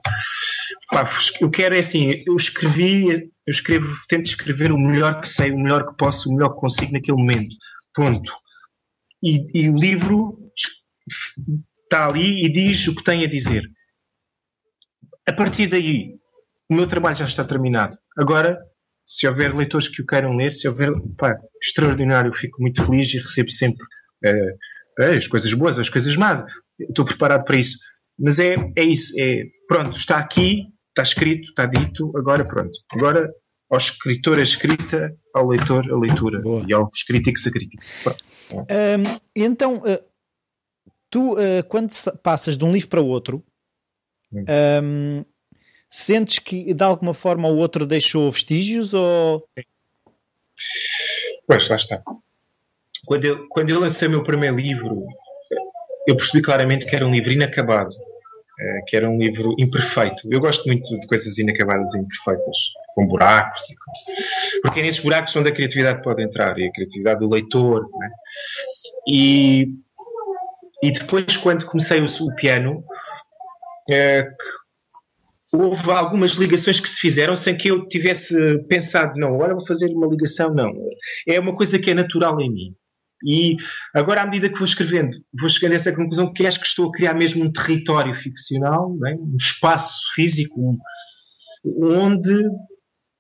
pá, 0.91 1.09
eu 1.41 1.49
quero 1.49 1.75
é 1.75 1.79
assim, 1.79 2.13
eu 2.27 2.35
escrevi, 2.35 3.09
eu 3.09 3.19
escrevo, 3.47 3.91
tento 4.07 4.27
escrever 4.27 4.71
o 4.71 4.77
melhor 4.77 5.19
que 5.21 5.27
sei, 5.27 5.51
o 5.51 5.59
melhor 5.59 5.87
que 5.87 5.97
posso, 5.97 6.29
o 6.29 6.33
melhor 6.35 6.53
que 6.53 6.59
consigo 6.59 6.93
naquele 6.93 7.17
momento. 7.17 7.55
Ponto. 7.93 8.31
E, 9.23 9.45
e 9.53 9.69
o 9.69 9.75
livro 9.75 10.37
está 11.83 12.07
ali 12.07 12.45
e 12.45 12.49
diz 12.49 12.87
o 12.87 12.95
que 12.95 13.03
tem 13.03 13.23
a 13.23 13.29
dizer 13.29 13.63
a 15.27 15.33
partir 15.33 15.67
daí, 15.67 16.19
o 16.69 16.75
meu 16.75 16.87
trabalho 16.87 17.15
já 17.15 17.25
está 17.25 17.43
terminado. 17.43 17.97
Agora, 18.17 18.59
se 19.05 19.27
houver 19.27 19.55
leitores 19.55 19.87
que 19.87 20.01
o 20.01 20.05
queiram 20.05 20.35
ler, 20.35 20.51
se 20.51 20.67
houver, 20.67 20.91
pá, 21.17 21.37
extraordinário, 21.61 22.33
fico 22.33 22.61
muito 22.61 22.83
feliz 22.83 23.13
e 23.13 23.17
recebo 23.17 23.51
sempre 23.51 23.85
uh, 24.25 25.03
as 25.15 25.27
coisas 25.27 25.53
boas, 25.53 25.77
as 25.77 25.89
coisas 25.89 26.15
más. 26.15 26.43
Estou 26.79 27.05
preparado 27.05 27.45
para 27.45 27.57
isso. 27.57 27.77
Mas 28.17 28.39
é, 28.39 28.55
é 28.75 28.83
isso, 28.83 29.13
é 29.17 29.43
pronto, 29.67 29.95
está 29.95 30.17
aqui, 30.17 30.63
está 30.89 31.03
escrito, 31.03 31.49
está 31.49 31.65
dito, 31.65 32.11
agora 32.17 32.45
pronto. 32.45 32.77
Agora 32.91 33.29
ao 33.69 33.77
escritor 33.77 34.39
a 34.39 34.43
escrita, 34.43 35.13
ao 35.33 35.47
leitor 35.47 35.83
a 35.91 35.99
leitura 35.99 36.39
Boa. 36.39 36.63
e 36.67 36.73
aos 36.73 37.03
críticos 37.03 37.45
a 37.45 37.51
crítica. 37.51 37.85
Então, 39.35 39.77
uh, 39.77 40.03
tu, 41.09 41.35
quando 41.67 41.91
passas 42.23 42.55
de 42.57 42.63
um 42.63 42.71
livro 42.71 42.89
para 42.89 43.01
outro, 43.01 43.43
um, 44.31 45.25
sentes 45.95 46.39
que 46.39 46.73
de 46.73 46.83
alguma 46.83 47.13
forma 47.13 47.47
o 47.47 47.57
outro 47.57 47.85
deixou 47.85 48.29
vestígios 48.29 48.93
ou. 48.93 49.45
Sim. 49.49 49.61
Pois, 51.47 51.69
lá 51.69 51.75
está. 51.75 52.01
Quando 53.05 53.25
eu, 53.25 53.47
quando 53.49 53.69
eu 53.69 53.79
lancei 53.79 54.07
o 54.07 54.11
meu 54.11 54.23
primeiro 54.23 54.55
livro, 54.57 55.05
eu 56.07 56.17
percebi 56.17 56.43
claramente 56.43 56.85
que 56.85 56.95
era 56.95 57.05
um 57.05 57.11
livro 57.11 57.31
inacabado, 57.31 57.91
eh, 58.59 58.81
que 58.87 58.97
era 58.97 59.09
um 59.09 59.17
livro 59.17 59.55
imperfeito. 59.57 60.27
Eu 60.29 60.41
gosto 60.41 60.65
muito 60.65 60.89
de 60.89 61.07
coisas 61.07 61.37
inacabadas 61.37 61.93
e 61.93 61.99
imperfeitas, 61.99 62.57
com 62.93 63.07
buracos. 63.07 63.61
Porque 64.63 64.79
é 64.79 64.83
nesses 64.83 65.01
buracos 65.01 65.35
onde 65.35 65.49
a 65.49 65.53
criatividade 65.53 66.01
pode 66.01 66.23
entrar, 66.23 66.57
e 66.57 66.67
a 66.67 66.71
criatividade 66.71 67.19
do 67.19 67.29
leitor. 67.29 67.87
Né? 67.99 68.09
E, 69.07 69.67
e 70.83 70.91
depois, 70.91 71.37
quando 71.37 71.65
comecei 71.65 72.01
o, 72.01 72.05
o 72.05 72.35
piano, 72.35 72.83
é, 73.89 74.27
houve 75.55 75.91
algumas 75.91 76.31
ligações 76.31 76.79
que 76.79 76.89
se 76.89 76.99
fizeram 76.99 77.35
sem 77.35 77.57
que 77.57 77.69
eu 77.69 77.87
tivesse 77.87 78.35
pensado, 78.67 79.13
não, 79.19 79.35
agora 79.35 79.55
vou 79.55 79.65
fazer 79.65 79.87
uma 79.91 80.07
ligação, 80.07 80.53
não. 80.53 80.71
É 81.27 81.39
uma 81.39 81.55
coisa 81.55 81.79
que 81.79 81.91
é 81.91 81.93
natural 81.93 82.39
em 82.41 82.51
mim. 82.51 82.75
E 83.25 83.55
agora, 83.93 84.21
à 84.21 84.25
medida 84.25 84.49
que 84.49 84.57
vou 84.57 84.65
escrevendo, 84.65 85.17
vou 85.39 85.49
chegando 85.49 85.71
a 85.71 85.75
essa 85.75 85.93
conclusão 85.93 86.31
que 86.31 86.45
acho 86.45 86.59
que 86.59 86.67
estou 86.67 86.89
a 86.89 86.91
criar 86.91 87.13
mesmo 87.13 87.43
um 87.43 87.51
território 87.51 88.13
ficcional, 88.13 88.95
é? 89.07 89.15
um 89.15 89.35
espaço 89.35 90.13
físico, 90.13 90.77
onde 91.81 92.43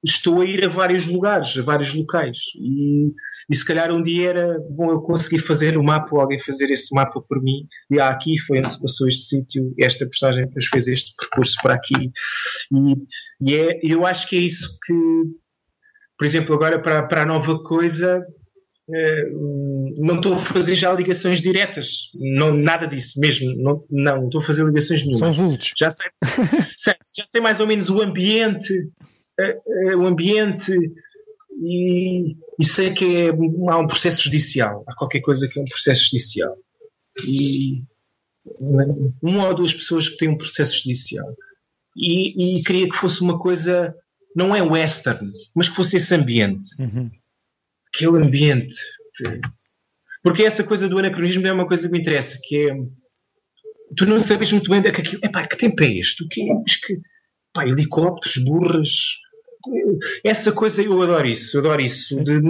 estou 0.05 0.41
a 0.41 0.45
ir 0.45 0.63
a 0.63 0.67
vários 0.67 1.07
lugares, 1.07 1.57
a 1.57 1.63
vários 1.63 1.93
locais. 1.93 2.37
E, 2.55 3.11
e 3.49 3.55
se 3.55 3.65
calhar 3.65 3.91
um 3.91 4.01
dia 4.01 4.29
era 4.29 4.59
bom 4.69 4.91
eu 4.91 5.01
conseguir 5.01 5.39
fazer 5.39 5.77
o 5.77 5.81
um 5.81 5.83
mapa 5.83 6.09
ou 6.13 6.21
alguém 6.21 6.39
fazer 6.39 6.69
esse 6.71 6.93
mapa 6.93 7.19
por 7.21 7.41
mim. 7.41 7.67
E 7.89 7.99
ah, 7.99 8.09
aqui 8.09 8.37
foi 8.39 8.59
onde 8.59 8.71
se 8.71 8.81
passou 8.81 9.07
este 9.07 9.23
sítio, 9.23 9.73
esta 9.79 10.05
postagem 10.05 10.45
depois 10.45 10.65
fez 10.67 10.87
este 10.87 11.15
percurso 11.17 11.55
para 11.61 11.73
aqui. 11.73 12.11
E, 12.71 13.51
e 13.51 13.55
é, 13.55 13.79
eu 13.83 14.05
acho 14.05 14.27
que 14.27 14.35
é 14.35 14.39
isso 14.39 14.77
que, 14.85 14.93
por 16.17 16.25
exemplo, 16.25 16.53
agora 16.55 16.79
para, 16.79 17.03
para 17.03 17.23
a 17.23 17.25
nova 17.25 17.61
coisa. 17.63 18.23
Eh, 18.87 19.31
não 19.97 20.17
estou 20.17 20.35
a 20.35 20.39
fazer 20.39 20.75
já 20.75 20.93
ligações 20.93 21.41
diretas, 21.41 21.87
não, 22.13 22.55
nada 22.55 22.85
disso 22.85 23.19
mesmo, 23.19 23.51
não, 23.55 23.83
não 23.89 24.25
estou 24.25 24.39
a 24.39 24.43
fazer 24.43 24.63
ligações 24.63 24.99
nenhumas. 24.99 25.35
São 25.35 25.47
vultos. 25.47 25.73
Já 25.75 25.89
sei, 25.89 26.05
já 27.17 27.25
sei 27.25 27.41
mais 27.41 27.59
ou 27.59 27.65
menos 27.65 27.89
o 27.89 27.99
ambiente, 27.99 28.71
o 29.97 30.05
ambiente 30.05 30.71
e, 31.61 32.35
e, 32.59 32.65
sei 32.65 32.93
que 32.93 33.05
é, 33.05 33.29
há 33.29 33.77
um 33.77 33.87
processo 33.87 34.23
judicial, 34.23 34.81
há 34.87 34.95
qualquer 34.95 35.21
coisa 35.21 35.47
que 35.47 35.59
é 35.59 35.61
um 35.61 35.65
processo 35.65 36.03
judicial. 36.05 36.55
E 37.27 37.81
uma 39.23 39.47
ou 39.47 39.55
duas 39.55 39.73
pessoas 39.73 40.09
que 40.09 40.17
têm 40.17 40.29
um 40.29 40.37
processo 40.37 40.75
judicial. 40.75 41.27
E, 41.95 42.57
e 42.57 42.63
queria 42.63 42.89
que 42.89 42.95
fosse 42.95 43.21
uma 43.21 43.39
coisa, 43.39 43.93
não 44.35 44.55
é 44.55 44.61
western, 44.61 45.19
mas 45.55 45.69
que 45.69 45.75
fosse 45.75 45.97
esse 45.97 46.13
ambiente. 46.13 46.67
Uhum. 46.79 47.09
Aquele 47.93 48.17
ambiente. 48.17 48.75
Porque 50.23 50.43
essa 50.43 50.63
coisa 50.63 50.89
do 50.89 50.97
anacronismo 50.97 51.47
é 51.47 51.53
uma 51.53 51.67
coisa 51.67 51.87
que 51.87 51.93
me 51.93 51.99
interessa, 51.99 52.37
que 52.43 52.69
é 52.69 52.75
tu 53.95 54.05
não 54.05 54.19
sabes 54.19 54.51
muito 54.51 54.69
bem 54.69 54.79
é 54.79 54.91
que 54.91 55.01
aquilo, 55.01 55.21
epá, 55.23 55.45
que 55.45 55.57
tempo 55.57 55.83
é 55.83 55.97
este? 55.97 56.23
O 56.23 56.27
que 56.27 56.41
é? 56.41 56.55
que, 56.85 56.99
pá, 57.53 57.65
helicópteros, 57.65 58.37
burras, 58.37 58.91
essa 60.23 60.51
coisa 60.51 60.81
eu 60.81 61.01
adoro 61.01 61.27
isso, 61.27 61.57
eu 61.57 61.61
adoro 61.61 61.81
isso. 61.81 62.19
De, 62.21 62.41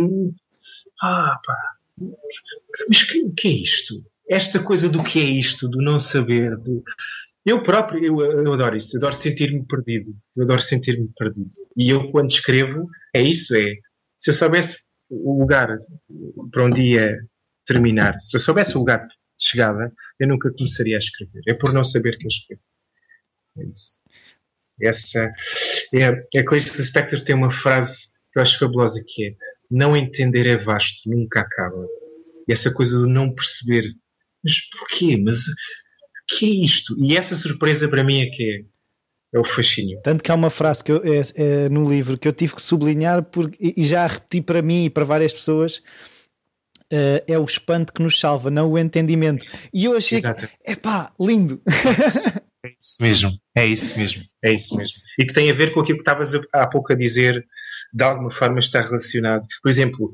ah, 1.01 1.39
pá, 1.45 1.57
mas 2.89 3.01
o 3.03 3.07
que, 3.07 3.29
que, 3.31 3.47
é 3.47 3.51
isto? 3.51 4.03
Esta 4.29 4.61
coisa 4.61 4.89
do 4.89 5.03
que 5.03 5.19
é 5.19 5.23
isto, 5.23 5.67
do 5.67 5.81
não 5.81 5.99
saber, 5.99 6.57
do, 6.57 6.83
eu 7.45 7.61
próprio, 7.61 8.03
eu, 8.03 8.21
eu 8.21 8.53
adoro 8.53 8.75
isso, 8.75 8.95
eu 8.95 8.99
adoro 8.99 9.15
sentir-me 9.15 9.63
perdido, 9.65 10.15
eu 10.35 10.43
adoro 10.43 10.61
sentir-me 10.61 11.09
perdido. 11.15 11.49
E 11.77 11.89
eu, 11.89 12.09
quando 12.11 12.31
escrevo, 12.31 12.87
é 13.13 13.21
isso, 13.21 13.55
é, 13.55 13.75
se 14.17 14.31
eu 14.31 14.33
soubesse 14.33 14.77
o 15.09 15.39
lugar 15.39 15.77
para 16.51 16.65
um 16.65 16.69
dia 16.69 17.19
terminar, 17.65 18.19
se 18.19 18.35
eu 18.35 18.41
soubesse 18.41 18.75
o 18.75 18.79
lugar 18.79 19.05
de 19.05 19.13
chegada, 19.37 19.93
eu 20.19 20.27
nunca 20.27 20.51
começaria 20.51 20.95
a 20.95 20.99
escrever. 20.99 21.41
É 21.47 21.53
por 21.53 21.71
não 21.71 21.83
saber 21.83 22.17
que 22.17 22.25
eu 22.25 22.29
escrevo. 22.29 22.61
É 23.59 23.63
isso. 23.65 23.97
Essa 24.81 25.31
é, 25.93 26.07
a 26.07 26.43
Clarice 26.45 26.77
Lispector 26.77 27.21
tem 27.21 27.35
uma 27.35 27.51
frase 27.51 28.07
que 28.31 28.39
eu 28.39 28.41
acho 28.41 28.59
fabulosa 28.59 29.03
que 29.05 29.27
é 29.27 29.35
não 29.69 29.95
entender 29.95 30.45
é 30.45 30.57
vasto, 30.57 31.09
nunca 31.09 31.41
acaba. 31.41 31.87
E 32.47 32.53
essa 32.53 32.71
coisa 32.71 32.99
de 32.99 33.07
não 33.07 33.33
perceber. 33.33 33.83
Mas 34.43 34.61
porquê? 34.77 35.17
Mas 35.17 35.47
o 35.47 35.53
que 36.27 36.45
é 36.45 36.65
isto? 36.65 36.95
E 36.99 37.17
essa 37.17 37.35
surpresa 37.35 37.87
para 37.87 38.03
mim 38.03 38.21
é 38.21 38.29
que 38.29 38.43
é, 38.43 39.37
é 39.37 39.39
o 39.39 39.43
fascínio. 39.43 39.99
Tanto 40.03 40.23
que 40.23 40.31
há 40.31 40.35
uma 40.35 40.49
frase 40.49 40.83
que 40.83 40.91
eu, 40.91 41.01
é, 41.03 41.21
é, 41.35 41.69
no 41.69 41.89
livro 41.89 42.17
que 42.17 42.27
eu 42.27 42.33
tive 42.33 42.55
que 42.55 42.61
sublinhar 42.61 43.23
porque, 43.23 43.73
e 43.75 43.83
já 43.83 44.05
repeti 44.05 44.41
para 44.41 44.61
mim 44.61 44.85
e 44.85 44.89
para 44.89 45.05
várias 45.05 45.33
pessoas. 45.33 45.81
Uh, 46.93 47.17
é 47.27 47.37
o 47.37 47.43
espanto 47.43 47.91
que 47.91 48.03
nos 48.03 48.19
salva, 48.19 48.51
não 48.51 48.71
o 48.71 48.77
entendimento. 48.77 49.43
E 49.73 49.85
eu 49.85 49.97
achei 49.97 50.19
Exato. 50.19 50.47
que, 50.47 50.71
epá, 50.71 51.11
lindo. 51.19 51.59
É 52.85 52.85
isso 52.85 53.01
mesmo, 53.01 53.31
é 53.55 53.65
isso 53.65 53.97
mesmo, 53.97 54.23
é 54.43 54.53
isso 54.53 54.75
mesmo. 54.75 54.97
E 55.19 55.25
que 55.25 55.33
tem 55.33 55.49
a 55.49 55.53
ver 55.53 55.73
com 55.73 55.79
aquilo 55.79 55.97
que 55.97 56.01
estavas 56.01 56.33
há 56.53 56.67
pouco 56.67 56.93
a 56.93 56.95
dizer 56.95 57.43
de 57.93 58.03
alguma 58.03 58.31
forma 58.31 58.59
está 58.59 58.81
relacionado. 58.81 59.45
Por 59.61 59.69
exemplo, 59.69 60.11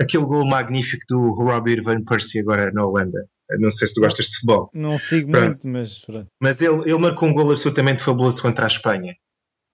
aquele 0.00 0.24
gol 0.24 0.46
magnífico 0.46 1.04
do 1.08 1.32
Robert 1.32 1.82
Van 1.82 2.04
Persie 2.04 2.40
agora 2.40 2.70
na 2.72 2.84
Holanda. 2.84 3.26
Não 3.58 3.70
sei 3.70 3.86
se 3.86 3.94
tu 3.94 4.00
gostas 4.00 4.26
de 4.26 4.34
futebol. 4.36 4.70
Não 4.74 4.98
sigo 4.98 5.30
pronto. 5.30 5.46
muito, 5.46 5.68
mas 5.68 6.02
Mas 6.40 6.62
ele, 6.62 6.82
ele 6.82 6.98
marcou 6.98 7.28
um 7.28 7.34
gol 7.34 7.50
absolutamente 7.50 8.02
fabuloso 8.02 8.40
contra 8.40 8.64
a 8.64 8.66
Espanha. 8.66 9.14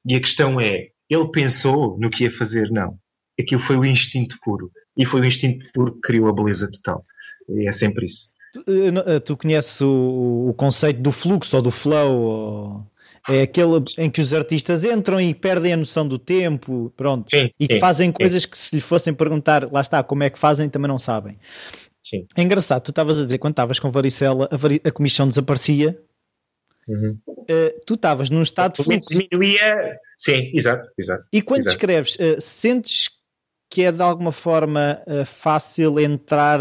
E 0.06 0.16
a 0.16 0.20
questão 0.20 0.60
é, 0.60 0.88
ele 1.08 1.30
pensou 1.32 1.98
no 1.98 2.10
que 2.10 2.24
ia 2.24 2.30
fazer? 2.30 2.70
Não. 2.70 2.98
Aquilo 3.38 3.60
foi 3.60 3.76
o 3.76 3.84
instinto 3.84 4.36
puro. 4.42 4.70
E 4.96 5.04
foi 5.04 5.20
o 5.20 5.24
instinto 5.24 5.70
puro 5.72 5.94
que 5.94 6.00
criou 6.00 6.28
a 6.28 6.32
beleza 6.32 6.70
total. 6.70 7.04
E 7.48 7.68
é 7.68 7.72
sempre 7.72 8.06
isso. 8.06 8.32
Tu, 8.64 8.72
eh, 8.72 9.14
eh, 9.14 9.20
tu 9.20 9.36
conheces 9.36 9.80
o, 9.80 10.48
o, 10.48 10.54
conceito 10.54 11.00
do 11.00 11.12
fluxo 11.12 11.56
ou 11.56 11.62
do 11.62 11.70
flow? 11.70 12.12
Ou 12.12 12.86
é 13.28 13.42
aquele 13.42 13.84
em 13.98 14.10
que 14.10 14.20
os 14.20 14.32
artistas 14.32 14.84
entram 14.84 15.20
e 15.20 15.34
perdem 15.34 15.74
a 15.74 15.76
noção 15.76 16.08
do 16.08 16.18
tempo, 16.18 16.92
pronto, 16.96 17.28
sim, 17.30 17.50
e 17.60 17.68
que 17.68 17.74
sim, 17.74 17.80
fazem 17.80 18.10
coisas 18.10 18.42
sim. 18.42 18.48
que 18.48 18.56
se 18.56 18.74
lhe 18.74 18.80
fossem 18.80 19.12
perguntar, 19.12 19.70
lá 19.70 19.82
está, 19.82 20.02
como 20.02 20.22
é 20.22 20.30
que 20.30 20.38
fazem, 20.38 20.68
também 20.68 20.88
não 20.88 20.98
sabem. 20.98 21.38
Sim. 22.02 22.26
É 22.34 22.42
engraçado, 22.42 22.82
tu 22.82 22.90
estavas 22.90 23.18
a 23.18 23.22
dizer, 23.22 23.38
quando 23.38 23.52
estavas 23.52 23.78
com 23.78 23.90
varicela, 23.90 24.48
a, 24.50 24.56
vari... 24.56 24.80
a 24.82 24.90
comissão 24.90 25.28
desaparecia, 25.28 26.00
uhum. 26.88 27.18
uh, 27.28 27.80
tu 27.86 27.94
estavas 27.94 28.30
num 28.30 28.40
estado 28.40 28.76
de 28.76 28.84
fluxo. 28.84 29.10
Diminuía, 29.10 29.98
sim, 30.16 30.50
exato, 30.54 30.88
exato. 30.96 31.28
E 31.30 31.42
quando 31.42 31.60
exato. 31.60 31.76
escreves, 31.76 32.14
uh, 32.14 32.40
sentes 32.40 33.10
que 33.70 33.82
é 33.82 33.92
de 33.92 34.00
alguma 34.00 34.32
forma 34.32 35.02
uh, 35.06 35.26
fácil 35.26 36.00
entrar 36.00 36.60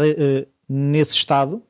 nesse 0.68 1.16
estado? 1.16 1.62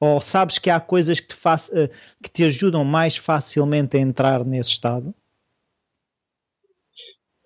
Ou 0.00 0.18
sabes 0.18 0.58
que 0.58 0.70
há 0.70 0.80
coisas 0.80 1.20
que 1.20 1.28
te, 1.28 1.36
eh, 1.74 1.90
que 2.22 2.30
te 2.30 2.44
ajudam 2.44 2.82
mais 2.84 3.18
facilmente 3.18 3.98
a 3.98 4.00
entrar 4.00 4.42
nesse 4.46 4.70
estado? 4.70 5.14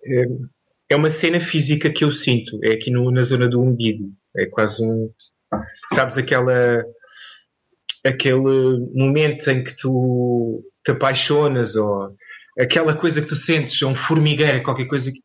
É, 0.05 0.25
é 0.91 0.95
uma 0.95 1.09
cena 1.09 1.41
física 1.41 1.91
que 1.91 2.05
eu 2.05 2.11
sinto. 2.13 2.57
É 2.63 2.71
aqui 2.71 2.89
no, 2.89 3.11
na 3.11 3.23
zona 3.23 3.49
do 3.49 3.61
umbigo. 3.61 4.09
É 4.37 4.45
quase 4.45 4.81
um. 4.81 5.11
Sabes 5.93 6.17
aquela. 6.17 6.81
aquele 8.05 8.87
momento 8.93 9.49
em 9.49 9.61
que 9.61 9.75
tu 9.75 10.63
te 10.83 10.91
apaixonas 10.91 11.75
ou 11.75 12.15
aquela 12.57 12.95
coisa 12.95 13.21
que 13.21 13.27
tu 13.27 13.35
sentes, 13.35 13.81
é 13.81 13.85
um 13.85 13.95
formigueiro, 13.95 14.63
qualquer 14.63 14.85
coisa 14.85 15.11
que. 15.11 15.19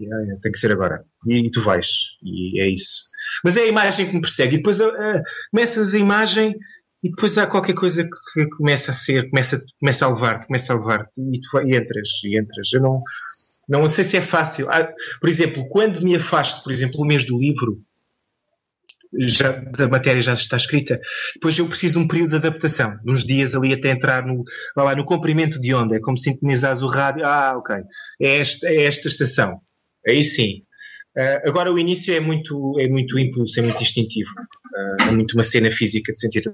Yeah, 0.00 0.40
tem 0.40 0.50
que 0.50 0.58
ser 0.58 0.72
agora. 0.72 1.04
E, 1.26 1.46
e 1.46 1.50
tu 1.50 1.60
vais. 1.60 1.86
E 2.24 2.60
é 2.60 2.68
isso. 2.68 3.09
Mas 3.44 3.56
é 3.56 3.62
a 3.62 3.66
imagem 3.66 4.06
que 4.06 4.14
me 4.14 4.20
persegue. 4.20 4.54
E 4.54 4.58
depois 4.58 4.80
uh, 4.80 4.92
começas 5.50 5.94
a 5.94 5.98
imagem 5.98 6.54
e 7.02 7.10
depois 7.10 7.38
há 7.38 7.46
qualquer 7.46 7.74
coisa 7.74 8.04
que 8.04 8.46
começa 8.50 8.90
a 8.90 8.94
ser, 8.94 9.30
começa, 9.30 9.62
começa 9.78 10.04
a 10.04 10.08
levar-te, 10.10 10.46
começa 10.46 10.72
a 10.72 10.76
levar-te 10.76 11.20
e 11.20 11.40
tu 11.40 11.58
e 11.60 11.76
entras, 11.76 12.08
e 12.24 12.38
entras. 12.38 12.72
Eu 12.72 12.82
não, 12.82 13.02
não 13.68 13.88
sei 13.88 14.04
se 14.04 14.16
é 14.16 14.20
fácil. 14.20 14.70
Ah, 14.70 14.86
por 15.18 15.28
exemplo, 15.28 15.66
quando 15.68 16.02
me 16.02 16.14
afasto, 16.14 16.62
por 16.62 16.72
exemplo, 16.72 17.00
o 17.00 17.06
mês 17.06 17.24
do 17.24 17.38
livro, 17.38 17.82
já, 19.26 19.52
da 19.52 19.88
matéria 19.88 20.22
já 20.22 20.34
está 20.34 20.56
escrita, 20.56 21.00
depois 21.34 21.58
eu 21.58 21.66
preciso 21.66 21.98
de 21.98 22.04
um 22.04 22.08
período 22.08 22.30
de 22.30 22.36
adaptação, 22.36 22.96
uns 23.06 23.24
dias 23.24 23.54
ali 23.54 23.72
até 23.72 23.90
entrar 23.90 24.24
no, 24.24 24.44
lá, 24.76 24.94
no 24.94 25.04
comprimento 25.04 25.60
de 25.60 25.74
onda, 25.74 25.96
é 25.96 26.00
como 26.00 26.16
sintonizares 26.16 26.82
o 26.82 26.86
rádio, 26.86 27.26
ah, 27.26 27.56
ok, 27.56 27.76
é 28.20 28.38
esta, 28.38 28.68
é 28.68 28.84
esta 28.84 29.08
estação. 29.08 29.60
Aí 30.06 30.22
sim, 30.22 30.62
Uh, 31.20 31.48
agora 31.48 31.70
o 31.70 31.78
início 31.78 32.14
é 32.14 32.20
muito, 32.20 32.78
é 32.80 32.88
muito 32.88 33.18
impulso, 33.18 33.60
é 33.60 33.62
muito 33.62 33.82
instintivo. 33.82 34.30
Uh, 34.30 35.02
é 35.08 35.10
muito 35.12 35.34
uma 35.34 35.42
cena 35.42 35.70
física 35.70 36.12
de 36.12 36.18
sentir 36.18 36.50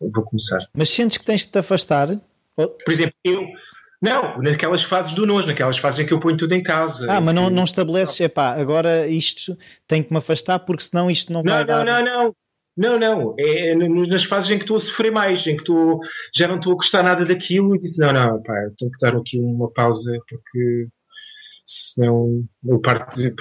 vou 0.00 0.24
começar. 0.24 0.66
Mas 0.74 0.90
sentes 0.90 1.18
que 1.18 1.24
tens 1.24 1.44
de 1.44 1.52
te 1.52 1.58
afastar? 1.58 2.08
Por 2.56 2.92
exemplo, 2.92 3.14
eu 3.24 3.46
não, 4.02 4.38
naquelas 4.38 4.82
fases 4.82 5.12
do 5.12 5.26
nós, 5.26 5.44
naquelas 5.44 5.78
fases 5.78 6.00
em 6.00 6.06
que 6.06 6.12
eu 6.12 6.20
ponho 6.20 6.36
tudo 6.36 6.52
em 6.54 6.62
causa. 6.62 7.10
Ah, 7.10 7.20
mas 7.20 7.34
não, 7.34 7.50
não 7.50 7.64
estabeleces, 7.64 8.18
epá, 8.20 8.52
agora 8.54 9.06
isto 9.06 9.56
tem 9.86 10.02
que 10.02 10.10
me 10.10 10.18
afastar 10.18 10.58
porque 10.60 10.84
senão 10.84 11.10
isto 11.10 11.32
não, 11.32 11.42
não 11.42 11.52
vai 11.52 11.60
não, 11.60 11.66
dar. 11.66 11.84
Não, 11.84 12.04
não, 12.04 12.24
não. 12.24 12.36
Não, 12.76 12.98
não. 12.98 13.34
É 13.38 13.74
nas 13.74 14.24
fases 14.24 14.50
em 14.50 14.56
que 14.56 14.64
estou 14.64 14.78
a 14.78 14.80
sofrer 14.80 15.12
mais, 15.12 15.46
em 15.46 15.54
que 15.54 15.62
estou, 15.62 15.98
já 16.34 16.48
não 16.48 16.56
estou 16.56 16.72
a 16.72 16.76
gostar 16.76 17.02
nada 17.02 17.26
daquilo 17.26 17.76
e 17.76 17.78
disse, 17.78 18.00
não, 18.00 18.10
não, 18.10 18.42
pá, 18.42 18.54
tenho 18.78 18.90
que 18.90 18.98
dar 19.00 19.14
aqui 19.14 19.38
uma 19.38 19.70
pausa 19.70 20.16
porque 20.26 20.86
senão 21.66 22.42
eu 22.64 22.80
parto 22.80 23.16
de, 23.16 23.34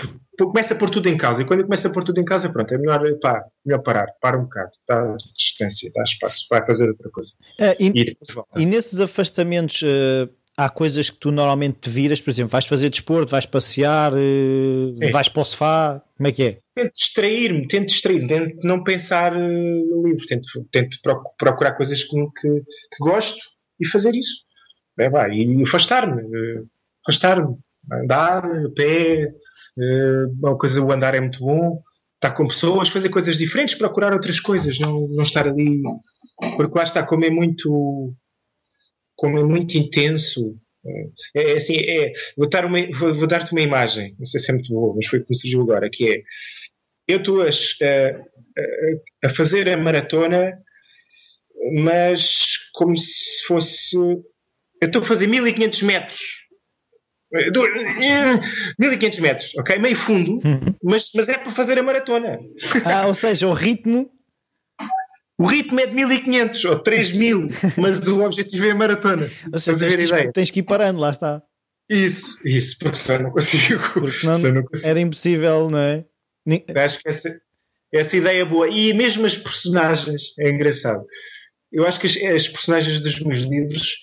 começa 0.47 0.73
a 0.73 0.77
pôr 0.77 0.89
tudo 0.89 1.07
em 1.07 1.17
casa. 1.17 1.41
E 1.41 1.45
quando 1.45 1.63
começa 1.63 1.87
a 1.87 1.91
pôr 1.91 2.03
tudo 2.03 2.19
em 2.19 2.25
casa 2.25 2.51
pronto, 2.51 2.73
é 2.73 2.77
melhor, 2.77 3.01
pá, 3.21 3.43
melhor 3.65 3.81
parar, 3.81 4.07
para 4.21 4.37
um 4.37 4.43
bocado. 4.43 4.71
Dá 4.87 5.15
distância, 5.35 5.91
dá 5.95 6.03
espaço, 6.03 6.45
vai 6.49 6.65
fazer 6.65 6.87
outra 6.87 7.09
coisa. 7.09 7.31
Uh, 7.59 7.75
e, 7.79 7.87
e, 7.87 8.05
depois 8.05 8.33
volta. 8.33 8.61
e 8.61 8.65
nesses 8.65 8.99
afastamentos 8.99 9.81
uh, 9.81 10.29
há 10.57 10.69
coisas 10.69 11.09
que 11.09 11.17
tu 11.17 11.31
normalmente 11.31 11.79
te 11.79 11.89
viras, 11.89 12.21
por 12.21 12.29
exemplo, 12.29 12.51
vais 12.51 12.65
fazer 12.65 12.89
desporto, 12.89 13.31
vais 13.31 13.45
passear 13.45 14.13
uh, 14.13 15.11
vais 15.11 15.29
para 15.29 15.41
o 15.41 15.45
sofá, 15.45 16.01
como 16.17 16.27
é 16.27 16.31
que 16.31 16.43
é? 16.43 16.59
Tento 16.73 16.93
distrair-me, 16.93 17.67
tento 17.67 17.87
distrair-me. 17.87 18.27
Tento 18.27 18.67
não 18.67 18.83
pensar 18.83 19.33
no 19.33 20.07
livro, 20.07 20.25
tento, 20.25 20.47
tento 20.71 20.97
procurar 21.37 21.73
coisas 21.73 22.03
que, 22.03 22.15
que, 22.39 22.49
que 22.49 22.99
gosto 23.01 23.39
e 23.79 23.87
fazer 23.87 24.13
isso. 24.15 24.43
É, 24.97 25.09
vai, 25.09 25.31
e 25.31 25.63
afastar-me 25.63 26.21
afastar-me. 27.09 27.57
Andar 27.91 28.45
a 28.45 28.69
pé, 28.75 29.31
uma 30.39 30.57
coisa, 30.57 30.81
o 30.81 30.91
andar 30.91 31.15
é 31.15 31.19
muito 31.19 31.39
bom, 31.39 31.81
estar 32.15 32.31
com 32.31 32.47
pessoas, 32.47 32.89
fazer 32.89 33.09
coisas 33.09 33.37
diferentes, 33.37 33.75
procurar 33.75 34.13
outras 34.13 34.39
coisas, 34.39 34.77
não, 34.79 35.05
não 35.15 35.23
estar 35.23 35.47
ali. 35.47 35.81
Porque 36.57 36.77
lá 36.77 36.83
está, 36.83 37.05
como 37.05 37.25
é 37.25 37.29
muito. 37.29 38.13
Como 39.15 39.37
é 39.37 39.43
muito 39.43 39.77
intenso. 39.77 40.57
É, 41.35 41.51
é 41.51 41.57
assim, 41.57 41.75
é, 41.75 42.13
vou, 42.37 42.47
dar 42.49 42.65
uma, 42.65 42.79
vou, 42.97 43.13
vou 43.17 43.27
dar-te 43.27 43.51
uma 43.51 43.61
imagem, 43.61 44.15
não 44.17 44.25
sei 44.25 44.39
se 44.39 44.49
é 44.49 44.53
muito 44.53 44.71
boa, 44.71 44.95
mas 44.95 45.07
foi 45.07 45.19
como 45.19 45.35
surgiu 45.35 45.61
agora, 45.61 45.89
que 45.91 46.09
é 46.09 46.23
eu 47.05 47.17
estou 47.17 47.41
a, 47.41 47.47
a, 47.47 49.27
a 49.27 49.29
fazer 49.29 49.67
a 49.67 49.75
maratona, 49.75 50.61
mas 51.81 52.69
como 52.73 52.95
se 52.95 53.43
fosse. 53.45 53.97
Eu 53.97 54.85
estou 54.85 55.01
a 55.01 55.05
fazer 55.05 55.27
1500 55.27 55.81
metros 55.81 56.38
1500 57.31 59.19
metros, 59.19 59.55
ok? 59.57 59.77
Meio 59.77 59.95
fundo, 59.95 60.39
uhum. 60.45 60.59
mas, 60.83 61.09
mas 61.13 61.29
é 61.29 61.37
para 61.37 61.51
fazer 61.51 61.77
a 61.77 61.83
maratona. 61.83 62.39
Ah, 62.85 63.07
ou 63.07 63.13
seja, 63.13 63.47
o 63.47 63.53
ritmo. 63.53 64.09
O 65.37 65.45
ritmo 65.45 65.79
é 65.79 65.85
de 65.85 65.93
1500 65.93 66.65
ou 66.65 66.79
3000, 66.79 67.47
mas 67.77 68.05
o 68.07 68.21
objetivo 68.25 68.65
é 68.65 68.71
a 68.71 68.75
maratona. 68.75 69.29
Ou 69.53 69.59
seja, 69.59 69.87
tens, 69.87 70.11
que, 70.11 70.31
tens 70.33 70.51
que 70.51 70.59
ir 70.59 70.63
parando, 70.63 70.99
lá 70.99 71.11
está. 71.11 71.41
Isso, 71.89 72.37
isso, 72.45 72.77
porque 72.77 72.97
senão 72.97 73.23
não 73.23 73.31
consigo. 73.31 73.81
Porque 73.93 74.11
senão, 74.11 74.35
senão 74.35 74.55
não 74.55 74.63
consigo. 74.63 74.89
era 74.89 74.99
impossível, 74.99 75.69
não 75.69 75.79
é? 75.79 76.05
Acho 76.75 76.99
que 76.99 77.09
essa, 77.09 77.41
essa 77.93 78.17
ideia 78.17 78.41
é 78.41 78.45
boa. 78.45 78.67
E 78.67 78.93
mesmo 78.93 79.25
as 79.25 79.37
personagens, 79.37 80.33
é 80.39 80.49
engraçado. 80.49 81.05
Eu 81.71 81.85
acho 81.87 81.99
que 81.99 82.07
as, 82.07 82.17
as 82.17 82.47
personagens 82.47 82.99
dos 82.99 83.19
meus 83.19 83.39
livros 83.39 83.97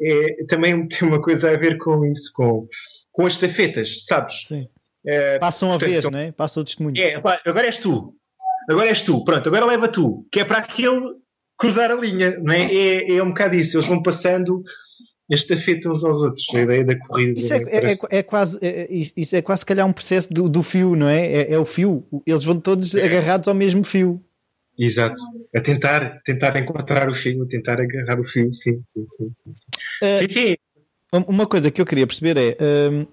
é, 0.00 0.44
também 0.48 0.86
tem 0.88 1.08
uma 1.08 1.20
coisa 1.20 1.50
a 1.50 1.56
ver 1.56 1.78
com 1.78 2.04
isso, 2.04 2.30
com, 2.34 2.66
com 3.12 3.26
as 3.26 3.34
estafetas, 3.34 4.04
sabes? 4.04 4.44
Sim. 4.46 4.68
É, 5.06 5.38
Passam 5.38 5.72
a 5.72 5.78
vez, 5.78 6.02
são... 6.02 6.10
não 6.10 6.18
é? 6.18 6.32
Passam 6.32 6.62
o 6.62 6.64
testemunho. 6.64 7.00
É, 7.00 7.20
pá, 7.20 7.40
agora 7.44 7.66
és 7.66 7.78
tu. 7.78 8.14
Agora 8.68 8.88
és 8.88 9.02
tu. 9.02 9.24
Pronto, 9.24 9.48
agora 9.48 9.64
leva 9.64 9.88
tu. 9.88 10.26
Que 10.30 10.40
é 10.40 10.44
para 10.44 10.58
aquele 10.58 11.14
cruzar 11.56 11.90
a 11.90 11.94
linha, 11.94 12.38
não 12.38 12.52
é? 12.52 12.72
É, 12.72 13.16
é 13.16 13.22
um 13.22 13.28
bocado 13.28 13.56
isso. 13.56 13.76
Eles 13.76 13.86
vão 13.86 14.02
passando 14.02 14.62
a 15.30 15.34
estafeta 15.34 15.90
uns 15.90 16.04
aos 16.04 16.20
outros. 16.20 16.44
A 16.54 16.60
ideia 16.60 16.84
da 16.84 16.98
corrida. 16.98 17.38
Isso 17.38 17.54
é, 17.54 17.58
é, 17.58 17.92
é, 17.92 18.18
é 18.18 18.22
quase, 18.22 18.58
é, 18.62 18.86
isso 18.90 19.36
é 19.36 19.42
quase, 19.42 19.60
se 19.60 19.66
calhar, 19.66 19.86
um 19.86 19.92
processo 19.92 20.32
do, 20.32 20.48
do 20.48 20.62
fio, 20.62 20.94
não 20.94 21.08
é? 21.08 21.26
é? 21.26 21.52
É, 21.52 21.58
o 21.58 21.64
fio. 21.64 22.06
Eles 22.26 22.44
vão 22.44 22.60
todos 22.60 22.94
agarrados 22.94 23.48
ao 23.48 23.54
mesmo 23.54 23.84
fio. 23.84 24.22
Exato. 24.78 25.20
A 25.54 25.60
tentar, 25.60 26.22
tentar 26.22 26.56
encontrar 26.56 27.08
o 27.08 27.14
fio, 27.14 27.42
a 27.42 27.46
tentar 27.46 27.80
agarrar 27.80 28.20
o 28.20 28.24
fio, 28.24 28.52
sim, 28.54 28.80
sim, 28.86 29.06
sim. 29.10 29.32
Sim, 29.36 29.54
sim. 29.54 29.68
Uh, 30.02 30.18
sim, 30.18 30.28
sim. 30.28 30.56
Uma 31.26 31.46
coisa 31.46 31.70
que 31.70 31.80
eu 31.80 31.86
queria 31.86 32.06
perceber 32.06 32.36
é: 32.36 32.56
uh, 32.62 33.08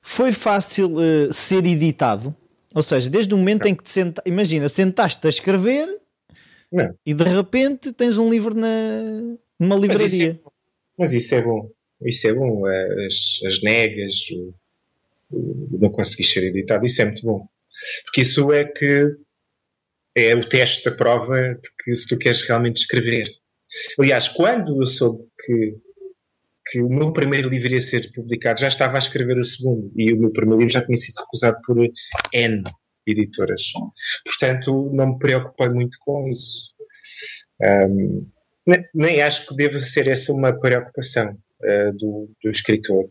foi 0.00 0.32
fácil 0.32 0.96
uh, 0.96 1.32
ser 1.32 1.66
editado? 1.66 2.34
Ou 2.74 2.82
seja, 2.82 3.10
desde 3.10 3.34
o 3.34 3.36
momento 3.36 3.64
não. 3.64 3.70
em 3.70 3.74
que 3.74 3.82
te 3.82 3.90
senta, 3.90 4.22
imagina, 4.24 4.68
sentaste 4.68 5.26
a 5.26 5.30
escrever 5.30 5.86
não. 6.72 6.94
e 7.04 7.12
de 7.12 7.24
repente 7.24 7.92
tens 7.92 8.16
um 8.16 8.30
livro 8.30 8.54
na, 8.54 9.36
numa 9.58 9.76
livraria. 9.76 10.40
Mas 10.96 11.12
isso 11.12 11.34
é, 11.34 11.38
mas 11.42 11.42
isso 11.42 11.42
é 11.42 11.42
bom. 11.42 11.70
Isso 12.02 12.28
é 12.28 12.34
bom. 12.34 12.66
As, 12.66 13.46
as 13.46 13.62
negas, 13.62 14.14
o, 14.30 14.54
o, 15.30 15.78
não 15.80 15.90
conseguir 15.90 16.24
ser 16.24 16.44
editado, 16.44 16.86
isso 16.86 17.02
é 17.02 17.06
muito 17.06 17.22
bom. 17.22 17.46
Porque 18.04 18.22
isso 18.22 18.52
é 18.52 18.64
que 18.64 19.14
é 20.18 20.34
o 20.34 20.48
teste 20.48 20.88
da 20.88 20.96
prova 20.96 21.54
de 21.54 21.68
que 21.82 21.94
se 21.94 22.06
tu 22.06 22.18
queres 22.18 22.42
realmente 22.42 22.78
escrever. 22.78 23.26
Aliás, 23.98 24.28
quando 24.28 24.80
eu 24.82 24.86
soube 24.86 25.24
que, 25.44 25.76
que 26.66 26.80
o 26.82 26.88
meu 26.88 27.12
primeiro 27.12 27.48
livro 27.48 27.72
ia 27.72 27.80
ser 27.80 28.12
publicado, 28.12 28.60
já 28.60 28.68
estava 28.68 28.96
a 28.96 28.98
escrever 28.98 29.38
o 29.38 29.44
segundo 29.44 29.90
e 29.96 30.12
o 30.12 30.18
meu 30.18 30.32
primeiro 30.32 30.60
livro 30.60 30.72
já 30.72 30.82
tinha 30.82 30.96
sido 30.96 31.16
recusado 31.16 31.58
por 31.66 31.76
N 32.32 32.62
editoras. 33.06 33.62
Portanto, 34.24 34.90
não 34.92 35.12
me 35.12 35.18
preocupei 35.18 35.68
muito 35.68 35.96
com 36.00 36.28
isso. 36.28 36.74
Um, 37.60 38.30
nem 38.94 39.22
acho 39.22 39.46
que 39.46 39.56
deva 39.56 39.80
ser 39.80 40.08
essa 40.08 40.32
uma 40.32 40.52
preocupação 40.52 41.30
uh, 41.30 41.92
do, 41.96 42.30
do, 42.42 42.50
escritor. 42.50 43.10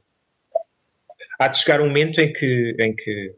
Há 1.39 1.47
de 1.47 1.57
chegar 1.57 1.81
um 1.81 1.87
momento 1.87 2.19
em 2.19 2.31
que, 2.31 2.75
em 2.79 2.95
que 2.95 3.33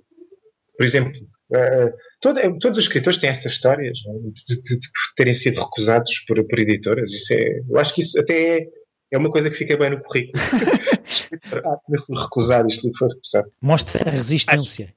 por 0.80 0.86
exemplo, 0.86 1.12
uh, 1.52 1.94
todo, 2.22 2.40
todos 2.60 2.78
os 2.78 2.86
escritores 2.86 3.20
têm 3.20 3.30
essas 3.30 3.54
histórias 3.54 4.00
é? 4.08 4.12
de, 4.12 4.62
de, 4.62 4.80
de, 4.80 4.88
terem 5.16 5.34
sido 5.34 5.62
recusados 5.62 6.24
por, 6.28 6.44
por 6.48 6.60
editoras. 6.60 7.12
Isso 7.12 7.34
é, 7.34 7.62
eu 7.70 7.78
acho 7.80 7.94
que 7.94 8.02
isso 8.02 8.20
até 8.20 8.60
é, 8.60 8.68
é 9.12 9.18
uma 9.18 9.32
coisa 9.32 9.50
que 9.50 9.58
fica 9.58 9.78
bem 9.78 9.92
no 9.92 10.02
currículo. 10.02 10.34
ah, 11.66 11.78
fui 12.06 12.18
recusado, 12.18 12.68
isto 12.68 12.90
foi 12.98 13.10
recusado. 13.10 13.52
Mostra 13.62 14.08
a 14.08 14.12
resistência. 14.12 14.86
Acho, 14.86 14.96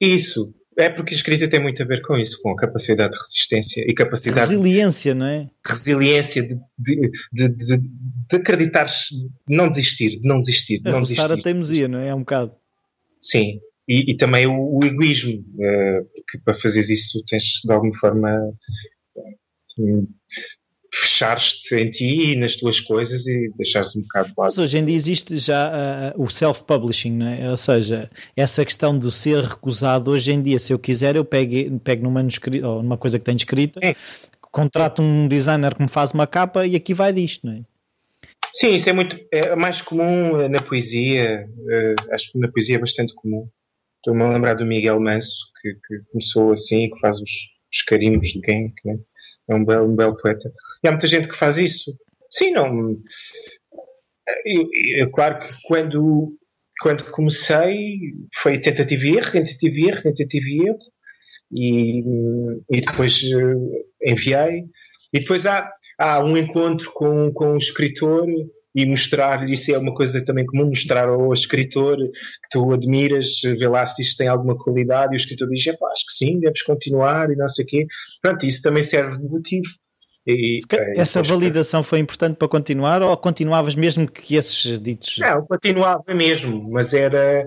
isso. 0.00 0.54
É 0.76 0.88
porque 0.88 1.12
a 1.12 1.16
escrita 1.16 1.48
tem 1.48 1.60
muito 1.60 1.82
a 1.82 1.86
ver 1.86 2.02
com 2.02 2.16
isso, 2.16 2.40
com 2.40 2.52
a 2.52 2.56
capacidade 2.56 3.10
de 3.10 3.18
resistência 3.18 3.84
e 3.84 3.92
capacidade. 3.92 4.52
Resiliência, 4.52 5.12
não 5.12 5.26
é? 5.26 5.50
Resiliência 5.66 6.40
de, 6.40 6.54
de, 6.78 7.10
de, 7.32 7.48
de, 7.48 7.78
de 7.78 8.36
acreditares, 8.36 9.08
não 9.48 9.68
desistir, 9.68 10.20
de 10.20 10.28
não 10.28 10.40
desistir. 10.40 10.78
De 10.78 10.88
não 10.88 11.02
desistir. 11.02 11.32
a 11.32 11.42
teimosia, 11.42 11.88
não 11.88 11.98
é? 11.98 12.10
É 12.10 12.14
um 12.14 12.20
bocado. 12.20 12.54
Sim. 13.20 13.58
E, 13.88 14.12
e 14.12 14.16
também 14.16 14.46
o, 14.46 14.78
o 14.78 14.80
egoísmo, 14.84 15.32
uh, 15.32 16.04
porque 16.14 16.38
para 16.44 16.54
fazeres 16.56 16.90
isso 16.90 17.24
tens 17.26 17.44
de 17.64 17.72
alguma 17.72 17.96
forma 17.98 18.52
uh, 19.16 20.08
fechares-te 20.94 21.74
em 21.76 21.90
ti 21.90 22.32
e 22.32 22.36
nas 22.36 22.56
tuas 22.56 22.80
coisas 22.80 23.26
e 23.26 23.50
deixares 23.56 23.94
um 23.96 24.02
bocado 24.02 24.28
de 24.28 24.34
lado. 24.36 24.46
Mas 24.46 24.58
hoje 24.58 24.78
em 24.78 24.84
dia 24.84 24.94
existe 24.94 25.36
já 25.36 26.12
uh, 26.16 26.22
o 26.22 26.28
self-publishing, 26.28 27.12
não 27.12 27.28
é? 27.28 27.50
Ou 27.50 27.56
seja, 27.56 28.10
essa 28.36 28.64
questão 28.64 28.98
de 28.98 29.10
ser 29.12 29.42
recusado 29.42 30.10
hoje 30.10 30.32
em 30.32 30.42
dia, 30.42 30.58
se 30.58 30.72
eu 30.72 30.78
quiser, 30.78 31.16
eu 31.16 31.24
pego, 31.24 31.78
pego 31.80 32.04
num 32.04 32.10
manuscrito 32.10 32.66
ou 32.66 32.82
numa 32.82 32.98
coisa 32.98 33.18
que 33.18 33.24
tenho 33.24 33.36
escrita, 33.36 33.80
é. 33.82 33.94
contrato 34.50 35.02
um 35.02 35.28
designer 35.28 35.74
que 35.74 35.82
me 35.82 35.90
faz 35.90 36.12
uma 36.12 36.26
capa 36.26 36.66
e 36.66 36.76
aqui 36.76 36.94
vai 36.94 37.12
disto, 37.12 37.46
não 37.46 37.54
é? 37.54 37.62
Sim, 38.52 38.74
isso 38.74 38.88
é 38.88 38.92
muito 38.92 39.16
é 39.30 39.54
mais 39.54 39.82
comum 39.82 40.40
eh, 40.40 40.48
na 40.48 40.58
poesia. 40.60 41.46
Uh, 41.58 42.14
acho 42.14 42.32
que 42.32 42.38
na 42.38 42.48
poesia 42.48 42.76
é 42.76 42.78
bastante 42.78 43.14
comum. 43.14 43.46
Estou-me 44.08 44.24
a 44.24 44.32
lembrar 44.32 44.54
do 44.54 44.64
Miguel 44.64 44.98
Manso, 44.98 45.36
que, 45.60 45.74
que 45.74 45.98
começou 46.10 46.52
assim, 46.52 46.88
que 46.88 46.98
faz 46.98 47.18
os, 47.20 47.30
os 47.70 47.82
carimbos 47.82 48.28
de 48.28 48.40
que, 48.40 48.72
né? 48.86 48.98
é 49.50 49.54
um 49.54 49.62
belo, 49.62 49.86
um 49.86 49.94
belo 49.94 50.16
poeta. 50.16 50.50
E 50.82 50.88
há 50.88 50.90
muita 50.90 51.06
gente 51.06 51.28
que 51.28 51.36
faz 51.36 51.58
isso. 51.58 51.92
Sim, 52.30 52.52
não. 52.52 52.96
É 54.96 55.04
claro 55.12 55.40
que 55.40 55.48
quando, 55.64 56.34
quando 56.80 57.10
comecei 57.10 57.98
foi 58.38 58.58
tentativa 58.58 59.04
e 59.04 59.16
erro, 59.18 59.30
tentativa 59.30 59.74
e 59.76 59.88
erro, 59.88 60.02
tentativa 60.02 60.46
e 60.46 60.68
erro, 60.68 60.78
e, 61.52 62.02
e 62.70 62.80
depois 62.80 63.22
uh, 63.24 63.84
enviei. 64.06 64.64
E 65.12 65.20
depois 65.20 65.44
há, 65.44 65.70
há 65.98 66.24
um 66.24 66.34
encontro 66.34 66.90
com, 66.94 67.30
com 67.34 67.52
um 67.52 67.58
escritor 67.58 68.26
e 68.78 68.86
mostrar, 68.86 69.48
isso 69.50 69.72
é 69.72 69.78
uma 69.78 69.92
coisa 69.92 70.24
também 70.24 70.46
comum, 70.46 70.66
mostrar 70.66 71.08
ao 71.08 71.32
escritor 71.32 71.96
que 71.96 72.48
tu 72.50 72.72
admiras, 72.72 73.40
ver 73.42 73.68
lá 73.68 73.84
se 73.84 74.02
isto 74.02 74.18
tem 74.18 74.28
alguma 74.28 74.56
qualidade, 74.56 75.12
e 75.12 75.16
o 75.16 75.20
escritor 75.20 75.48
diz, 75.48 75.66
acho 75.66 75.76
que 75.76 76.12
sim, 76.12 76.38
deves 76.38 76.62
continuar, 76.62 77.28
e 77.28 77.34
não 77.34 77.48
sei 77.48 77.64
o 77.64 77.68
quê. 77.68 77.86
Pronto, 78.22 78.46
isso 78.46 78.62
também 78.62 78.84
serve 78.84 79.18
de 79.18 79.28
motivo. 79.28 79.66
E, 80.24 80.56
é, 80.72 81.00
Essa 81.00 81.20
validação 81.22 81.82
foi 81.82 81.98
importante 81.98 82.36
para 82.36 82.46
continuar 82.46 83.02
ou 83.02 83.16
continuavas 83.16 83.74
mesmo 83.74 84.08
que 84.08 84.36
esses 84.36 84.80
ditos? 84.80 85.16
Não, 85.18 85.44
continuava 85.44 86.14
mesmo, 86.14 86.70
mas 86.70 86.94
era 86.94 87.44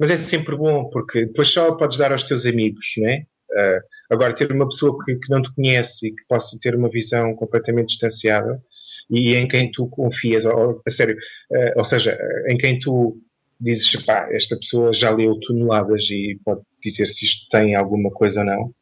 mas 0.00 0.10
é 0.10 0.16
sempre 0.16 0.56
bom 0.56 0.88
porque 0.90 1.26
depois 1.26 1.48
só 1.48 1.72
podes 1.74 1.98
dar 1.98 2.10
aos 2.12 2.22
teus 2.22 2.46
amigos, 2.46 2.86
não 2.98 3.08
é? 3.08 3.26
Uh, 3.50 3.80
agora, 4.10 4.34
ter 4.34 4.50
uma 4.52 4.68
pessoa 4.68 4.96
que, 5.04 5.16
que, 5.16 5.30
não 5.30 5.42
te 5.42 5.52
conhece 5.54 6.08
e 6.08 6.14
que 6.14 6.26
possa 6.28 6.56
ter 6.60 6.74
uma 6.74 6.88
visão 6.88 7.34
completamente 7.34 7.88
distanciada 7.88 8.62
e 9.10 9.34
em 9.34 9.48
quem 9.48 9.70
tu 9.70 9.88
confias, 9.88 10.44
ou, 10.44 10.82
a 10.86 10.90
sério, 10.90 11.16
uh, 11.50 11.78
ou 11.78 11.84
seja, 11.84 12.18
em 12.48 12.56
quem 12.56 12.78
tu 12.78 13.18
dizes, 13.60 13.96
pá, 14.04 14.28
esta 14.30 14.56
pessoa 14.56 14.92
já 14.92 15.10
leu 15.10 15.38
toneladas 15.40 16.04
e 16.10 16.38
pode 16.44 16.60
dizer 16.82 17.06
se 17.06 17.24
isto 17.24 17.48
tem 17.48 17.74
alguma 17.74 18.10
coisa 18.10 18.40
ou 18.40 18.46
não. 18.46 18.74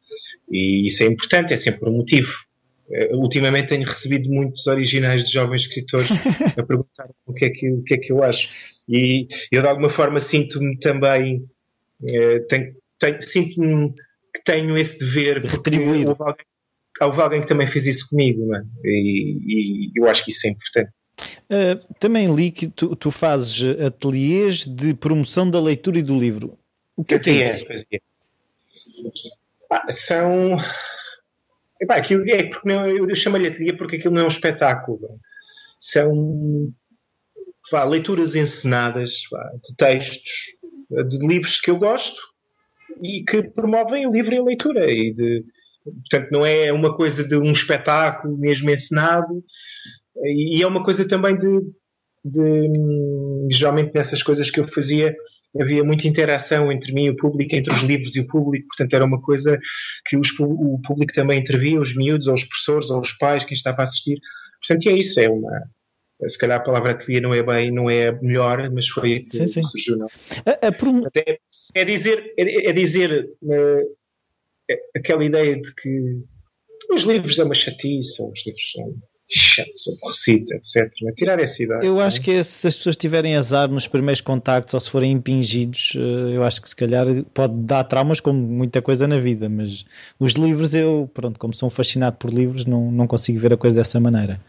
E 0.49 0.85
isso 0.87 1.03
é 1.03 1.07
importante, 1.07 1.53
é 1.53 1.57
sempre 1.57 1.89
um 1.89 1.97
motivo. 1.97 2.31
Uh, 2.89 3.17
ultimamente 3.17 3.69
tenho 3.69 3.85
recebido 3.85 4.29
muitos 4.29 4.65
originais 4.67 5.25
de 5.25 5.33
jovens 5.33 5.61
escritores 5.61 6.09
a 6.57 6.63
perguntar 6.63 7.09
o 7.25 7.33
que 7.33 7.45
é 7.45 7.49
que, 7.49 7.71
o 7.71 7.83
que, 7.83 7.95
é 7.95 7.97
que 7.97 8.11
eu 8.11 8.23
acho. 8.23 8.49
E 8.87 9.27
eu, 9.51 9.61
de 9.61 9.67
alguma 9.67 9.89
forma, 9.89 10.19
sinto-me 10.19 10.77
também. 10.79 11.45
Uh, 12.01 12.45
tenho, 12.47 12.75
tenho, 12.99 13.21
sinto-me 13.21 13.93
que 14.33 14.43
tenho 14.45 14.77
esse 14.77 14.99
dever 14.99 15.39
de 15.39 15.47
retribuir. 15.47 16.07
Houve 16.07 16.21
alguém, 16.21 16.45
houve 17.01 17.21
alguém 17.21 17.41
que 17.41 17.47
também 17.47 17.67
fez 17.67 17.85
isso 17.85 18.09
comigo, 18.09 18.53
é? 18.55 18.61
e, 18.83 19.37
e, 19.45 19.91
eu 19.95 20.09
acho 20.09 20.23
que 20.23 20.31
isso 20.31 20.47
é 20.47 20.49
importante. 20.49 20.91
Uh, 21.49 21.93
também 21.99 22.33
li 22.33 22.51
que 22.51 22.67
tu, 22.67 22.95
tu, 22.95 23.09
fazes 23.09 23.61
ateliês 23.79 24.65
de 24.65 24.93
promoção 24.93 25.49
da 25.49 25.59
leitura 25.59 25.97
e 25.99 26.03
do 26.03 26.17
livro. 26.17 26.57
O 26.95 27.03
que 27.03 27.15
é, 27.15 27.19
que 27.19 27.29
é, 27.29 27.33
é 27.33 27.43
isso? 27.43 27.65
É. 27.91 27.99
Ah, 29.71 29.91
são 29.91 30.57
Epá, 31.79 31.95
aquilo 31.95 32.23
é 32.29 32.43
porque 32.43 32.67
não, 32.67 32.87
eu, 32.87 33.07
eu 33.07 33.15
chamo-lhe 33.15 33.47
ateliê 33.47 33.73
porque 33.73 33.97
aquilo 33.97 34.13
não 34.13 34.21
é 34.21 34.25
um 34.25 34.29
espetáculo. 34.29 35.19
São 35.79 36.73
pá, 37.69 37.83
leituras 37.83 38.35
encenadas 38.35 39.27
pá, 39.29 39.51
de 39.63 39.75
textos, 39.75 40.57
de 40.89 41.27
livros 41.27 41.59
que 41.59 41.69
eu 41.69 41.77
gosto 41.77 42.19
e 43.01 43.23
que 43.23 43.43
promovem 43.43 44.07
o 44.07 44.11
livro 44.11 44.33
e 44.33 44.37
a 44.37 44.43
leitura. 44.43 44.91
E 44.91 45.13
de, 45.13 45.45
portanto, 46.09 46.31
não 46.31 46.45
é 46.45 46.71
uma 46.71 46.95
coisa 46.95 47.27
de 47.27 47.37
um 47.37 47.51
espetáculo 47.51 48.37
mesmo 48.37 48.69
encenado, 48.69 49.43
e 50.23 50.61
é 50.61 50.67
uma 50.67 50.83
coisa 50.83 51.07
também 51.07 51.37
de, 51.37 51.61
de 52.25 52.71
geralmente 53.51 53.91
nessas 53.93 54.23
coisas 54.23 54.49
que 54.49 54.59
eu 54.59 54.67
fazia 54.73 55.15
havia 55.61 55.83
muita 55.83 56.07
interação 56.07 56.71
entre 56.71 56.93
mim 56.93 57.05
e 57.05 57.09
o 57.09 57.15
público, 57.15 57.55
entre 57.55 57.73
os 57.73 57.81
livros 57.81 58.15
e 58.15 58.21
o 58.21 58.27
público, 58.27 58.67
portanto 58.67 58.93
era 58.93 59.05
uma 59.05 59.21
coisa 59.21 59.57
que 60.05 60.17
os, 60.17 60.29
o 60.39 60.79
público 60.85 61.13
também 61.13 61.39
intervia, 61.39 61.79
os 61.79 61.95
miúdos, 61.95 62.27
ou 62.27 62.33
os 62.33 62.43
professores, 62.43 62.89
ou 62.89 62.99
os 62.99 63.11
pais, 63.13 63.43
quem 63.43 63.53
estava 63.53 63.81
a 63.81 63.83
assistir. 63.83 64.19
Portanto, 64.61 64.85
e 64.85 64.89
é 64.89 64.97
isso, 64.97 65.19
é 65.19 65.29
uma. 65.29 65.63
Se 66.27 66.37
calhar 66.37 66.59
a 66.59 66.63
palavra 66.63 66.91
ateliê 66.91 67.21
não 67.21 67.33
é 67.33 67.43
bem, 67.43 67.71
não 67.71 67.89
é 67.89 68.11
melhor, 68.11 68.71
mas 68.71 68.87
foi 68.87 69.19
que 69.19 69.37
sim, 69.37 69.47
sim. 69.47 69.63
surgiu, 69.63 69.97
não? 69.97 70.07
A, 70.45 70.67
a 70.67 70.71
prom... 70.71 71.03
é, 71.15 71.37
é, 71.75 71.85
dizer, 71.85 72.33
é, 72.37 72.69
é 72.69 72.73
dizer 72.73 73.29
uh, 73.43 73.96
aquela 74.95 75.23
ideia 75.23 75.59
de 75.59 75.73
que 75.75 76.23
os 76.91 77.01
livros 77.01 77.37
é 77.39 77.43
uma 77.43 77.55
chatice, 77.55 78.21
os 78.21 78.45
livros 78.45 78.71
são 78.71 78.95
chatos, 79.29 79.87
aborrecidos, 79.97 80.51
etc. 80.51 80.91
Mas 81.01 81.15
tirar 81.15 81.39
essa 81.39 81.61
ideia. 81.61 81.79
Eu 81.83 81.99
acho 81.99 82.19
é? 82.19 82.23
que 82.23 82.43
se 82.43 82.67
as 82.67 82.77
pessoas 82.77 82.95
tiverem 82.95 83.35
azar 83.35 83.69
nos 83.69 83.87
primeiros 83.87 84.21
contactos 84.21 84.73
ou 84.73 84.79
se 84.79 84.89
forem 84.89 85.11
impingidos, 85.11 85.93
eh, 85.95 86.35
eu 86.35 86.43
acho 86.43 86.61
que 86.61 86.69
se 86.69 86.75
calhar 86.75 87.05
pode 87.33 87.53
dar 87.55 87.83
traumas 87.83 88.19
como 88.19 88.39
muita 88.39 88.81
coisa 88.81 89.07
na 89.07 89.19
vida, 89.19 89.49
mas 89.49 89.85
os 90.17 90.33
livros 90.33 90.73
eu, 90.73 91.09
pronto, 91.13 91.37
como 91.39 91.53
sou 91.53 91.69
fascinado 91.69 92.17
por 92.17 92.33
livros, 92.33 92.65
não, 92.65 92.89
não 92.91 93.05
consigo 93.05 93.39
ver 93.39 93.53
a 93.53 93.57
coisa 93.57 93.75
dessa 93.75 93.99
maneira. 93.99 94.39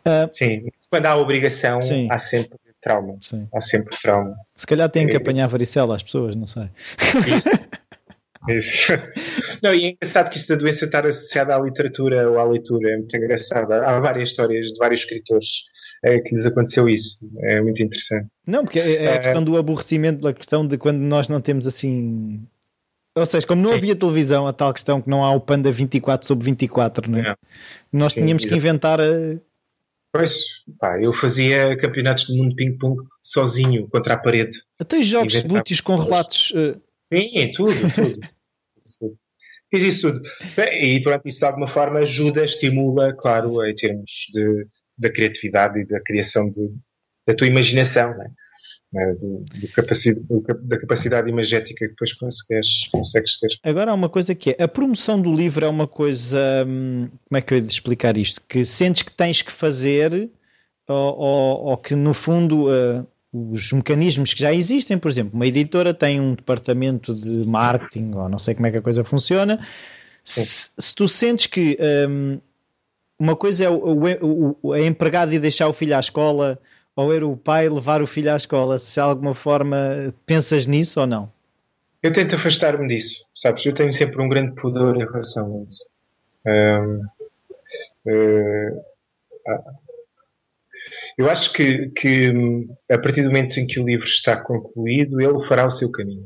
Uh, 0.00 0.30
Sim, 0.32 0.66
quando 0.88 1.06
há 1.06 1.16
obrigação, 1.16 1.82
sim. 1.82 2.08
há 2.10 2.18
sempre 2.18 2.58
trauma. 2.80 3.18
Sim. 3.20 3.46
Há 3.54 3.60
sempre 3.60 3.96
trauma. 4.00 4.34
Se 4.56 4.66
calhar 4.66 4.88
têm 4.88 5.06
que 5.06 5.14
é. 5.14 5.18
apanhar 5.18 5.46
varicela 5.46 5.94
às 5.94 6.02
pessoas, 6.02 6.34
não 6.34 6.46
sei. 6.46 6.70
Isso. 7.36 7.50
Isso. 8.48 8.92
Não, 9.62 9.74
e 9.74 9.84
é 9.84 9.88
engraçado 9.90 10.30
que 10.30 10.38
isso 10.38 10.48
da 10.48 10.56
doença 10.56 10.84
estar 10.86 11.06
associada 11.06 11.54
à 11.54 11.58
literatura 11.58 12.30
ou 12.30 12.38
à 12.38 12.44
leitura, 12.44 12.92
é 12.92 12.96
muito 12.96 13.14
engraçado. 13.16 13.72
Há 13.72 14.00
várias 14.00 14.30
histórias 14.30 14.68
de 14.68 14.78
vários 14.78 15.02
escritores 15.02 15.48
é, 16.02 16.18
que 16.18 16.34
lhes 16.34 16.46
aconteceu 16.46 16.88
isso. 16.88 17.28
É 17.40 17.60
muito 17.60 17.82
interessante. 17.82 18.28
Não, 18.46 18.64
porque 18.64 18.80
é, 18.80 19.04
é 19.04 19.14
a 19.14 19.18
questão 19.18 19.42
do 19.42 19.56
aborrecimento, 19.58 20.26
a 20.26 20.32
questão 20.32 20.66
de 20.66 20.78
quando 20.78 20.98
nós 20.98 21.28
não 21.28 21.40
temos 21.40 21.66
assim. 21.66 22.42
Ou 23.14 23.26
seja, 23.26 23.46
como 23.46 23.60
não 23.60 23.72
havia 23.72 23.94
televisão, 23.94 24.46
a 24.46 24.52
tal 24.52 24.72
questão 24.72 25.02
que 25.02 25.10
não 25.10 25.22
há 25.22 25.32
o 25.32 25.40
Panda 25.40 25.70
24 25.70 26.26
sobre 26.26 26.46
24, 26.46 27.10
não 27.10 27.18
é? 27.18 27.34
Nós 27.92 28.12
Sim, 28.12 28.22
tínhamos 28.22 28.44
que 28.44 28.54
inventar. 28.54 29.00
A... 29.00 29.36
Pois, 30.12 30.44
pá, 30.78 31.00
eu 31.00 31.12
fazia 31.12 31.76
campeonatos 31.76 32.24
do 32.24 32.36
mundo 32.36 32.54
ping-pong 32.56 33.02
sozinho 33.22 33.86
contra 33.88 34.14
a 34.14 34.16
parede. 34.16 34.62
Até 34.78 35.02
jogos 35.02 35.42
de 35.42 35.46
bútios 35.46 35.80
com 35.80 35.96
relatos. 35.96 36.52
Uh 36.52 36.80
Sim, 37.12 37.52
tudo, 37.52 37.72
tudo. 37.94 38.20
Fiz 39.70 39.82
isso 39.82 40.12
tudo. 40.12 40.22
E 40.80 41.00
pronto, 41.02 41.28
isso 41.28 41.40
de 41.40 41.44
alguma 41.44 41.68
forma 41.68 42.00
ajuda, 42.00 42.44
estimula, 42.44 43.14
claro, 43.18 43.50
sim, 43.50 43.56
sim. 43.56 43.68
em 43.68 43.74
termos 43.74 44.10
de, 44.32 44.66
da 44.96 45.10
criatividade 45.10 45.80
e 45.80 45.86
da 45.86 46.00
criação 46.00 46.48
de, 46.48 46.70
da 47.26 47.34
tua 47.34 47.46
imaginação. 47.46 48.16
Né? 48.16 48.30
do, 48.92 49.44
do 49.60 49.68
capacidade, 49.72 50.26
do, 50.26 50.42
da 50.62 50.78
capacidade 50.78 51.30
imagética 51.30 51.84
que 51.84 51.92
depois 51.92 52.12
consegues, 52.12 52.88
consegues 52.90 53.38
ter. 53.38 53.48
Agora 53.62 53.92
há 53.92 53.94
uma 53.94 54.08
coisa 54.08 54.34
que 54.34 54.50
é, 54.50 54.62
a 54.62 54.68
promoção 54.68 55.20
do 55.20 55.32
livro 55.32 55.64
é 55.64 55.68
uma 55.68 55.86
coisa, 55.86 56.64
hum, 56.66 57.08
como 57.28 57.38
é 57.38 57.40
que 57.40 57.54
eu 57.54 57.58
ia 57.58 57.64
explicar 57.64 58.16
isto? 58.16 58.42
Que 58.48 58.64
sentes 58.64 59.02
que 59.02 59.12
tens 59.12 59.42
que 59.42 59.52
fazer 59.52 60.28
ou, 60.88 61.18
ou, 61.18 61.64
ou 61.66 61.76
que 61.76 61.94
no 61.94 62.12
fundo 62.12 62.68
uh, 62.68 63.06
os 63.32 63.72
mecanismos 63.72 64.34
que 64.34 64.40
já 64.40 64.52
existem, 64.52 64.98
por 64.98 65.10
exemplo, 65.10 65.32
uma 65.34 65.46
editora 65.46 65.94
tem 65.94 66.20
um 66.20 66.34
departamento 66.34 67.14
de 67.14 67.46
marketing 67.46 68.12
ou 68.14 68.28
não 68.28 68.38
sei 68.38 68.54
como 68.54 68.66
é 68.66 68.70
que 68.70 68.78
a 68.78 68.82
coisa 68.82 69.04
funciona, 69.04 69.60
se, 70.22 70.70
se, 70.76 70.94
tu 70.94 71.06
sentes 71.06 71.46
que 71.46 71.78
um, 72.08 72.40
uma 73.18 73.36
coisa 73.36 73.64
é 73.64 73.70
o, 73.70 73.76
o, 73.76 74.56
o, 74.62 74.72
a 74.72 74.80
empregada 74.80 75.34
e 75.34 75.38
deixar 75.38 75.68
o 75.68 75.72
filho 75.72 75.96
à 75.96 76.00
escola 76.00 76.58
ou 76.96 77.12
era 77.14 77.26
o 77.26 77.36
pai 77.36 77.68
levar 77.68 78.02
o 78.02 78.06
filho 78.06 78.32
à 78.32 78.36
escola? 78.36 78.78
Se 78.78 78.94
de 78.94 79.00
alguma 79.00 79.34
forma 79.34 80.12
pensas 80.26 80.66
nisso 80.66 81.00
ou 81.00 81.06
não? 81.06 81.32
Eu 82.02 82.12
tento 82.12 82.34
afastar-me 82.34 82.88
disso, 82.88 83.26
sabes? 83.34 83.64
Eu 83.64 83.74
tenho 83.74 83.92
sempre 83.92 84.22
um 84.22 84.28
grande 84.28 84.54
pudor 84.54 84.96
em 84.96 85.04
relação 85.04 85.54
a 85.54 85.68
isso. 85.68 85.84
Um, 86.46 87.02
uh, 88.06 88.84
eu 91.20 91.28
acho 91.28 91.52
que, 91.52 91.90
que, 91.90 92.32
a 92.90 92.98
partir 92.98 93.20
do 93.22 93.28
momento 93.28 93.58
em 93.58 93.66
que 93.66 93.78
o 93.78 93.84
livro 93.84 94.06
está 94.06 94.38
concluído, 94.38 95.20
ele 95.20 95.44
fará 95.46 95.66
o 95.66 95.70
seu 95.70 95.90
caminho. 95.92 96.24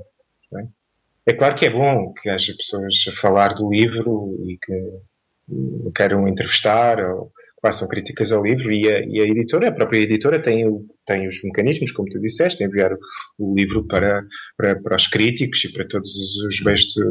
É? 0.57 1.33
é 1.33 1.33
claro 1.33 1.57
que 1.57 1.67
é 1.67 1.71
bom 1.71 2.13
que 2.13 2.31
haja 2.31 2.55
pessoas 2.57 2.95
a 3.09 3.21
falar 3.21 3.55
do 3.55 3.69
livro 3.69 4.37
e 4.47 4.57
que 4.57 5.93
queiram 5.97 6.29
entrevistar 6.29 7.01
ou 7.11 7.33
façam 7.61 7.89
críticas 7.89 8.31
ao 8.31 8.45
livro 8.45 8.71
e 8.71 8.87
a, 8.89 9.01
e 9.01 9.21
a, 9.21 9.25
editora, 9.25 9.69
a 9.69 9.73
própria 9.73 9.99
editora 9.99 10.41
tem, 10.41 10.65
tem 11.05 11.27
os 11.27 11.43
mecanismos, 11.43 11.91
como 11.91 12.09
tu 12.09 12.21
disseste, 12.21 12.63
enviar 12.63 12.93
o, 12.93 12.99
o 13.37 13.53
livro 13.53 13.85
para, 13.89 14.23
para, 14.57 14.81
para, 14.81 14.95
os 14.95 15.09
críticos 15.09 15.65
e 15.65 15.73
para 15.73 15.89
todos 15.89 16.11
os 16.47 16.63
meios 16.63 16.83
de, 16.83 17.03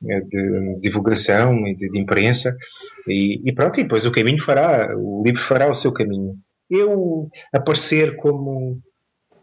de, 0.00 0.28
de, 0.28 0.74
divulgação 0.80 1.66
e 1.66 1.74
de, 1.74 1.90
de 1.90 1.98
imprensa 1.98 2.56
e, 3.08 3.42
e, 3.44 3.52
pronto, 3.52 3.80
e 3.80 3.82
depois 3.82 4.06
o 4.06 4.12
caminho 4.12 4.40
fará, 4.40 4.94
o 4.96 5.24
livro 5.26 5.42
fará 5.42 5.68
o 5.68 5.74
seu 5.74 5.92
caminho. 5.92 6.34
Eu 6.76 7.30
aparecer 7.52 8.16
como 8.16 8.80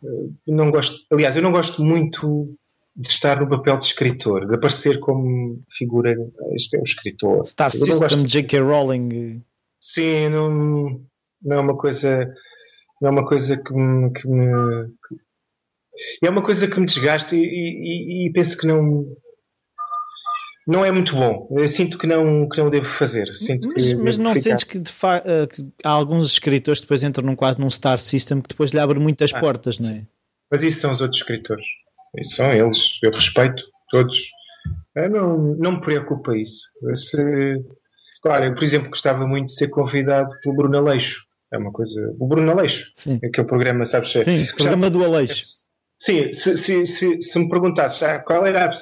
eh, 0.04 0.30
não 0.48 0.72
gosto, 0.72 1.06
aliás, 1.12 1.36
eu 1.36 1.44
não 1.44 1.52
gosto 1.52 1.84
muito 1.84 2.56
de 2.96 3.08
estar 3.08 3.40
no 3.40 3.50
papel 3.50 3.78
de 3.78 3.86
escritor, 3.86 4.48
de 4.48 4.56
aparecer 4.56 5.00
como 5.00 5.64
figura, 5.78 6.14
este 6.54 6.78
é 6.78 6.80
o 6.80 6.84
escritor. 6.84 7.46
Star 7.46 7.72
System, 7.72 8.26
J.K. 8.26 8.60
Rowling. 8.60 9.44
Sim, 9.80 10.30
não, 10.30 11.02
não 11.42 11.58
é 11.58 11.60
uma 11.60 11.78
coisa. 11.78 12.32
Não 13.02 13.10
é 13.10 13.12
uma 13.12 13.26
coisa 13.26 13.62
que 13.62 13.74
me. 13.74 14.12
Que 14.12 14.28
me 14.28 14.88
que, 15.08 16.26
é 16.26 16.30
uma 16.30 16.44
coisa 16.44 16.68
que 16.68 16.80
me 16.80 16.86
desgasta 16.86 17.36
e, 17.36 17.40
e, 17.40 18.28
e, 18.28 18.32
penso 18.32 18.58
que 18.58 18.68
não. 18.68 19.06
Não 20.68 20.86
é 20.86 20.92
muito 20.92 21.16
bom. 21.16 21.48
Eu 21.52 21.68
sinto 21.68 21.98
que 21.98 22.06
não, 22.06 22.48
que 22.48 22.62
não 22.62 22.70
devo 22.70 22.88
fazer. 22.88 23.28
Sinto 23.34 23.68
mas, 23.70 23.94
mas 23.94 24.18
não 24.18 24.36
ficar... 24.36 24.42
sentes 24.42 24.64
que, 24.64 24.80
de 24.80 24.92
fa... 24.92 25.22
Eh, 25.26 25.48
que 25.48 25.68
há 25.84 25.90
alguns 25.90 26.32
escritores 26.32 26.80
que 26.80 26.86
depois 26.86 27.04
entram 27.04 27.26
num, 27.26 27.36
quase 27.36 27.60
num 27.60 27.70
star 27.70 27.98
system 27.98 28.42
que 28.42 28.50
depois 28.50 28.72
lhe 28.72 28.80
abre 28.80 29.00
muitas 29.00 29.34
ah, 29.34 29.40
portas, 29.40 29.80
não 29.80 29.90
é? 29.90 30.04
Mas 30.52 30.64
isso 30.64 30.80
são 30.80 30.92
os 30.92 31.02
outros 31.02 31.20
escritores. 31.20 31.66
Isso 32.18 32.36
são 32.36 32.54
eles. 32.54 33.00
Eu 33.02 33.12
respeito 33.12 33.64
todos. 33.90 34.30
Eu 34.96 35.10
não, 35.10 35.38
não 35.58 35.72
me 35.74 35.82
preocupa 35.82 36.38
isso. 36.38 36.62
Se, 36.94 37.64
Claro, 38.22 38.46
eu, 38.46 38.54
por 38.54 38.64
exemplo, 38.64 38.90
gostava 38.90 39.26
muito 39.26 39.48
de 39.48 39.56
ser 39.56 39.70
convidado 39.70 40.30
pelo 40.42 40.56
Bruno 40.56 40.78
Aleixo. 40.78 41.26
É 41.52 41.58
uma 41.58 41.72
coisa. 41.72 42.16
O 42.20 42.28
Bruno 42.28 42.52
Aleixo. 42.52 42.92
Sim. 42.96 43.20
Aquele 43.24 43.48
programa, 43.48 43.84
sabes? 43.84 44.12
Sim, 44.24 44.44
o 44.44 44.56
programa 44.56 44.90
do 44.90 45.04
Aleixo. 45.04 45.44
Sim, 46.02 46.34
se, 46.34 46.58
se, 46.58 46.84
se, 46.88 47.22
se 47.22 47.40
me 47.40 47.48
perguntasses 47.48 48.02
ah, 48.02 48.18
qual 48.18 48.44
era 48.48 48.66
a, 48.66 48.74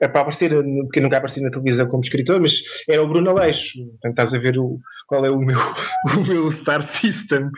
é 0.00 0.08
para 0.08 0.22
aparecer, 0.22 0.50
porque 0.82 0.98
nunca 0.98 1.18
apareci 1.18 1.42
na 1.42 1.50
televisão 1.50 1.86
como 1.86 2.02
escritor, 2.02 2.40
mas 2.40 2.62
era 2.88 3.02
o 3.02 3.06
Bruno 3.06 3.28
Aleixo. 3.28 3.78
Portanto, 3.78 4.10
estás 4.12 4.32
a 4.32 4.38
ver 4.38 4.58
o, 4.58 4.78
qual 5.06 5.26
é 5.26 5.30
o 5.30 5.38
meu, 5.38 5.58
o 6.16 6.26
meu 6.26 6.50
Star 6.50 6.80
System. 6.80 7.50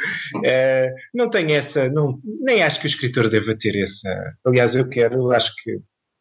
É, 0.45 0.93
não 1.15 1.31
tem 1.31 1.53
essa, 1.55 1.89
não, 1.89 2.19
nem 2.41 2.65
acho 2.65 2.81
que 2.81 2.87
o 2.87 2.89
escritor 2.89 3.31
deva 3.31 3.57
ter 3.57 3.81
essa. 3.81 4.35
Aliás, 4.45 4.75
eu 4.75 4.89
quero, 4.89 5.31
acho 5.31 5.55
que, 5.63 5.79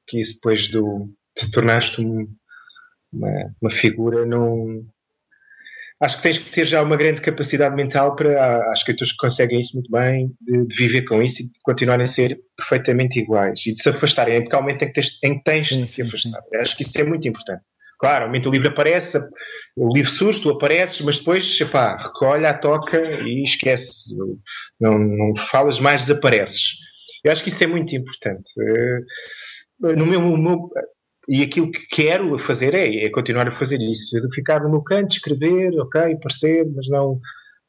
que 0.07 0.19
isso 0.19 0.35
depois 0.35 0.67
do, 0.67 1.09
te 1.35 1.49
tornaste 1.49 1.99
um, 2.05 2.27
uma, 3.11 3.55
uma 3.59 3.71
figura 3.71 4.27
não. 4.27 4.85
Acho 6.01 6.17
que 6.17 6.23
tens 6.23 6.37
que 6.37 6.51
ter 6.51 6.65
já 6.65 6.81
uma 6.81 6.95
grande 6.95 7.21
capacidade 7.21 7.75
mental 7.75 8.15
para. 8.15 8.69
Há 8.69 8.73
escritores 8.73 9.11
que 9.11 9.17
conseguem 9.17 9.59
isso 9.59 9.75
muito 9.75 9.91
bem, 9.91 10.31
de, 10.39 10.65
de, 10.65 10.75
viver 10.75 11.01
com 11.01 11.21
isso 11.21 11.41
e 11.41 11.45
de 11.45 11.51
continuarem 11.61 12.05
a 12.05 12.07
ser 12.07 12.39
perfeitamente 12.55 13.19
iguais 13.19 13.65
e 13.65 13.73
de 13.73 13.81
se 13.81 13.89
afastarem, 13.89 14.41
porque 14.41 14.55
há 14.55 14.59
um 14.59 14.61
momento 14.61 14.83
em 14.83 14.87
que 14.87 14.93
tens, 14.93 15.19
em 15.23 15.37
que 15.37 15.43
tens 15.43 15.67
sim, 15.67 15.83
de 15.83 15.91
se 15.91 16.01
afastar. 16.01 16.41
Sim. 16.41 16.57
Acho 16.57 16.77
que 16.77 16.83
isso 16.83 16.99
é 16.99 17.03
muito 17.03 17.27
importante. 17.27 17.63
Claro, 17.99 18.23
ao 18.23 18.29
momento 18.29 18.47
o 18.47 18.51
livro 18.51 18.69
aparece, 18.69 19.19
o 19.75 19.93
livro 19.93 20.09
surge, 20.09 20.41
tu 20.41 20.51
apareces, 20.51 21.01
mas 21.01 21.17
depois, 21.19 21.59
epá, 21.59 21.97
recolhe 21.97 22.45
a 22.45 22.53
toca 22.53 22.97
e 23.27 23.43
esquece. 23.43 24.15
Não, 24.79 24.97
não 24.97 25.35
falas 25.35 25.81
mais, 25.81 26.03
desapareces. 26.03 26.77
Eu 27.25 27.31
acho 27.33 27.43
que 27.43 27.49
isso 27.49 27.61
é 27.61 27.67
muito 27.67 27.93
importante. 27.93 28.49
Eh, 28.57 29.95
no 29.95 30.05
meu, 30.05 30.21
no 30.21 30.37
meu 30.37 30.69
e 31.29 31.43
aquilo 31.43 31.71
que 31.71 31.85
quero 31.91 32.39
fazer 32.39 32.73
é, 32.73 33.05
é 33.05 33.09
continuar 33.11 33.47
a 33.47 33.51
fazer 33.51 33.79
isso. 33.79 34.19
De 34.19 34.33
ficar 34.33 34.67
no 34.67 34.83
canto, 34.83 35.11
escrever, 35.11 35.79
ok, 35.79 36.15
parecer, 36.15 36.67
mas 36.75 36.89
não. 36.89 37.21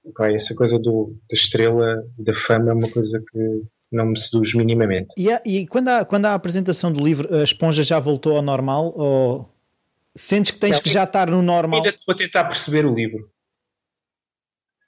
Okay, 0.03 0.35
essa 0.35 0.55
coisa 0.55 0.79
do, 0.79 1.15
da 1.29 1.35
estrela, 1.35 2.03
da 2.19 2.35
fama, 2.35 2.71
é 2.71 2.75
uma 2.75 2.91
coisa 2.91 3.23
que 3.31 3.63
não 3.93 4.07
me 4.07 4.19
seduz 4.19 4.55
minimamente. 4.55 5.09
E, 5.15 5.29
e 5.45 5.67
quando, 5.67 5.89
há, 5.89 6.07
quando 6.07 6.25
há 6.25 6.31
a 6.31 6.35
apresentação 6.35 6.91
do 6.91 7.05
livro, 7.05 7.37
a 7.37 7.45
esponja 7.45 7.83
já 7.83 7.99
voltou 7.99 8.35
ao 8.35 8.43
normal? 8.43 8.95
Ou 8.97 9.55
sentes 10.17 10.53
que 10.53 10.59
tens 10.59 10.77
não, 10.77 10.83
que 10.83 10.89
já 10.89 11.05
estar 11.05 11.29
no 11.29 11.43
normal? 11.43 11.81
Ainda 11.81 11.91
estou 11.91 12.15
a 12.15 12.17
tentar 12.17 12.45
perceber 12.45 12.87
o 12.87 12.95
livro. 12.95 13.29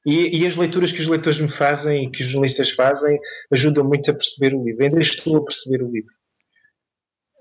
E, 0.06 0.40
e, 0.40 0.46
as 0.46 0.56
leituras 0.56 0.90
que 0.90 1.00
os 1.00 1.06
leitores 1.06 1.38
me 1.38 1.50
fazem 1.50 2.06
e 2.06 2.10
que 2.10 2.22
os 2.22 2.28
jornalistas 2.28 2.70
fazem 2.70 3.20
ajudam 3.52 3.84
muito 3.84 4.10
a 4.10 4.14
perceber 4.14 4.54
o 4.54 4.64
livro. 4.64 4.82
Ainda 4.82 4.98
estou 4.98 5.36
a 5.36 5.44
perceber 5.44 5.84
o 5.84 5.90
livro. 5.90 6.12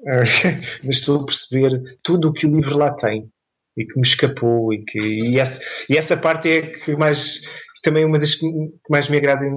mas 0.83 0.95
estou 0.97 1.21
a 1.21 1.25
perceber 1.25 1.99
tudo 2.03 2.29
o 2.29 2.33
que 2.33 2.45
o 2.45 2.55
livro 2.55 2.77
lá 2.77 2.93
tem 2.93 3.29
e 3.77 3.85
que 3.85 3.95
me 3.95 4.05
escapou 4.05 4.73
e 4.73 4.83
que 4.83 4.99
e 4.99 5.39
essa, 5.39 5.61
e 5.89 5.97
essa 5.97 6.17
parte 6.17 6.49
é 6.49 6.61
que 6.61 6.95
mais 6.95 7.41
também 7.81 8.05
uma 8.05 8.19
das 8.19 8.35
que 8.35 8.47
mais 8.89 9.09
me 9.09 9.17
agrada 9.17 9.45
e 9.45 9.49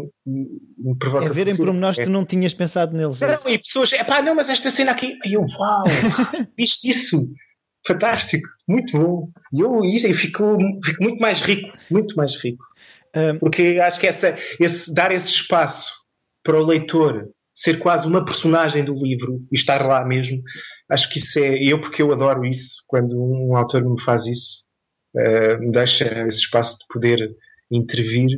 me 0.78 0.98
provoca. 0.98 1.26
É 1.26 1.28
ver 1.28 1.48
em 1.48 1.56
pormenores 1.56 1.98
que 1.98 2.04
tu 2.04 2.10
não 2.10 2.24
tinhas 2.24 2.54
pensado 2.54 2.96
neles. 2.96 3.20
É 3.20 3.26
não, 3.26 3.50
e 3.50 3.58
pessoas, 3.58 3.92
é 3.92 4.02
pá, 4.02 4.22
não, 4.22 4.34
mas 4.34 4.48
esta 4.48 4.70
cena 4.70 4.92
aqui, 4.92 5.18
e 5.24 5.34
eu, 5.34 5.42
uau, 5.42 5.84
viste 6.56 6.88
isso? 6.88 7.28
Fantástico, 7.86 8.48
muito 8.66 8.98
bom. 8.98 9.28
E 9.52 9.60
eu, 9.60 9.84
isso, 9.84 10.06
eu 10.06 10.14
fico, 10.14 10.56
fico 10.82 11.02
muito 11.02 11.18
mais 11.20 11.40
rico, 11.42 11.76
muito 11.90 12.16
mais 12.16 12.34
rico. 12.36 12.64
Um, 13.14 13.38
Porque 13.38 13.78
acho 13.80 14.00
que 14.00 14.06
essa, 14.06 14.36
esse, 14.58 14.92
dar 14.92 15.12
esse 15.12 15.28
espaço 15.28 15.92
para 16.42 16.58
o 16.58 16.64
leitor 16.64 17.28
ser 17.54 17.78
quase 17.78 18.06
uma 18.06 18.24
personagem 18.24 18.84
do 18.84 18.94
livro 18.94 19.40
e 19.52 19.54
estar 19.54 19.86
lá 19.86 20.04
mesmo. 20.04 20.42
Acho 20.90 21.10
que 21.10 21.18
isso 21.18 21.38
é. 21.38 21.56
Eu, 21.62 21.80
porque 21.80 22.02
eu 22.02 22.12
adoro 22.12 22.44
isso, 22.44 22.82
quando 22.88 23.16
um 23.16 23.56
autor 23.56 23.84
me 23.84 24.00
faz 24.02 24.26
isso, 24.26 24.64
uh, 25.16 25.58
me 25.60 25.70
deixa 25.70 26.04
esse 26.26 26.40
espaço 26.40 26.78
de 26.78 26.84
poder 26.92 27.30
intervir. 27.70 28.28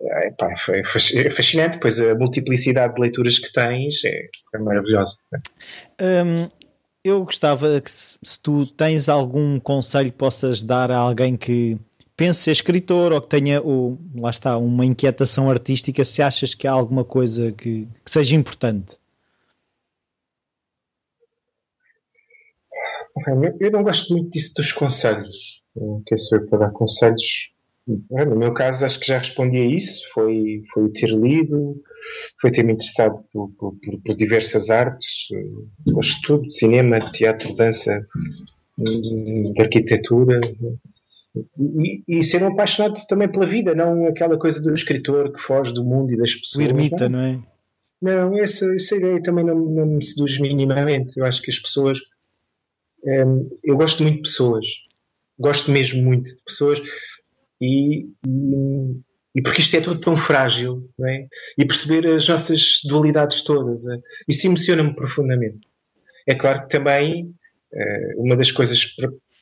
É, 0.00 0.30
pá, 0.30 0.54
é, 0.70 0.80
é 0.80 1.30
fascinante, 1.30 1.78
pois 1.80 1.98
a 1.98 2.14
multiplicidade 2.14 2.94
de 2.94 3.00
leituras 3.00 3.38
que 3.38 3.52
tens 3.52 4.04
é, 4.04 4.28
é 4.54 4.58
maravilhosa. 4.58 5.14
Um, 6.00 6.48
eu 7.02 7.24
gostava 7.24 7.80
que, 7.80 7.90
se, 7.90 8.16
se 8.22 8.40
tu 8.40 8.66
tens 8.66 9.08
algum 9.08 9.58
conselho 9.58 10.12
possas 10.12 10.62
dar 10.62 10.92
a 10.92 10.98
alguém 10.98 11.36
que 11.36 11.76
pense 12.18 12.40
ser 12.40 12.50
escritor 12.50 13.12
ou 13.12 13.22
que 13.22 13.28
tenha, 13.28 13.62
lá 14.18 14.28
está, 14.28 14.58
uma 14.58 14.84
inquietação 14.84 15.48
artística, 15.48 16.02
se 16.02 16.20
achas 16.20 16.52
que 16.52 16.66
há 16.66 16.72
alguma 16.72 17.04
coisa 17.04 17.52
que, 17.52 17.86
que 18.04 18.10
seja 18.10 18.34
importante? 18.34 18.96
Eu 23.60 23.70
não 23.70 23.84
gosto 23.84 24.12
muito 24.12 24.30
disso 24.30 24.52
dos 24.56 24.72
conselhos. 24.72 25.62
Não 25.76 26.02
quero 26.04 26.20
saber 26.20 26.46
para 26.46 26.58
dar 26.58 26.70
conselhos. 26.70 27.52
No 27.86 28.36
meu 28.36 28.52
caso, 28.52 28.84
acho 28.84 28.98
que 28.98 29.06
já 29.06 29.18
respondi 29.18 29.56
a 29.56 29.66
isso. 29.66 30.02
Foi, 30.12 30.62
foi 30.72 30.90
ter 30.90 31.10
lido, 31.10 31.80
foi 32.40 32.50
ter-me 32.50 32.72
interessado 32.72 33.22
por, 33.32 33.50
por, 33.58 33.74
por, 34.04 34.16
diversas 34.16 34.70
artes. 34.70 35.28
Gosto 35.86 36.16
de 36.16 36.22
tudo: 36.22 36.52
cinema, 36.52 37.12
teatro, 37.12 37.54
dança, 37.54 38.06
de 38.76 39.60
arquitetura 39.60 40.40
e, 41.36 42.02
e, 42.08 42.22
ser 42.22 42.42
um 42.42 42.48
apaixonado 42.48 43.00
também 43.06 43.30
pela 43.30 43.46
vida, 43.46 43.74
não 43.74 44.06
aquela 44.06 44.38
coisa 44.38 44.62
do 44.62 44.72
escritor 44.72 45.32
que 45.32 45.40
foge 45.40 45.72
do 45.72 45.84
mundo 45.84 46.12
e 46.12 46.16
das 46.16 46.34
pessoas. 46.34 46.66
O 46.66 46.68
ermita, 46.68 47.08
não, 47.08 47.20
é? 47.20 47.42
Não, 48.00 48.38
essa, 48.38 48.72
essa 48.74 48.96
ideia 48.96 49.22
também 49.22 49.44
não, 49.44 49.56
não 49.56 49.86
me 49.86 50.04
seduz 50.04 50.38
minimamente. 50.38 51.18
Eu 51.18 51.24
acho 51.24 51.42
que 51.42 51.50
as 51.50 51.58
pessoas. 51.58 51.98
Hum, 53.04 53.48
eu 53.62 53.76
gosto 53.76 54.02
muito 54.02 54.16
de 54.16 54.22
pessoas. 54.22 54.66
Gosto 55.38 55.70
mesmo 55.70 56.02
muito 56.02 56.34
de 56.34 56.42
pessoas. 56.44 56.80
E, 57.60 58.06
e, 58.26 59.00
e 59.34 59.42
porque 59.42 59.60
isto 59.60 59.76
é 59.76 59.80
tudo 59.80 60.00
tão 60.00 60.16
frágil, 60.16 60.88
é? 61.04 61.26
e 61.56 61.66
perceber 61.66 62.06
as 62.08 62.26
nossas 62.28 62.80
dualidades 62.84 63.42
todas. 63.42 63.86
É? 63.86 63.98
Isso 64.28 64.46
emociona-me 64.46 64.94
profundamente. 64.94 65.60
É 66.26 66.34
claro 66.34 66.62
que 66.62 66.68
também 66.68 67.34
eh, 67.72 68.14
uma 68.16 68.36
das 68.36 68.50
coisas 68.52 68.94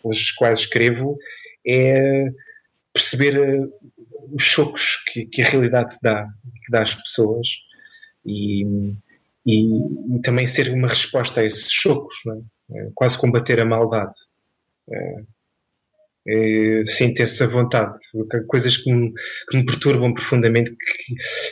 pelas 0.03 0.31
quais 0.33 0.61
escrevo 0.61 1.19
é 1.67 2.31
perceber 2.93 3.37
eh, 3.37 3.69
os 4.33 4.43
chocos 4.43 5.03
que, 5.07 5.27
que, 5.27 5.43
a 5.43 5.49
realidade 5.49 5.97
dá, 6.03 6.27
que 6.65 6.73
dá 6.73 6.83
às 6.83 6.95
pessoas 6.95 7.49
e, 8.25 8.65
e, 9.45 10.17
e, 10.17 10.23
também 10.23 10.47
ser 10.47 10.73
uma 10.73 10.89
resposta 10.89 11.41
a 11.41 11.45
esses 11.45 11.71
chocos, 11.71 12.17
é? 12.73 12.91
quase 12.95 13.19
combater 13.19 13.61
a 13.61 13.65
maldade. 13.65 14.15
É, 14.91 15.23
é, 16.29 16.85
sinto 16.89 17.23
essa 17.23 17.47
vontade. 17.47 17.95
Coisas 18.49 18.77
que 18.77 18.93
me, 18.93 19.13
que 19.49 19.59
me 19.59 19.65
perturbam 19.65 20.13
profundamente. 20.13 20.75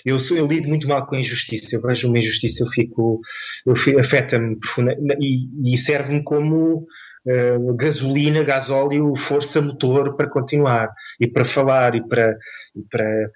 Eu, 0.05 0.19
sou, 0.19 0.37
eu 0.37 0.47
lido 0.47 0.69
muito 0.69 0.89
mal 0.89 1.07
com 1.07 1.15
a 1.15 1.21
injustiça. 1.21 1.77
Eu 1.77 1.83
vejo 1.83 2.09
uma 2.09 2.19
injustiça, 2.19 2.65
eu 2.65 2.69
fico. 2.69 3.21
Eu 3.65 4.01
afeta-me 4.01 4.57
profundamente 4.57 5.17
e, 5.21 5.73
e 5.73 5.77
serve-me 5.79 6.25
como 6.25 6.87
uh, 7.27 7.75
gasolina, 7.75 8.43
gasóleo, 8.43 9.17
força 9.17 9.61
motor 9.61 10.17
para 10.17 10.31
continuar 10.31 10.91
e 11.21 11.27
para 11.27 11.45
falar 11.45 11.95
e 11.95 12.07
para, 12.07 12.37
e 12.75 12.83
para, 12.91 13.31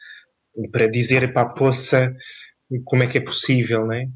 e 0.56 0.68
para 0.68 0.86
dizer 0.86 1.32
para 1.32 1.42
a 1.42 1.48
poça 1.48 2.14
como 2.84 3.02
é 3.02 3.06
que 3.06 3.18
é 3.18 3.22
possível, 3.22 3.86
né? 3.86 4.08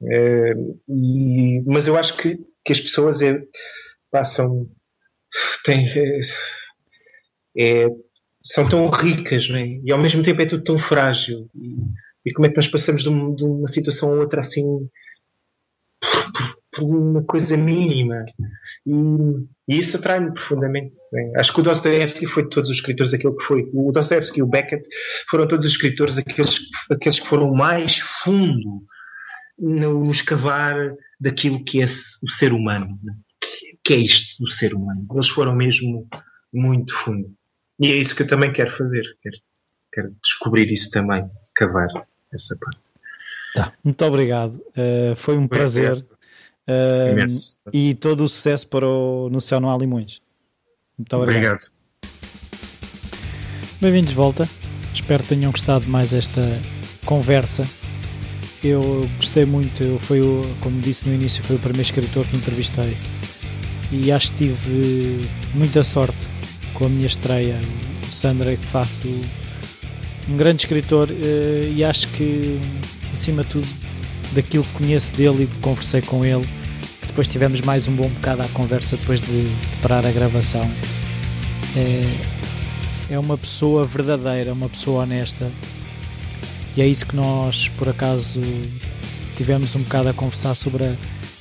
Uh, 0.00 0.80
e, 0.88 1.62
mas 1.66 1.86
eu 1.86 1.96
acho 1.96 2.16
que, 2.16 2.38
que 2.64 2.72
as 2.72 2.80
pessoas 2.80 3.22
é, 3.22 3.40
passam 4.10 4.68
tem, 5.64 5.86
é, 5.88 6.20
é, 7.58 7.86
são 8.44 8.68
tão 8.68 8.88
ricas 8.88 9.48
né? 9.48 9.80
e 9.84 9.90
ao 9.92 9.98
mesmo 9.98 10.22
tempo 10.22 10.40
é 10.42 10.46
tudo 10.46 10.62
tão 10.62 10.78
frágil. 10.78 11.48
E, 11.54 11.76
e 12.24 12.32
como 12.32 12.46
é 12.46 12.50
que 12.50 12.56
nós 12.56 12.66
passamos 12.66 13.02
de, 13.02 13.10
de 13.10 13.44
uma 13.44 13.68
situação 13.68 14.12
a 14.12 14.16
outra 14.16 14.40
assim 14.40 14.88
por, 16.76 16.96
uma 16.96 17.22
coisa 17.22 17.56
mínima? 17.56 18.24
E, 18.86 18.92
e 19.68 19.78
isso 19.78 19.96
atrai-me 19.96 20.32
profundamente. 20.32 20.98
Né? 21.12 21.32
Acho 21.36 21.52
que 21.52 21.60
o 21.60 21.62
Dostoevsky 21.62 22.26
foi 22.26 22.44
de 22.44 22.50
todos 22.50 22.70
os 22.70 22.76
escritores 22.76 23.14
aquele 23.14 23.34
que 23.34 23.44
foi. 23.44 23.70
O 23.72 23.90
Dostoevsky 23.90 24.40
e 24.40 24.42
o 24.42 24.46
Beckett 24.46 24.86
foram 25.28 25.48
todos 25.48 25.64
os 25.64 25.72
escritores 25.72 26.18
aqueles, 26.18 26.60
aqueles 26.90 27.18
que 27.18 27.26
foram 27.26 27.52
mais 27.52 27.98
fundo 27.98 28.82
no, 29.58 30.04
no 30.04 30.10
escavar 30.10 30.94
daquilo 31.18 31.64
que 31.64 31.80
é 31.80 31.84
o 31.84 32.30
ser 32.30 32.52
humano. 32.52 32.98
Né? 33.02 33.14
que 33.86 33.94
é 33.94 33.98
isto 33.98 34.42
do 34.42 34.50
ser 34.50 34.74
humano. 34.74 35.06
Eles 35.12 35.28
foram 35.28 35.54
mesmo 35.54 36.08
muito 36.52 36.92
fundo. 36.92 37.32
E 37.78 37.92
é 37.92 37.96
isso 37.96 38.16
que 38.16 38.22
eu 38.22 38.26
também 38.26 38.52
quero 38.52 38.70
fazer. 38.70 39.04
Quero, 39.22 39.36
quero 39.92 40.16
descobrir 40.24 40.72
isso 40.72 40.90
também, 40.90 41.24
cavar 41.54 41.88
essa 42.32 42.58
parte. 42.60 42.80
Tá. 43.54 43.72
Muito 43.84 44.04
obrigado. 44.04 44.54
Uh, 44.76 45.14
foi 45.14 45.38
um 45.38 45.46
prazer. 45.46 46.04
Uh, 46.68 47.70
e 47.72 47.94
todo 47.94 48.24
o 48.24 48.28
sucesso 48.28 48.66
para 48.66 48.86
o 48.86 49.28
No 49.30 49.40
Céu 49.40 49.60
Não 49.60 49.70
Há 49.70 49.78
Limões. 49.78 50.20
Muito 50.98 51.16
obrigado. 51.16 51.54
obrigado. 51.54 51.70
Bem-vindos 53.80 54.10
de 54.10 54.16
volta. 54.16 54.48
Espero 54.92 55.22
que 55.22 55.28
tenham 55.28 55.50
gostado 55.50 55.86
mais 55.88 56.12
esta 56.12 56.42
conversa. 57.04 57.62
Eu 58.64 59.08
gostei 59.16 59.44
muito, 59.44 59.82
eu 59.82 59.98
fui, 60.00 60.20
como 60.60 60.80
disse 60.80 61.06
no 61.06 61.14
início, 61.14 61.44
foi 61.44 61.56
o 61.56 61.58
primeiro 61.58 61.82
escritor 61.82 62.26
que 62.26 62.36
entrevistei 62.36 62.92
e 63.92 64.10
acho 64.10 64.32
que 64.32 64.38
tive 64.38 65.28
muita 65.54 65.82
sorte 65.84 66.16
com 66.74 66.86
a 66.86 66.88
minha 66.88 67.06
estreia. 67.06 67.60
O 68.02 68.06
Sandra 68.06 68.52
é 68.52 68.56
de 68.56 68.66
facto 68.66 69.08
um 70.28 70.36
grande 70.36 70.62
escritor 70.62 71.08
eh, 71.10 71.70
e 71.74 71.84
acho 71.84 72.08
que, 72.12 72.58
acima 73.12 73.42
de 73.42 73.48
tudo, 73.50 73.68
daquilo 74.36 74.64
que 74.64 74.72
conheço 74.72 75.12
dele 75.14 75.44
e 75.44 75.46
de 75.46 75.56
conversei 75.56 76.02
com 76.02 76.24
ele, 76.24 76.46
depois 77.06 77.26
tivemos 77.26 77.62
mais 77.62 77.88
um 77.88 77.96
bom 77.96 78.08
bocado 78.08 78.42
à 78.42 78.48
conversa 78.48 78.96
depois 78.96 79.20
de, 79.22 79.26
de 79.26 79.76
parar 79.80 80.04
a 80.06 80.10
gravação. 80.12 80.70
É, 81.74 83.14
é 83.14 83.18
uma 83.18 83.38
pessoa 83.38 83.86
verdadeira, 83.86 84.52
uma 84.52 84.68
pessoa 84.68 85.04
honesta. 85.04 85.50
E 86.76 86.82
é 86.82 86.86
isso 86.86 87.06
que 87.06 87.16
nós, 87.16 87.68
por 87.68 87.88
acaso, 87.88 88.42
tivemos 89.34 89.74
um 89.74 89.80
bocado 89.80 90.10
a 90.10 90.12
conversar 90.12 90.54
sobre 90.54 90.84
a, 90.84 90.94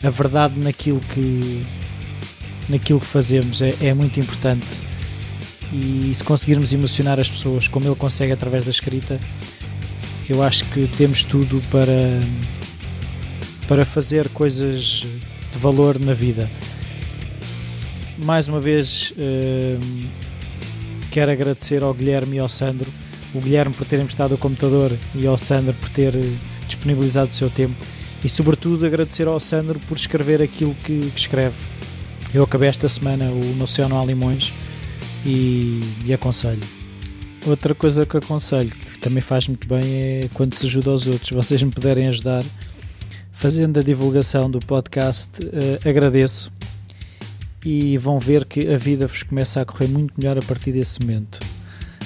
a 0.07 0.09
verdade 0.09 0.57
naquilo 0.57 1.01
que 1.13 1.65
naquilo 2.69 3.01
que 3.01 3.05
fazemos. 3.05 3.61
É, 3.61 3.73
é 3.81 3.93
muito 3.93 4.17
importante. 4.17 4.65
E 5.73 6.13
se 6.15 6.23
conseguirmos 6.23 6.71
emocionar 6.71 7.19
as 7.19 7.29
pessoas 7.29 7.67
como 7.67 7.85
ele 7.85 7.95
consegue 7.95 8.31
através 8.31 8.63
da 8.63 8.71
escrita, 8.71 9.19
eu 10.29 10.41
acho 10.41 10.63
que 10.65 10.87
temos 10.95 11.25
tudo 11.25 11.61
para, 11.69 11.91
para 13.67 13.85
fazer 13.85 14.29
coisas 14.29 15.05
de 15.51 15.59
valor 15.59 15.99
na 15.99 16.13
vida. 16.13 16.49
Mais 18.19 18.47
uma 18.47 18.61
vez, 18.61 19.11
uh, 19.11 20.07
quero 21.11 21.31
agradecer 21.31 21.83
ao 21.83 21.93
Guilherme 21.93 22.37
e 22.37 22.39
ao 22.39 22.49
Sandro. 22.49 22.89
O 23.33 23.39
Guilherme 23.39 23.73
por 23.73 23.85
ter 23.85 23.99
emprestado 23.99 24.35
o 24.35 24.37
computador 24.37 24.91
e 25.13 25.27
ao 25.27 25.37
Sandro 25.37 25.73
por 25.73 25.89
ter 25.89 26.13
disponibilizado 26.67 27.31
o 27.31 27.33
seu 27.33 27.49
tempo. 27.49 27.75
E, 28.23 28.29
sobretudo, 28.29 28.85
agradecer 28.85 29.27
ao 29.27 29.39
Sandro 29.39 29.79
por 29.87 29.97
escrever 29.97 30.41
aquilo 30.41 30.73
que, 30.83 31.11
escreve 31.15 31.55
eu 32.35 32.43
acabei 32.43 32.67
esta 32.67 32.89
semana 32.89 33.29
o 33.31 33.55
No 33.55 33.65
Há 33.97 34.05
Limões 34.05 34.51
e, 35.25 35.79
e 36.03 36.13
aconselho. 36.13 36.59
Outra 37.45 37.73
coisa 37.73 38.05
que 38.05 38.17
aconselho, 38.17 38.71
que 38.71 38.99
também 38.99 39.21
faz 39.21 39.47
muito 39.47 39.65
bem, 39.69 39.81
é 39.81 40.29
quando 40.33 40.53
se 40.53 40.65
ajuda 40.65 40.89
aos 40.89 41.07
outros. 41.07 41.31
Vocês 41.31 41.63
me 41.63 41.71
puderem 41.71 42.09
ajudar 42.09 42.43
fazendo 43.35 43.79
a 43.79 43.83
divulgação 43.83 44.49
do 44.49 44.59
podcast, 44.59 45.29
uh, 45.43 45.87
agradeço. 45.87 46.51
E 47.63 47.97
vão 47.97 48.17
ver 48.17 48.45
que 48.45 48.73
a 48.73 48.77
vida 48.77 49.07
vos 49.07 49.23
começa 49.23 49.61
a 49.61 49.65
correr 49.65 49.87
muito 49.87 50.13
melhor 50.17 50.37
a 50.37 50.41
partir 50.41 50.71
desse 50.71 50.99
momento. 51.01 51.39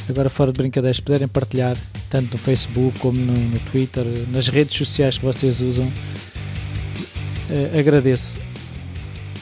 Agora, 0.10 0.30
fora 0.30 0.52
de 0.52 0.58
brincadeiras, 0.58 0.98
se 0.98 1.02
puderem 1.04 1.28
partilhar, 1.28 1.78
tanto 2.10 2.32
no 2.32 2.38
Facebook 2.38 2.98
como 3.00 3.20
no, 3.20 3.34
no 3.34 3.60
Twitter, 3.72 4.06
nas 4.32 4.48
redes 4.48 4.76
sociais 4.76 5.18
que 5.18 5.26
vocês 5.26 5.62
usam, 5.62 5.86
uh, 5.86 7.80
agradeço. 7.80 8.40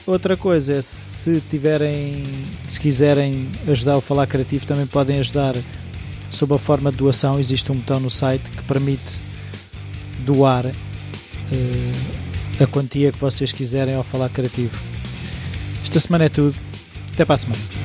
Outra 0.06 0.36
coisa 0.36 0.74
é 0.74 0.82
se 0.82 1.42
tiverem, 1.50 2.24
se 2.68 2.80
quiserem 2.80 3.48
ajudar 3.68 3.98
o 3.98 4.02
Falar 4.02 4.28
Criativo, 4.28 4.68
também 4.68 4.88
podem 4.88 5.20
ajudar 5.20 5.56
sob 6.30 6.54
a 6.54 6.58
forma 6.58 6.92
de 6.92 6.98
doação. 6.98 7.40
Existe 7.40 7.72
um 7.72 7.76
botão 7.76 8.00
no 8.00 8.10
site 8.10 8.44
que 8.44 8.64
permite 8.64 9.16
doar 10.26 10.74
uh, 11.52 12.64
a 12.64 12.68
quantia 12.68 13.12
que 13.12 13.18
vocês 13.18 13.52
quiserem 13.52 13.96
ao 13.96 14.04
Falar 14.04 14.30
Criativo. 14.30 14.76
Esta 15.84 16.00
semana 16.00 16.26
é 16.26 16.30
tudo. 16.30 16.56
Até 17.14 17.26
para 17.26 17.36
a 17.36 17.38
semana. 17.38 17.77